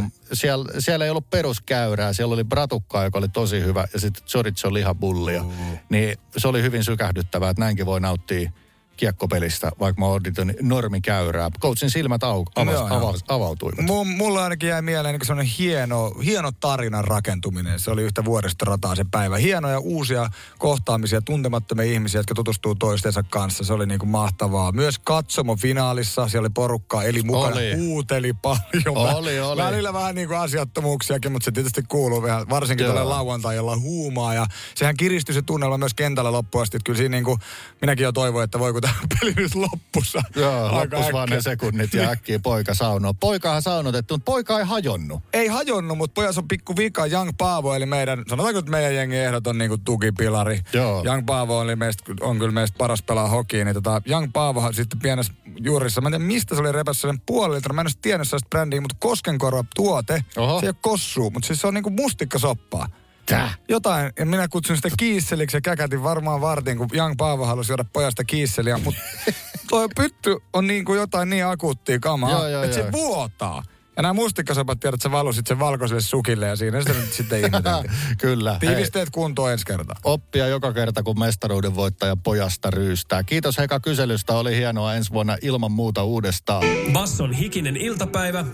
Mun, 0.00 0.12
siellä, 0.32 0.64
siellä 0.78 1.04
ei 1.04 1.10
ollut 1.10 1.30
peruskäyrää, 1.30 2.12
siellä 2.12 2.34
oli 2.34 2.44
bratukkaa, 2.44 3.04
joka 3.04 3.18
oli 3.18 3.28
tosi 3.28 3.60
hyvä, 3.60 3.88
ja 3.92 4.00
sitten 4.00 4.24
chorizo 4.24 4.74
lihapullia. 4.74 5.42
Mm. 5.42 5.78
Niin 5.88 6.18
se 6.36 6.48
oli 6.48 6.62
hyvin 6.62 6.84
sykähdyttävää, 6.84 7.50
että 7.50 7.60
näinkin 7.60 7.86
voi 7.86 8.00
nauttia 8.00 8.50
kiekkopelistä, 8.98 9.70
vaikka 9.80 10.00
mä 10.00 10.06
odotin 10.06 10.54
normikäyrää. 10.60 11.50
Coachin 11.60 11.90
silmät 11.90 12.24
au, 12.24 12.44
avas, 12.56 12.74
Joo, 12.74 12.86
avas, 12.90 13.24
avautuivat. 13.28 13.84
M- 13.84 14.16
mulla 14.16 14.44
ainakin 14.44 14.68
jäi 14.68 14.82
mieleen 14.82 15.12
niin 15.12 15.26
sellainen 15.26 15.52
hieno, 15.58 16.12
hieno 16.24 16.52
tarinan 16.52 17.04
rakentuminen. 17.04 17.80
Se 17.80 17.90
oli 17.90 18.02
yhtä 18.02 18.24
vuoristorataa 18.24 18.94
se 18.94 19.04
päivä. 19.10 19.36
Hienoja 19.36 19.78
uusia 19.78 20.30
kohtaamisia, 20.58 21.20
tuntemattomia 21.20 21.84
ihmisiä, 21.92 22.18
jotka 22.18 22.34
tutustuu 22.34 22.74
toistensa 22.74 23.22
kanssa. 23.22 23.64
Se 23.64 23.72
oli 23.72 23.86
niin 23.86 23.98
kuin 23.98 24.10
mahtavaa. 24.10 24.72
Myös 24.72 24.98
katsomo 24.98 25.56
finaalissa, 25.56 26.28
siellä 26.28 26.46
oli 26.46 26.52
porukkaa, 26.54 27.04
eli 27.04 27.22
mukana, 27.22 27.56
Oli. 27.56 27.76
huuteli 27.76 28.32
paljon. 28.32 29.16
Oli, 29.16 29.40
oli. 29.40 29.62
Välillä 29.62 29.92
vähän 29.92 30.14
niin 30.14 30.28
kuin 30.28 30.38
asiattomuuksiakin, 30.38 31.32
mutta 31.32 31.44
se 31.44 31.52
tietysti 31.52 31.82
kuuluu 31.88 32.22
vähän, 32.22 32.48
varsinkin 32.48 32.84
Joo. 32.84 32.92
tuolle 32.94 33.08
lauantai, 33.08 33.56
jolla 33.56 33.72
on 33.72 33.82
huumaa. 33.82 34.34
Ja 34.34 34.46
sehän 34.74 34.96
kiristyi 34.96 35.34
se 35.34 35.42
tunnelma 35.42 35.78
myös 35.78 35.94
kentällä 35.94 36.32
loppuun 36.32 36.62
asti. 36.62 36.76
Että 36.76 36.84
kyllä 36.84 36.96
siinä 36.96 37.16
niin 37.16 37.24
kuin, 37.24 37.38
minäkin 37.80 38.04
jo 38.04 38.12
toivoin, 38.12 38.44
että 38.44 38.58
voiko 38.58 38.80
tämä 38.80 38.87
peli 39.20 39.32
nyt 39.36 39.54
loppussa. 39.54 40.22
Joo, 40.36 40.64
Aika 40.64 40.96
loppus 40.96 41.12
vaan 41.12 41.28
ne 41.28 41.42
sekunnit 41.42 41.94
ja 41.94 42.10
äkkiä 42.10 42.38
poika 42.38 42.74
saunoo. 42.74 43.14
Poikahan 43.14 43.62
saunotettu, 43.62 44.14
mutta 44.14 44.24
poika 44.24 44.58
ei 44.58 44.64
hajonnut. 44.64 45.22
ei 45.32 45.46
hajonnut, 45.48 45.98
mutta 45.98 46.14
pojassa 46.14 46.40
on 46.40 46.48
pikku 46.48 46.76
vika. 46.76 47.06
Young 47.06 47.30
Paavo, 47.38 47.74
eli 47.74 47.86
meidän, 47.86 48.22
sanotaanko, 48.28 48.58
että 48.58 48.70
meidän 48.70 48.94
jengi 48.94 49.16
ehdoton 49.16 49.58
niin 49.58 49.68
kuin 49.68 49.80
tukipilari. 49.84 50.60
Joo. 50.72 51.02
Young 51.04 51.26
Paavo 51.26 51.58
oli 51.58 51.76
meistä, 51.76 52.04
on 52.20 52.38
kyllä 52.38 52.52
meistä 52.52 52.78
paras 52.78 53.02
pelaa 53.02 53.28
hokia. 53.28 53.64
Niin 53.64 53.74
tota, 53.74 54.02
Young 54.08 54.30
Paavohan 54.32 54.74
sitten 54.74 54.98
pienessä 55.00 55.32
juurissa, 55.60 56.00
mä 56.00 56.08
en 56.08 56.12
tiedä 56.12 56.24
mistä 56.24 56.54
se 56.54 56.60
oli 56.60 56.72
repässä 56.72 57.00
sellainen 57.00 57.22
puoli 57.26 57.54
litraa. 57.54 57.74
Mä 57.74 57.80
en 57.80 57.86
edes 57.86 57.98
tiennyt 58.02 58.28
sellaista 58.28 58.48
brändiä, 58.48 58.80
mutta 58.80 58.96
Koskenkorva 58.98 59.64
tuote. 59.76 60.24
Oho. 60.36 60.60
Se 60.60 60.66
ei 60.66 60.68
ole 60.68 60.76
kossuu, 60.80 61.30
mutta 61.30 61.46
siis 61.46 61.60
se 61.60 61.66
on 61.66 61.74
niinku 61.74 61.90
mustikkasoppaa. 61.90 62.86
Tää. 63.28 63.54
Jotain, 63.68 64.12
ja 64.18 64.26
minä 64.26 64.48
kutsun 64.48 64.76
sitä 64.76 64.88
kiisseliksi 64.98 65.56
ja 65.56 65.60
käkätin 65.60 66.02
varmaan 66.02 66.40
vartin, 66.40 66.78
kun 66.78 66.88
Young 66.94 67.14
Paavo 67.18 67.46
halusi 67.46 67.72
juoda 67.72 67.84
pojasta 67.92 68.24
kiisseliä, 68.24 68.78
mutta 68.78 69.00
toi 69.70 69.88
pytty 69.96 70.36
on 70.52 70.66
niin 70.66 70.84
kuin 70.84 70.98
jotain 70.98 71.30
niin 71.30 71.46
akuuttia 71.46 71.98
kamaa, 71.98 72.30
Joo, 72.30 72.48
joo, 72.48 72.62
että 72.62 72.74
se 72.74 72.80
joo. 72.80 72.92
vuotaa. 72.92 73.62
Ja 73.96 74.02
nämä 74.02 74.12
mustikkasopat 74.12 74.80
tiedät, 74.80 74.94
että 74.94 75.02
se 75.08 75.10
valui 75.10 75.34
sitten 75.34 75.56
sen 75.56 75.58
valkoiselle 75.58 76.00
sukille 76.00 76.46
ja 76.46 76.56
siinä 76.56 76.80
sitä 76.80 76.92
nyt 76.92 77.12
sitten 77.12 77.40
ihmeteltiin. 77.44 77.90
Kyllä. 78.18 78.50
Hei, 78.52 78.58
Tiivisteet 78.60 79.10
kuntoon 79.10 79.52
ensi 79.52 79.64
kertaa. 79.64 79.96
oppia 80.04 80.46
joka 80.46 80.72
kerta, 80.72 81.02
kun 81.02 81.18
mestaruuden 81.18 81.74
voittaja 81.74 82.16
pojasta 82.16 82.70
ryystää. 82.70 83.22
Kiitos 83.22 83.58
Heka 83.58 83.80
kyselystä, 83.80 84.32
oli 84.34 84.56
hienoa 84.56 84.94
ensi 84.94 85.12
vuonna 85.12 85.36
ilman 85.42 85.72
muuta 85.72 86.04
uudestaan. 86.04 86.62
Basson 86.92 87.32
hikinen 87.32 87.76
iltapäivä, 87.76 88.44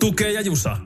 tukee 0.00 0.32
ja 0.32 0.40
jusa. 0.40 0.76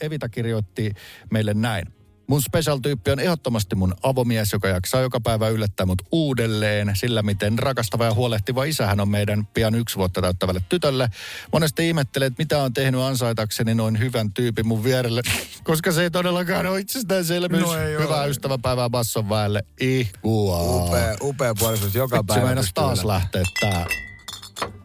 Evita 0.00 0.28
kirjoitti 0.28 0.92
meille 1.30 1.54
näin. 1.54 1.86
Mun 2.28 2.42
special-tyyppi 2.42 3.10
on 3.10 3.20
ehdottomasti 3.20 3.76
mun 3.76 3.94
avomies, 4.02 4.52
joka 4.52 4.68
jaksaa 4.68 5.00
joka 5.00 5.20
päivä 5.20 5.48
yllättää 5.48 5.86
mut 5.86 6.02
uudelleen 6.12 6.90
sillä, 6.94 7.22
miten 7.22 7.58
rakastava 7.58 8.04
ja 8.04 8.14
huolehtiva 8.14 8.64
isä 8.64 8.86
hän 8.86 9.00
on 9.00 9.08
meidän 9.08 9.46
pian 9.46 9.74
yksi 9.74 9.96
vuotta 9.96 10.22
täyttävälle 10.22 10.60
tytölle. 10.68 11.08
Monesti 11.52 11.88
ihmettelee, 11.88 12.26
että 12.26 12.42
mitä 12.42 12.62
on 12.62 12.72
tehnyt 12.74 13.00
ansaitakseni 13.00 13.74
noin 13.74 13.98
hyvän 13.98 14.32
tyypin 14.32 14.66
mun 14.66 14.84
vierelle, 14.84 15.22
koska 15.64 15.92
se 15.92 16.02
ei 16.02 16.10
todellakaan 16.10 16.66
ole 16.66 16.80
itsestäänselvyys. 16.80 17.62
No 17.62 17.74
ei 17.78 17.98
Hyvää 17.98 18.20
ole. 18.20 18.28
ystäväpäivää 18.30 18.90
Basson 18.90 19.28
väelle. 19.28 19.62
Ihkua. 19.80 20.60
Upea, 20.62 21.16
upea 21.22 21.54
puolisuus 21.54 21.94
joka 21.94 22.16
Se 22.16 22.22
päivä. 22.26 22.54
pystyy 22.54 22.72
taas 22.74 23.04
lähteä 23.04 23.42
tää. 23.60 23.86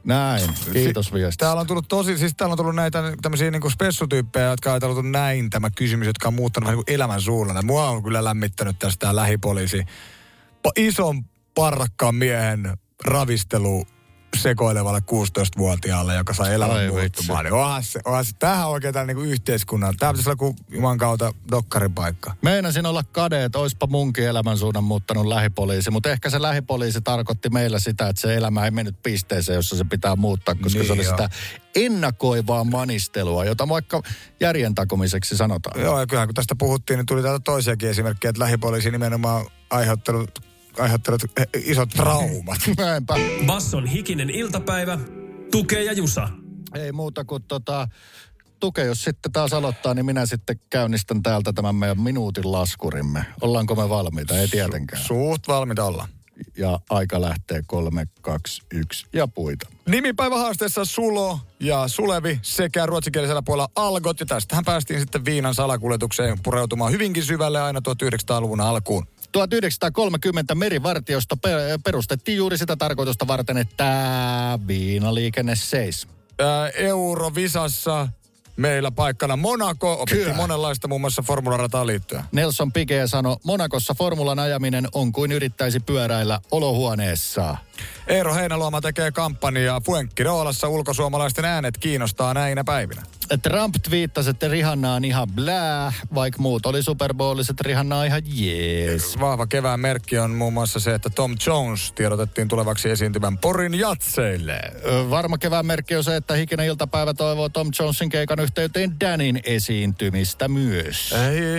Näin. 0.03 0.49
Kiitos 0.73 1.13
viestistä. 1.13 1.45
Täällä 1.45 1.59
on 1.61 1.67
tullut 1.67 1.87
tosi, 1.87 2.17
siis 2.17 2.33
täällä 2.37 2.53
on 2.53 2.57
tullut 2.57 2.75
näitä 2.75 3.03
tämmöisiä 3.21 3.51
niinku 3.51 3.69
spessutyyppejä, 3.69 4.45
jotka 4.45 4.69
on 4.69 4.73
ajatellut 4.73 5.11
näin 5.11 5.49
tämä 5.49 5.69
kysymys, 5.69 6.07
jotka 6.07 6.27
on 6.27 6.33
muuttanut 6.33 6.65
vähän 6.65 6.77
niin 6.77 6.85
kuin 6.85 6.95
elämän 6.95 7.21
suunnan. 7.21 7.65
Mua 7.65 7.89
on 7.89 8.03
kyllä 8.03 8.23
lämmittänyt 8.23 8.79
tästä 8.79 9.15
lähipoliisi. 9.15 9.85
Pa- 10.67 10.71
ison 10.75 11.23
parrakkaan 11.55 12.15
miehen 12.15 12.77
ravistelu 13.05 13.85
sekoilevalle 14.38 14.99
16-vuotiaalle, 14.99 16.15
joka 16.15 16.34
sai 16.34 16.53
elämän 16.53 16.77
Ai 16.77 16.88
muuttumaan. 16.88 17.45
Niin 17.45 17.53
onhan 17.53 17.84
se, 17.84 17.99
onhan 18.05 18.25
se, 18.25 18.32
tämähän 18.39 18.67
on 18.67 18.73
oikein 18.73 18.93
niin 19.07 19.17
yhteiskunnan. 19.17 19.97
Tämä 19.97 20.11
pitäisi 20.11 20.29
olla 20.29 20.36
kuin 20.36 20.55
Juman 20.69 20.97
kautta 20.97 21.34
dokkarin 21.51 21.93
paikka. 21.93 22.36
Meinasin 22.41 22.86
olla 22.86 23.03
kade, 23.11 23.43
että 23.43 23.59
oispa 23.59 23.88
munkin 23.88 24.27
elämän 24.27 24.57
suunnan 24.57 24.84
muuttanut 24.84 25.25
lähipoliisi, 25.25 25.91
mutta 25.91 26.09
ehkä 26.09 26.29
se 26.29 26.41
lähipoliisi 26.41 27.01
tarkoitti 27.01 27.49
meillä 27.49 27.79
sitä, 27.79 28.09
että 28.09 28.21
se 28.21 28.36
elämä 28.36 28.65
ei 28.65 28.71
mennyt 28.71 28.95
pisteeseen, 29.03 29.55
jossa 29.55 29.75
se 29.75 29.84
pitää 29.84 30.15
muuttaa, 30.15 30.55
koska 30.55 30.79
Niin 30.79 30.88
se 30.88 30.93
oli 30.93 31.03
joo. 31.03 31.11
sitä 31.11 31.29
ennakoivaa 31.75 32.63
manistelua, 32.63 33.45
jota 33.45 33.69
vaikka 33.69 34.01
järjen 34.39 34.75
takomiseksi 34.75 35.38
sanotaan. 35.38 35.82
Joo, 35.82 35.99
ja 35.99 36.07
kyllähän 36.07 36.27
kun 36.27 36.36
tästä 36.36 36.55
puhuttiin, 36.55 36.97
niin 36.97 37.05
tuli 37.05 37.21
täältä 37.21 37.41
toisiakin 37.43 37.89
esimerkkejä, 37.89 38.29
että 38.29 38.39
lähipoliisi 38.39 38.91
nimenomaan 38.91 39.45
aiheuttanut, 39.69 40.50
aiheuttanut 40.80 41.22
eh, 41.38 41.47
isot 41.65 41.89
traumat. 41.89 42.59
Näinpä. 42.78 43.15
Basson 43.45 43.86
hikinen 43.86 44.30
iltapäivä, 44.30 44.99
tukee 45.51 45.84
ja 45.84 45.93
jusa. 45.93 46.30
Ei 46.76 46.91
muuta 46.91 47.26
kuin 47.26 47.43
tota, 47.43 47.88
Tuke, 48.61 48.84
jos 48.84 49.03
sitten 49.03 49.32
taas 49.32 49.53
aloittaa, 49.53 49.93
niin 49.93 50.05
minä 50.05 50.26
sitten 50.26 50.59
käynnistän 50.69 51.24
täältä 51.24 51.53
tämän 51.53 51.76
meidän 51.76 52.01
minuutin 52.01 52.51
laskurimme. 52.51 53.26
Ollaanko 53.41 53.76
me 53.76 53.89
valmiita? 53.89 54.38
Ei 54.38 54.47
tietenkään. 54.47 55.03
Suht 55.03 55.47
valmiita 55.47 55.84
olla. 55.86 56.07
Ja 56.57 56.80
aika 56.89 57.22
lähtee 57.22 57.61
kolme, 57.67 58.07
kaksi, 58.22 58.61
yksi 58.74 59.05
ja 59.13 59.28
puita. 59.28 59.69
Nimipäivähaasteessa 59.88 60.86
Sulo 60.86 61.39
ja 61.59 61.88
Sulevi 61.88 62.39
sekä 62.41 62.86
ruotsinkielisellä 62.86 63.41
puolella 63.41 63.69
Algot. 63.76 64.19
Ja 64.19 64.26
tästähän 64.26 64.65
päästiin 64.65 64.99
sitten 64.99 65.26
viinan 65.26 65.55
salakuljetukseen 65.55 66.38
pureutumaan 66.43 66.91
hyvinkin 66.91 67.24
syvälle 67.24 67.61
aina 67.61 67.80
1900-luvun 67.80 68.61
alkuun. 68.61 69.07
1930 69.32 70.55
merivartiosto 70.55 71.38
pe- 71.38 71.79
perustettiin 71.84 72.38
juuri 72.38 72.57
sitä 72.57 72.75
tarkoitusta 72.75 73.27
varten, 73.27 73.57
että 73.57 73.93
viinaliikenne 74.67 75.55
seis. 75.55 76.07
Eurovisassa 76.75 78.07
meillä 78.57 78.91
paikkana 78.91 79.36
Monaco. 79.36 79.93
Opittiin 79.93 80.23
Kyllä. 80.23 80.36
monenlaista 80.36 80.88
muun 80.88 81.01
muassa 81.01 81.21
formularataan 81.21 81.88
liittyen. 81.88 82.23
Nelson 82.32 82.71
Piquet 82.71 83.09
sanoi, 83.09 83.38
Monakossa 83.43 83.93
formulan 83.93 84.39
ajaminen 84.39 84.88
on 84.93 85.11
kuin 85.11 85.32
yrittäisi 85.32 85.79
pyöräillä 85.79 86.39
olohuoneessa. 86.51 87.57
Eero 88.07 88.36
Heinäluoma 88.36 88.82
tekee 88.82 89.11
kampanjaa 89.11 89.82
Fuenkkiroolassa 89.82 90.67
ulkosuomalaisten 90.67 91.45
äänet 91.45 91.77
kiinnostaa 91.77 92.34
näinä 92.34 92.63
päivinä. 92.63 93.01
Trump 93.38 93.75
twiittasi, 93.89 94.29
että 94.29 94.47
Rihanna 94.47 94.93
on 94.93 95.05
ihan 95.05 95.27
blää, 95.36 95.93
vaikka 96.15 96.41
muut 96.41 96.65
oli 96.65 96.84
Super 96.84 97.13
Bowlissa, 97.13 97.51
että 97.53 97.63
Rihanna 97.65 97.97
on 97.97 98.05
ihan 98.05 98.21
jees. 98.25 99.19
Vahva 99.19 99.47
kevään 99.47 99.79
merkki 99.79 100.17
on 100.17 100.32
muun 100.32 100.53
muassa 100.53 100.79
se, 100.79 100.93
että 100.93 101.09
Tom 101.09 101.36
Jones 101.47 101.91
tiedotettiin 101.91 102.47
tulevaksi 102.47 102.89
esiintymän 102.89 103.38
Porin 103.38 103.79
jatseille. 103.79 104.61
Varma 105.09 105.38
kevään 105.38 105.65
merkki 105.65 105.95
on 105.95 106.03
se, 106.03 106.15
että 106.15 106.34
Hikinen 106.34 106.65
iltapäivä 106.65 107.13
toivoo 107.13 107.49
Tom 107.49 107.71
Jonesin 107.79 108.09
keikan 108.09 108.39
yhteyteen 108.39 108.99
Danin 108.99 109.39
esiintymistä 109.43 110.47
myös. 110.47 111.15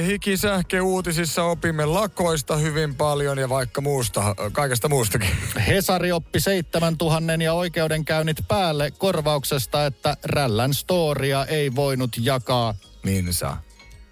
Hikisähke 0.07 0.81
uutisissa 0.81 1.45
opimme 1.45 1.87
lakoista 1.87 2.57
hyvin 2.57 2.95
paljon 2.95 3.39
ja 3.39 3.49
vaikka 3.49 3.81
muusta, 3.81 4.35
kaikesta 4.53 4.89
muustakin. 4.89 5.31
Hesari 5.67 6.13
oppi 6.13 6.41
7000 6.41 7.33
ja 7.43 7.53
oikeudenkäynnit 7.53 8.37
päälle 8.49 8.91
korvauksesta, 8.91 9.87
että 9.87 10.17
Rällän 10.25 10.75
storia 10.75 11.45
ei 11.45 11.62
voinut 11.75 12.11
jakaa. 12.21 12.75
Niin 13.05 13.35
saa. 13.35 13.63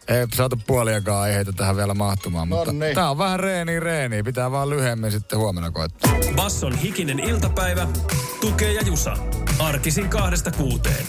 Ei 0.09 0.27
saatu 0.35 0.59
puoliakaan 0.67 1.23
aiheita 1.23 1.53
tähän 1.53 1.77
vielä 1.77 1.95
mahtumaan, 1.95 2.49
mutta 2.49 2.73
Nonni. 2.73 2.95
tää 2.95 3.11
on 3.11 3.19
vähän 3.19 3.41
reeni 3.41 3.81
reeni. 3.81 4.23
Pitää 4.23 4.51
vaan 4.51 4.71
lyhyemmin 4.71 5.13
sitten 5.13 5.39
huomenna 5.39 5.71
koittaa. 5.71 6.13
Basson 6.37 6.77
hikinen 6.79 7.19
iltapäivä, 7.21 7.89
tukee 8.41 8.73
ja 8.73 8.83
jusa. 8.83 9.17
Arkisin 9.59 10.09
kahdesta 10.09 10.51
kuuteen. 10.51 11.07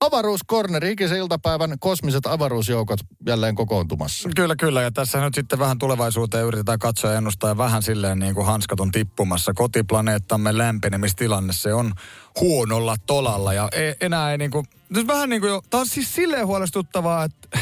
Avaruuskorneri, 0.00 0.92
ikisen 0.92 1.18
iltapäivän 1.18 1.76
kosmiset 1.78 2.26
avaruusjoukot 2.26 3.00
jälleen 3.26 3.54
kokoontumassa. 3.54 4.28
Kyllä, 4.36 4.56
kyllä. 4.56 4.82
Ja 4.82 4.90
tässä 4.90 5.20
nyt 5.20 5.34
sitten 5.34 5.58
vähän 5.58 5.78
tulevaisuuteen 5.78 6.46
yritetään 6.46 6.78
katsoa 6.78 7.10
ja 7.10 7.18
ennustaa 7.18 7.50
ja 7.50 7.56
vähän 7.58 7.82
silleen 7.82 8.18
niin 8.18 8.34
kuin 8.34 8.46
hanskat 8.46 8.80
on 8.80 8.92
tippumassa. 8.92 9.52
Kotiplaneettamme 9.54 10.58
lämpenemistilanne, 10.58 11.52
se 11.52 11.74
on 11.74 11.92
huonolla 12.40 12.96
tolalla 13.06 13.52
ja 13.52 13.68
e- 13.72 13.94
enää 14.00 14.32
ei 14.32 14.38
niin 14.38 14.50
kuin, 14.50 14.66
nyt 14.88 15.06
vähän 15.06 15.28
niin 15.28 15.40
kuin 15.40 15.50
jo, 15.50 15.62
tämä 15.70 15.80
on 15.80 15.86
siis 15.86 16.14
silleen 16.14 16.46
huolestuttavaa, 16.46 17.24
että 17.24 17.58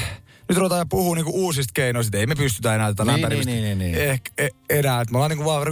nyt 0.48 0.58
ruvetaan 0.58 0.80
ja 0.80 0.86
puhuu 0.90 1.14
niinku 1.14 1.32
uusista 1.34 1.72
keinoista, 1.74 2.18
ei 2.18 2.26
me 2.26 2.34
pystytä 2.34 2.74
enää 2.74 2.88
tätä 2.88 3.04
Niin, 3.04 3.12
lämpenemistä 3.12 3.50
niin, 3.52 3.64
niin, 3.64 3.78
niin, 3.78 3.92
niin. 3.92 4.10
Ehkä, 4.10 4.30
e, 4.38 4.48
enää. 4.70 5.00
Että 5.00 5.12
me 5.12 5.18
ollaan 5.18 5.30
niinku 5.30 5.44
vaan 5.44 5.66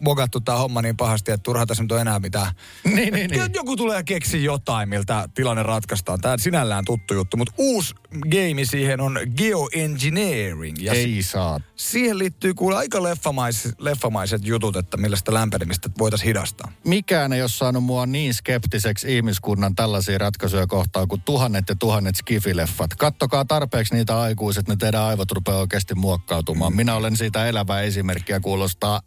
mogattu 0.00 0.40
tää 0.40 0.56
homma 0.56 0.82
niin 0.82 0.96
pahasti, 0.96 1.30
että 1.30 1.42
turha 1.42 1.66
tässä 1.66 1.84
nyt 1.84 1.92
on 1.92 2.00
enää 2.00 2.18
mitään. 2.18 2.52
Niin, 2.94 3.14
niin, 3.14 3.30
niin. 3.30 3.54
Joku 3.54 3.76
tulee 3.76 4.02
keksi 4.02 4.44
jotain, 4.44 4.88
miltä 4.88 5.28
tilanne 5.34 5.62
ratkaistaan. 5.62 6.20
Tämä 6.20 6.38
sinällään 6.38 6.84
tuttu 6.84 7.14
juttu, 7.14 7.36
mutta 7.36 7.54
uusi 7.58 7.94
game 8.30 8.64
siihen 8.64 9.00
on 9.00 9.18
geoengineering. 9.36 10.76
Ja 10.82 10.92
Ei 10.92 11.22
saa. 11.22 11.60
Siihen 11.76 12.18
liittyy 12.18 12.54
kuule 12.54 12.76
aika 12.76 13.02
leffamais, 13.02 13.68
leffamaiset 13.78 14.44
jutut, 14.44 14.76
että 14.76 14.96
millä 14.96 15.16
sitä 15.16 15.34
lämpenemistä 15.34 15.90
voitaisiin 15.98 16.26
hidastaa. 16.26 16.72
Mikään 16.84 17.32
ei 17.32 17.40
ole 17.40 17.48
saanut 17.48 17.84
mua 17.84 18.06
niin 18.06 18.34
skeptiseksi 18.34 19.16
ihmiskunnan 19.16 19.74
tällaisia 19.74 20.18
ratkaisuja 20.18 20.66
kohtaan 20.66 21.08
kuin 21.08 21.22
tuhannet 21.24 21.64
ja 21.68 21.74
tuhannet 21.74 22.16
skifileffat. 22.16 22.94
Kattokaa 22.94 23.44
tarpeeksi 23.44 23.94
niitä 23.94 24.20
aikuiset, 24.20 24.68
ne 24.68 24.76
teidän 24.76 25.02
aivot 25.02 25.32
rupeaa 25.32 25.58
oikeasti 25.58 25.94
muokkautumaan. 25.94 26.76
Minä 26.76 26.94
olen 26.94 27.16
siitä 27.16 27.46
elävää 27.46 27.80
esimerkkiä, 27.80 28.40
kuulostaa 28.40 29.00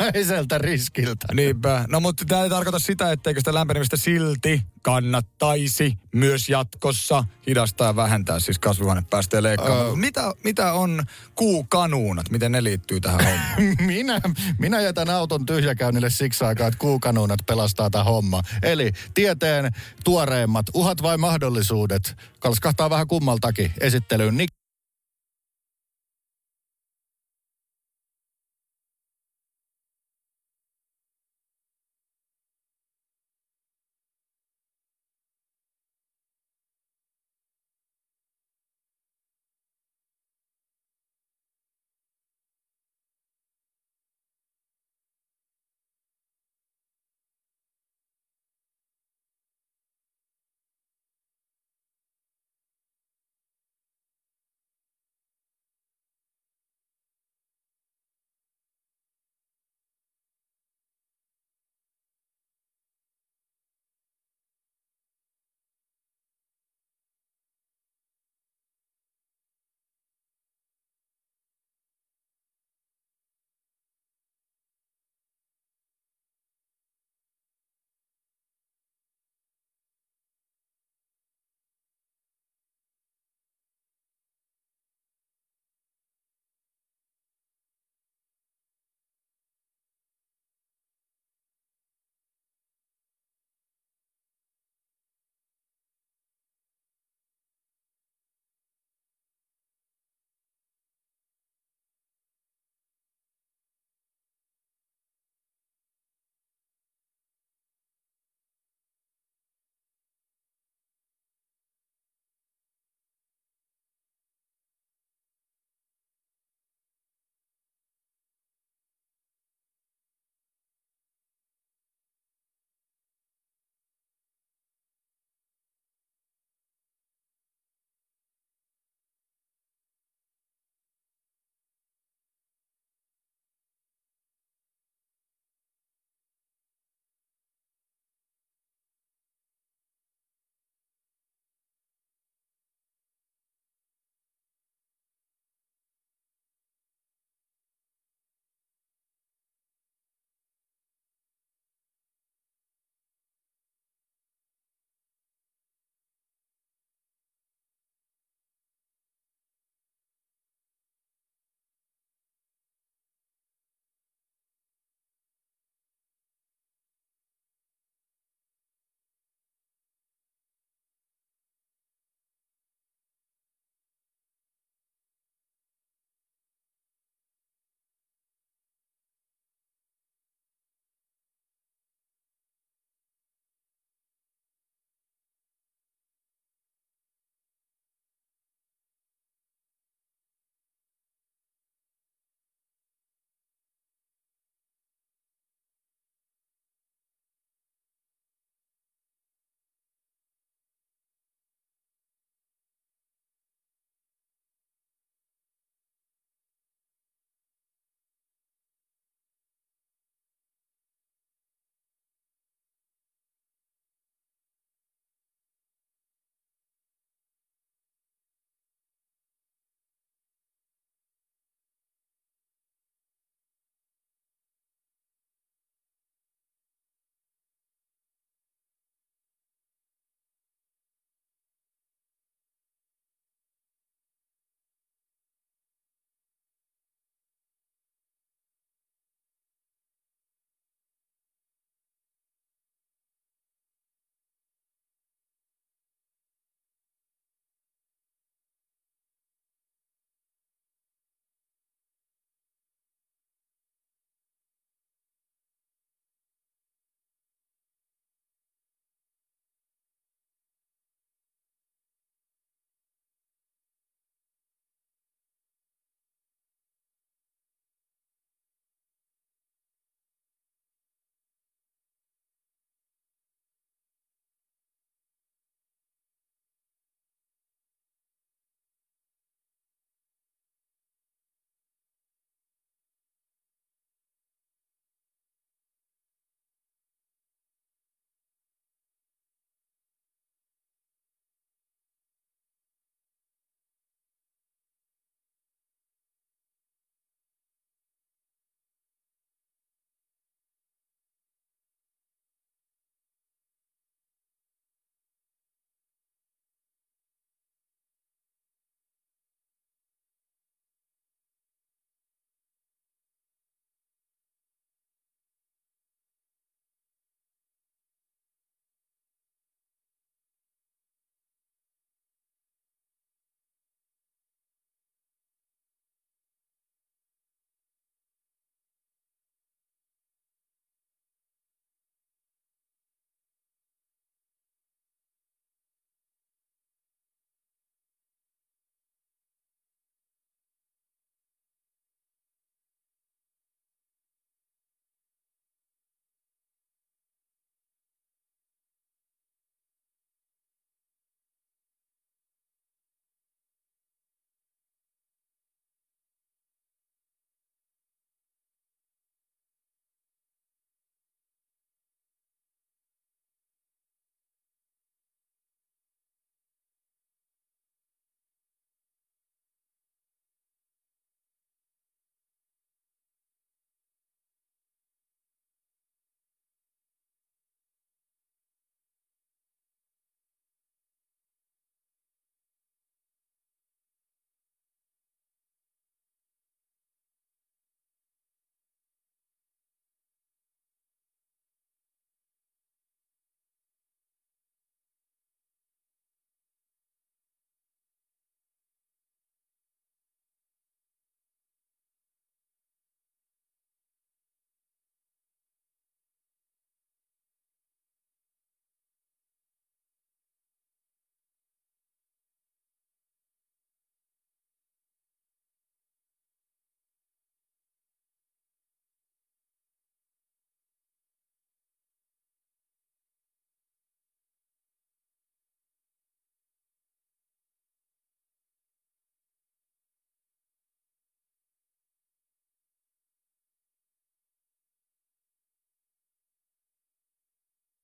äärimmäiseltä 0.00 0.58
riskiltä. 0.58 1.26
Niinpä. 1.34 1.84
No 1.88 2.00
mutta 2.00 2.24
tämä 2.24 2.42
ei 2.42 2.50
tarkoita 2.50 2.78
sitä, 2.78 3.12
etteikö 3.12 3.40
sitä 3.40 3.54
lämpenemistä 3.54 3.96
silti 3.96 4.62
kannattaisi 4.82 5.98
myös 6.14 6.48
jatkossa 6.48 7.24
hidastaa 7.46 7.86
ja 7.86 7.96
vähentää 7.96 8.40
siis 8.40 8.58
kasvihuonepäästöjä 8.58 9.42
leikkaamaan. 9.42 9.90
Ö- 9.90 9.96
mitä, 9.96 10.32
mitä 10.44 10.72
on 10.72 11.02
kuukanuunat? 11.34 12.30
Miten 12.30 12.52
ne 12.52 12.64
liittyy 12.64 13.00
tähän 13.00 13.24
hommaan? 13.24 13.76
minä, 13.94 14.20
minä 14.58 14.80
jätän 14.80 15.10
auton 15.10 15.46
tyhjäkäynnille 15.46 16.10
siksi 16.10 16.44
aikaa, 16.44 16.68
että 16.68 16.78
kuukanuunat 16.78 17.40
pelastaa 17.46 17.90
tämä 17.90 18.04
homma. 18.04 18.42
Eli 18.62 18.92
tieteen 19.14 19.72
tuoreimmat 20.04 20.66
uhat 20.74 21.02
vai 21.02 21.18
mahdollisuudet. 21.18 22.16
Kalskahtaa 22.38 22.90
vähän 22.90 23.06
kummaltakin 23.06 23.72
esittelyyn. 23.80 24.34
Nik- 24.34 24.55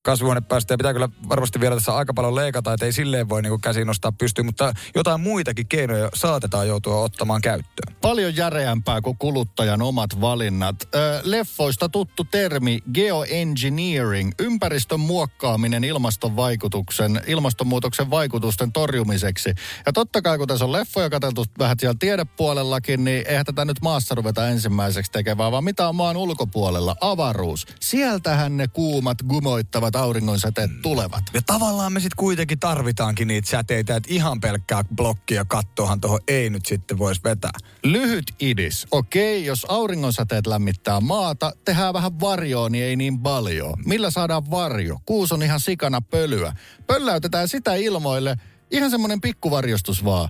kasvihuonepäästöjä 0.03 0.79
pitää 0.79 0.93
kyllä 0.93 1.09
varmasti 1.29 1.61
vielä 1.61 1.75
tässä 1.75 1.97
aika 1.97 2.15
paljon 2.15 2.35
leikata, 2.35 2.73
että 2.73 2.87
ei 2.87 2.93
silleen 2.93 3.29
voi 3.29 3.43
niin 3.43 3.61
käsiin 3.61 3.87
nostaa 3.87 4.13
pystyyn, 4.13 4.47
mutta 4.47 4.73
jotain 4.95 5.21
muitakin 5.21 5.69
keinoja 5.69 6.09
saatetaan 6.15 6.69
joutua 6.69 7.03
ottamaan 7.03 7.41
käyttöön. 7.41 7.97
Paljon 8.01 8.37
järeämpää 8.37 9.01
kuin 9.01 9.19
kuluttajan 9.19 9.83
omat 9.83 10.21
valinnat. 10.21 10.89
Leffoista 11.23 11.89
tuttu 11.89 12.25
termi 12.25 12.79
geoengineering, 12.95 14.31
ympäristön 14.39 15.01
muokkaaminen 15.01 15.85
ilmaston 15.85 16.37
vaikutuksen, 16.37 17.21
ilmastonmuutoksen 17.27 18.11
vaikutusten 18.11 18.73
torjumiseksi. 18.73 19.55
Ja 19.87 19.93
totta 19.93 20.23
kai 20.23 20.39
kun 20.39 20.49
tässä 20.49 20.65
on 20.65 20.73
leffoja 20.73 21.11
katseltu 21.11 21.45
vähän 21.59 21.77
siellä 21.81 21.97
tiedepuolellakin, 21.99 23.05
niin 23.05 23.25
eihän 23.27 23.47
tätä 23.47 23.65
nyt 23.65 23.81
maassa 23.83 24.15
ruveta 24.15 24.49
ensimmäiseksi 24.49 25.13
tekemään, 25.13 25.53
vaan 25.53 25.65
mitä 25.65 25.89
on 25.89 25.97
maan 25.97 26.17
ulkopuolella? 26.17 26.97
Avaruus. 27.01 27.67
Sieltähän 27.81 28.57
ne 28.57 28.69
kuumat 28.69 29.19
gumoittavat 29.29 29.92
auringonsäteet 29.99 30.71
tulevat. 30.83 31.25
Ja 31.35 31.41
tavallaan 31.47 31.93
me 31.93 32.01
sitten 32.01 32.17
kuitenkin 32.17 32.59
tarvitaankin 32.59 33.29
niitä 33.29 33.51
säteitä, 33.51 33.97
että 33.97 34.09
ihan 34.13 34.41
pelkkää 34.41 34.85
blokkia 34.97 35.45
kattohan 35.45 36.01
tuohon 36.01 36.21
ei 36.29 36.51
nyt 36.51 36.67
sitten 36.67 36.99
voisi 36.99 37.21
vetää. 37.25 37.51
Lyhyt 37.85 38.25
idis. 38.41 38.87
Okei, 38.91 39.45
jos 39.45 39.67
auringonsäteet 39.69 40.47
lämmittää 40.47 41.01
maata, 41.01 41.53
tehdään 41.65 41.95
vähän 41.95 42.21
varjoa, 42.21 42.69
niin 42.69 42.85
ei 42.85 42.97
niin 42.97 43.19
paljon. 43.19 43.75
Millä 43.87 44.11
saadaan 44.11 44.51
varjo? 44.51 44.99
Kuus 45.07 45.33
on 45.33 45.43
ihan 45.43 45.61
sikana 45.61 46.01
pölyä. 46.01 46.53
Pölläytetään 46.87 47.49
sitä 47.49 47.75
ilmoille. 47.75 48.37
Ihan 48.71 48.91
semmoinen 48.91 49.21
pikkuvarjostus 49.21 50.05
vaan. 50.05 50.29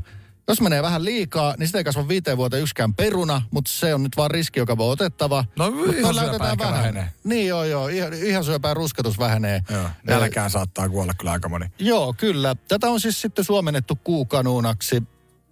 Jos 0.49 0.61
menee 0.61 0.83
vähän 0.83 1.05
liikaa, 1.05 1.55
niin 1.59 1.67
sitä 1.67 1.79
ei 1.79 1.85
kasva 1.85 2.09
viiteen 2.09 2.37
vuoteen 2.37 2.63
yksikään 2.63 2.95
peruna, 2.95 3.43
mutta 3.51 3.71
se 3.71 3.95
on 3.95 4.03
nyt 4.03 4.17
vaan 4.17 4.31
riski, 4.31 4.61
joka 4.61 4.77
voi 4.77 4.93
otettava. 4.93 5.45
No 5.59 5.71
Mut 5.71 5.97
ihan 5.97 6.15
syöpää 6.15 6.51
ehkä 6.53 6.65
vähenee. 6.71 7.09
Niin 7.25 7.49
joo 7.49 7.65
joo, 7.65 7.89
ihan, 7.89 8.13
ihan 8.15 8.45
syöpää 8.45 8.75
rusketus 8.75 9.19
vähenee. 9.19 9.63
Joo, 9.71 9.89
nälkään 10.07 10.51
saattaa 10.51 10.89
kuolla 10.89 11.13
kyllä 11.19 11.33
aika 11.33 11.49
moni. 11.49 11.67
Joo, 11.79 12.15
kyllä. 12.19 12.57
Tätä 12.69 12.91
on 12.91 13.01
siis 13.01 13.21
sitten 13.21 13.45
suomennettu 13.45 13.99
kuukanuunaksi 14.05 15.03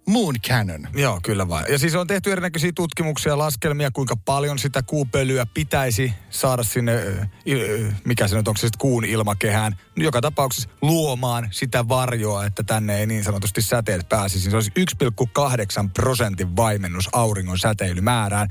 Moon 0.07 0.35
Cannon. 0.47 0.87
Joo, 0.93 1.19
kyllä 1.23 1.49
vain. 1.49 1.65
Ja 1.69 1.79
siis 1.79 1.95
on 1.95 2.07
tehty 2.07 2.31
erinäköisiä 2.31 2.71
tutkimuksia 2.75 3.31
ja 3.31 3.37
laskelmia, 3.37 3.91
kuinka 3.91 4.15
paljon 4.15 4.59
sitä 4.59 4.83
kuupölyä 4.83 5.45
pitäisi 5.53 6.13
saada 6.29 6.63
sinne, 6.63 7.03
il- 7.45 7.93
mikä 8.05 8.27
se 8.27 8.35
nyt 8.35 8.47
onko 8.47 8.57
se 8.57 8.61
sitten 8.61 8.79
kuun 8.79 9.05
ilmakehään, 9.05 9.75
joka 9.95 10.21
tapauksessa 10.21 10.69
luomaan 10.81 11.47
sitä 11.51 11.87
varjoa, 11.87 12.45
että 12.45 12.63
tänne 12.63 12.99
ei 12.99 13.05
niin 13.05 13.23
sanotusti 13.23 13.61
säteet 13.61 14.09
pääsisi. 14.09 14.49
Se 14.49 14.55
olisi 14.55 14.71
1,8 14.79 15.89
prosentin 15.93 16.55
vaimennus 16.55 17.09
auringon 17.13 17.59
säteilymäärään. 17.59 18.49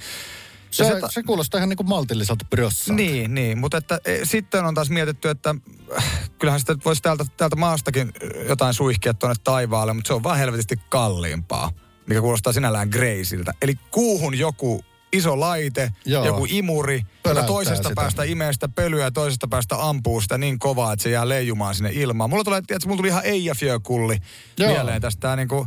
Se, 0.70 0.84
se, 0.84 1.00
se 1.08 1.22
kuulostaa 1.22 1.58
ihan 1.58 1.68
niin 1.68 1.76
kuin 1.76 1.88
maltilliselta 1.88 2.44
brossaa. 2.50 2.96
Niin, 2.96 3.34
niin, 3.34 3.58
mutta 3.58 3.76
että, 3.76 4.00
e, 4.04 4.24
sitten 4.24 4.64
on 4.64 4.74
taas 4.74 4.90
mietitty, 4.90 5.28
että 5.28 5.54
äh, 5.96 6.20
kyllähän 6.38 6.60
sitä 6.60 6.76
voisi 6.84 7.02
täältä, 7.02 7.24
täältä 7.36 7.56
maastakin 7.56 8.12
jotain 8.48 8.74
suihkia 8.74 9.14
tuonne 9.14 9.36
taivaalle, 9.44 9.92
mutta 9.92 10.08
se 10.08 10.14
on 10.14 10.22
vaan 10.22 10.38
helvetisti 10.38 10.76
kalliimpaa, 10.88 11.72
mikä 12.06 12.20
kuulostaa 12.20 12.52
sinällään 12.52 12.88
greisiltä. 12.88 13.54
Eli 13.62 13.74
kuuhun 13.90 14.38
joku 14.38 14.84
iso 15.12 15.40
laite, 15.40 15.92
Joo. 16.04 16.26
joku 16.26 16.46
imuri, 16.48 17.02
joka 17.24 17.42
toisesta 17.42 17.88
sitä. 17.88 17.94
päästä 17.94 18.24
imee 18.24 18.52
sitä 18.52 18.68
pölyä 18.68 19.04
ja 19.04 19.10
toisesta 19.10 19.48
päästä 19.48 19.88
ampuu 19.88 20.20
sitä 20.20 20.38
niin 20.38 20.58
kovaa, 20.58 20.92
että 20.92 21.02
se 21.02 21.10
jää 21.10 21.28
leijumaan 21.28 21.74
sinne 21.74 21.90
ilmaan. 21.92 22.30
Mulla, 22.30 22.44
tulee, 22.44 22.62
tiedätkö, 22.66 22.88
mulla 22.88 22.96
tuli 22.96 23.08
ihan 23.08 23.24
Eijafjökulli 23.24 24.18
Joo. 24.58 24.72
mieleen 24.72 25.02
tästä 25.02 25.20
tää 25.20 25.36
niinku, 25.36 25.66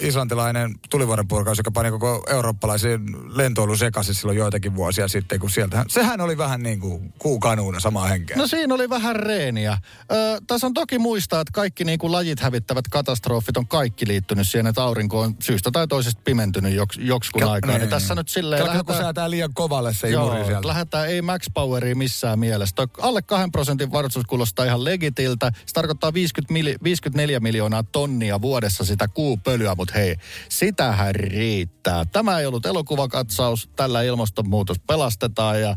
islantilainen 0.00 0.74
tulivuorenpurkaus, 0.90 1.58
joka 1.58 1.70
pani 1.70 1.90
koko 1.90 2.24
eurooppalaisen 2.30 3.00
lentoilun 3.36 3.78
sekaisin 3.78 4.14
silloin 4.14 4.38
joitakin 4.38 4.74
vuosia 4.76 5.08
sitten, 5.08 5.40
kun 5.40 5.50
sieltä, 5.50 5.84
sehän 5.88 6.20
oli 6.20 6.38
vähän 6.38 6.62
niin 6.62 6.80
kuin 6.80 7.12
kuukanuuna 7.18 7.80
samaa 7.80 8.06
henkeä. 8.06 8.36
No 8.36 8.46
siinä 8.46 8.74
oli 8.74 8.90
vähän 8.90 9.16
reeniä. 9.16 9.78
Ö, 10.12 10.14
tässä 10.46 10.66
on 10.66 10.74
toki 10.74 10.98
muistaa, 10.98 11.40
että 11.40 11.52
kaikki 11.52 11.84
niin 11.84 11.98
kuin 11.98 12.12
lajit 12.12 12.40
hävittävät 12.40 12.84
katastrofit 12.90 13.56
on 13.56 13.66
kaikki 13.66 14.06
liittynyt 14.06 14.48
siihen, 14.48 14.66
että 14.66 14.82
aurinko 14.82 15.20
on 15.20 15.34
syystä 15.42 15.70
tai 15.70 15.88
toisesta 15.88 16.20
pimentynyt 16.24 16.74
joks, 16.74 16.98
joksikun 17.00 17.42
Ka- 17.42 17.52
aikaa. 17.52 17.70
Niin, 17.70 17.80
niin. 17.80 17.90
tässä 17.90 18.14
nyt 18.14 18.28
silleen 18.28 18.66
Kato, 18.66 18.84
kun 18.84 18.94
säätää 18.94 19.30
liian 19.30 19.54
kovalle 19.54 19.94
se 19.94 20.08
Joo, 20.08 20.44
sieltä. 20.44 20.68
lähdetään 20.68 21.08
ei 21.08 21.22
max 21.22 21.46
poweria 21.54 21.96
missään 21.96 22.38
mielessä. 22.38 22.74
Toi 22.74 22.86
alle 22.98 23.22
2 23.22 23.50
prosentin 23.50 23.92
varoitus 23.92 24.24
kuulostaa 24.26 24.64
ihan 24.64 24.84
legitiltä. 24.84 25.52
Se 25.66 25.72
tarkoittaa 25.74 26.14
50 26.14 26.52
mili, 26.52 26.76
54 26.84 27.40
miljoonaa 27.40 27.82
tonnia 27.82 28.40
vuodessa 28.40 28.84
sitä 28.84 29.08
kuupölyä, 29.46 29.74
mutta 29.74 29.94
hei, 29.96 30.16
sitähän 30.48 31.14
riittää. 31.14 32.04
Tämä 32.04 32.38
ei 32.38 32.46
ollut 32.46 32.66
elokuvakatsaus, 32.66 33.68
tällä 33.76 34.02
ilmastonmuutos 34.02 34.76
pelastetaan 34.86 35.60
ja 35.60 35.76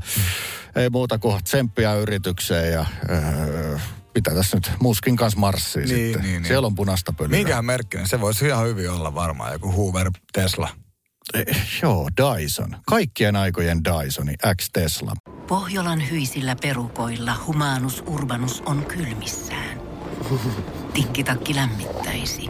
ei 0.76 0.89
muuta 0.89 1.17
kuin 1.20 1.43
tsemppiä 1.43 1.93
yritykseen 1.93 2.74
ja 2.74 2.86
öö, 3.09 3.78
mitä 4.15 4.32
tässä 4.36 4.57
nyt 4.57 4.72
muskin 4.80 5.15
kanssa 5.15 5.39
marssii 5.39 5.86
Niin, 5.86 5.95
sitten. 6.05 6.22
niin, 6.22 6.34
niin. 6.41 6.45
Siellä 6.45 6.65
on 6.65 6.76
punaista 6.76 7.13
pölyä. 7.13 7.38
Minkähän 7.38 7.65
merkkinen? 7.65 8.07
Se 8.07 8.22
voisi 8.22 8.45
ihan 8.45 8.65
hyvin 8.67 8.89
olla 8.91 9.15
varmaan 9.15 9.53
joku 9.53 9.72
Hoover 9.72 10.11
Tesla. 10.34 10.70
Eh, 11.34 11.45
joo, 11.82 12.09
Dyson. 12.17 12.76
Kaikkien 12.86 13.36
aikojen 13.36 13.82
Dysoni, 13.84 14.34
X-Tesla. 14.57 15.13
Pohjolan 15.47 16.09
hyisillä 16.09 16.55
perukoilla 16.61 17.36
humanus 17.47 18.03
urbanus 18.07 18.63
on 18.65 18.86
kylmissään. 18.86 19.82
Tikkitakki 20.93 21.55
lämmittäisi. 21.55 22.49